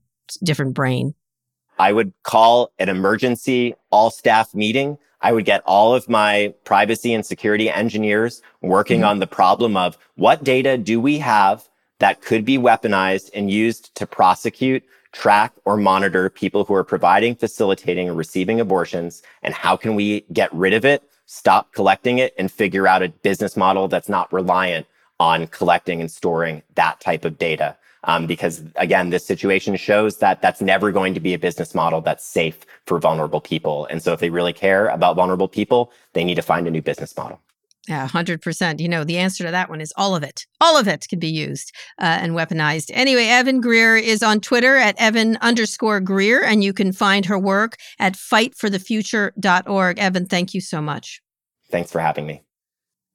different 0.42 0.74
brain? 0.74 1.14
I 1.78 1.92
would 1.92 2.12
call 2.24 2.72
an 2.80 2.88
emergency 2.88 3.74
all 3.90 4.10
staff 4.10 4.52
meeting 4.56 4.98
I 5.20 5.32
would 5.32 5.44
get 5.44 5.62
all 5.66 5.94
of 5.94 6.08
my 6.08 6.54
privacy 6.64 7.12
and 7.12 7.24
security 7.24 7.70
engineers 7.70 8.42
working 8.60 9.00
mm-hmm. 9.00 9.10
on 9.10 9.18
the 9.18 9.26
problem 9.26 9.76
of 9.76 9.98
what 10.16 10.44
data 10.44 10.78
do 10.78 11.00
we 11.00 11.18
have 11.18 11.68
that 11.98 12.22
could 12.22 12.44
be 12.44 12.58
weaponized 12.58 13.30
and 13.34 13.50
used 13.50 13.94
to 13.96 14.06
prosecute, 14.06 14.84
track, 15.12 15.52
or 15.64 15.76
monitor 15.76 16.30
people 16.30 16.64
who 16.64 16.74
are 16.74 16.84
providing, 16.84 17.34
facilitating, 17.34 18.08
or 18.08 18.14
receiving 18.14 18.60
abortions? 18.60 19.22
And 19.42 19.54
how 19.54 19.76
can 19.76 19.94
we 19.94 20.24
get 20.32 20.52
rid 20.52 20.74
of 20.74 20.84
it, 20.84 21.02
stop 21.26 21.72
collecting 21.72 22.18
it, 22.18 22.34
and 22.38 22.52
figure 22.52 22.86
out 22.86 23.02
a 23.02 23.08
business 23.08 23.56
model 23.56 23.88
that's 23.88 24.08
not 24.08 24.32
reliant 24.32 24.86
on 25.18 25.48
collecting 25.48 26.00
and 26.00 26.10
storing 26.10 26.62
that 26.76 27.00
type 27.00 27.24
of 27.24 27.38
data? 27.38 27.76
Um, 28.04 28.26
because 28.26 28.62
again, 28.76 29.10
this 29.10 29.26
situation 29.26 29.76
shows 29.76 30.18
that 30.18 30.42
that's 30.42 30.60
never 30.60 30.92
going 30.92 31.14
to 31.14 31.20
be 31.20 31.34
a 31.34 31.38
business 31.38 31.74
model 31.74 32.00
that's 32.00 32.24
safe 32.24 32.58
for 32.86 32.98
vulnerable 32.98 33.40
people. 33.40 33.86
And 33.86 34.02
so 34.02 34.12
if 34.12 34.20
they 34.20 34.30
really 34.30 34.52
care 34.52 34.88
about 34.88 35.16
vulnerable 35.16 35.48
people, 35.48 35.92
they 36.12 36.24
need 36.24 36.36
to 36.36 36.42
find 36.42 36.66
a 36.66 36.70
new 36.70 36.82
business 36.82 37.16
model. 37.16 37.40
Yeah, 37.88 38.06
100%. 38.06 38.80
You 38.80 38.88
know, 38.88 39.02
the 39.02 39.16
answer 39.16 39.44
to 39.44 39.50
that 39.50 39.70
one 39.70 39.80
is 39.80 39.94
all 39.96 40.14
of 40.14 40.22
it. 40.22 40.46
All 40.60 40.76
of 40.76 40.86
it 40.86 41.06
can 41.08 41.18
be 41.18 41.28
used 41.28 41.72
uh, 41.98 42.18
and 42.20 42.34
weaponized. 42.34 42.90
Anyway, 42.92 43.24
Evan 43.24 43.62
Greer 43.62 43.96
is 43.96 44.22
on 44.22 44.40
Twitter 44.40 44.76
at 44.76 44.94
Evan 44.98 45.38
underscore 45.38 46.00
Greer, 46.00 46.44
and 46.44 46.62
you 46.62 46.74
can 46.74 46.92
find 46.92 47.24
her 47.24 47.38
work 47.38 47.76
at 47.98 48.12
fightforthefuture.org. 48.12 49.98
Evan, 49.98 50.26
thank 50.26 50.52
you 50.52 50.60
so 50.60 50.82
much. 50.82 51.22
Thanks 51.70 51.90
for 51.90 52.00
having 52.00 52.26
me. 52.26 52.42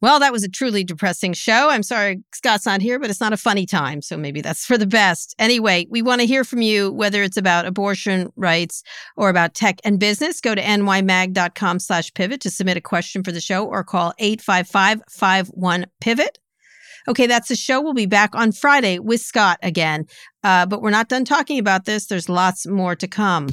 Well, 0.03 0.19
that 0.19 0.33
was 0.33 0.43
a 0.43 0.49
truly 0.49 0.83
depressing 0.83 1.31
show. 1.31 1.69
I'm 1.69 1.81
sorry 1.81 2.25
Scott's 2.33 2.65
not 2.65 2.81
here, 2.81 2.99
but 2.99 3.09
it's 3.09 3.21
not 3.21 3.31
a 3.31 3.37
funny 3.37 3.65
time. 3.65 4.01
So 4.01 4.17
maybe 4.17 4.41
that's 4.41 4.65
for 4.65 4.77
the 4.77 4.85
best. 4.85 5.33
Anyway, 5.39 5.87
we 5.89 6.01
want 6.01 6.19
to 6.19 6.27
hear 6.27 6.43
from 6.43 6.61
you, 6.61 6.91
whether 6.91 7.23
it's 7.23 7.37
about 7.37 7.65
abortion 7.65 8.29
rights 8.35 8.83
or 9.15 9.29
about 9.29 9.53
tech 9.53 9.79
and 9.85 10.01
business. 10.01 10.41
Go 10.41 10.55
to 10.55 10.61
nymag.com 10.61 11.79
slash 11.79 12.13
pivot 12.13 12.41
to 12.41 12.49
submit 12.49 12.75
a 12.75 12.81
question 12.81 13.23
for 13.23 13.31
the 13.31 13.39
show 13.39 13.65
or 13.65 13.81
call 13.85 14.13
855 14.19 15.03
51 15.09 15.85
pivot. 16.01 16.37
Okay, 17.07 17.25
that's 17.25 17.47
the 17.47 17.55
show. 17.55 17.79
We'll 17.79 17.93
be 17.93 18.05
back 18.05 18.35
on 18.35 18.51
Friday 18.51 18.99
with 18.99 19.21
Scott 19.21 19.57
again. 19.63 20.05
Uh, 20.43 20.65
but 20.65 20.81
we're 20.81 20.89
not 20.89 21.07
done 21.07 21.23
talking 21.23 21.59
about 21.59 21.85
this. 21.85 22.07
There's 22.07 22.27
lots 22.27 22.67
more 22.67 22.97
to 22.97 23.07
come. 23.07 23.47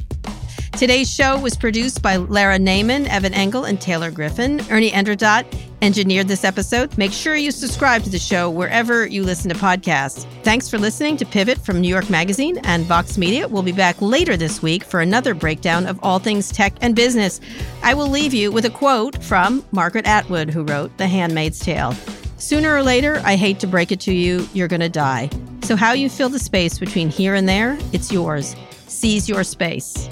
Today's 0.73 1.13
show 1.13 1.39
was 1.39 1.57
produced 1.57 2.01
by 2.01 2.17
Lara 2.17 2.59
Naaman, 2.59 3.07
Evan 3.09 3.35
Engel, 3.35 3.65
and 3.65 3.79
Taylor 3.79 4.11
Griffin. 4.11 4.61
Ernie 4.71 4.91
Indradat 4.91 5.45
engineered 5.83 6.27
this 6.27 6.43
episode. 6.43 6.97
Make 6.97 7.13
sure 7.13 7.37
you 7.37 7.51
subscribe 7.51 8.03
to 8.05 8.11
the 8.11 8.19
show 8.19 8.49
wherever 8.49 9.07
you 9.07 9.23
listen 9.23 9.51
to 9.51 9.57
podcasts. 9.57 10.25
Thanks 10.43 10.71
for 10.71 10.79
listening 10.79 11.19
to 11.19 11.27
Pivot 11.27 11.59
from 11.59 11.81
New 11.81 11.89
York 11.89 12.09
Magazine 12.09 12.59
and 12.65 12.85
Vox 12.87 13.19
Media. 13.19 13.47
We'll 13.47 13.63
be 13.63 13.73
back 13.73 14.01
later 14.01 14.39
this 14.39 14.63
week 14.63 14.83
for 14.85 15.01
another 15.01 15.35
breakdown 15.35 15.87
of 15.87 15.99
all 16.03 16.19
things 16.19 16.51
tech 16.51 16.73
and 16.81 16.97
business. 16.97 17.41
I 17.83 17.93
will 17.93 18.09
leave 18.09 18.33
you 18.33 18.51
with 18.51 18.65
a 18.65 18.71
quote 18.71 19.23
from 19.23 19.63
Margaret 19.73 20.07
Atwood, 20.07 20.49
who 20.49 20.65
wrote 20.65 20.97
The 20.97 21.09
Handmaid's 21.09 21.59
Tale. 21.59 21.95
Sooner 22.39 22.75
or 22.75 22.83
later, 22.83 23.21
I 23.25 23.37
hate 23.37 23.61
to 23.61 23.67
break 23.67 23.93
it 23.93 24.01
to 24.01 24.15
you, 24.15 24.49
you're 24.55 24.69
going 24.69 24.81
to 24.81 24.89
die. 24.89 25.29
So, 25.63 25.77
how 25.77 25.93
you 25.93 26.09
fill 26.09 26.31
the 26.31 26.39
space 26.39 26.79
between 26.79 27.11
here 27.11 27.35
and 27.35 27.47
there, 27.47 27.77
it's 27.93 28.11
yours. 28.11 28.57
Seize 28.87 29.29
your 29.29 29.45
space. 29.45 30.09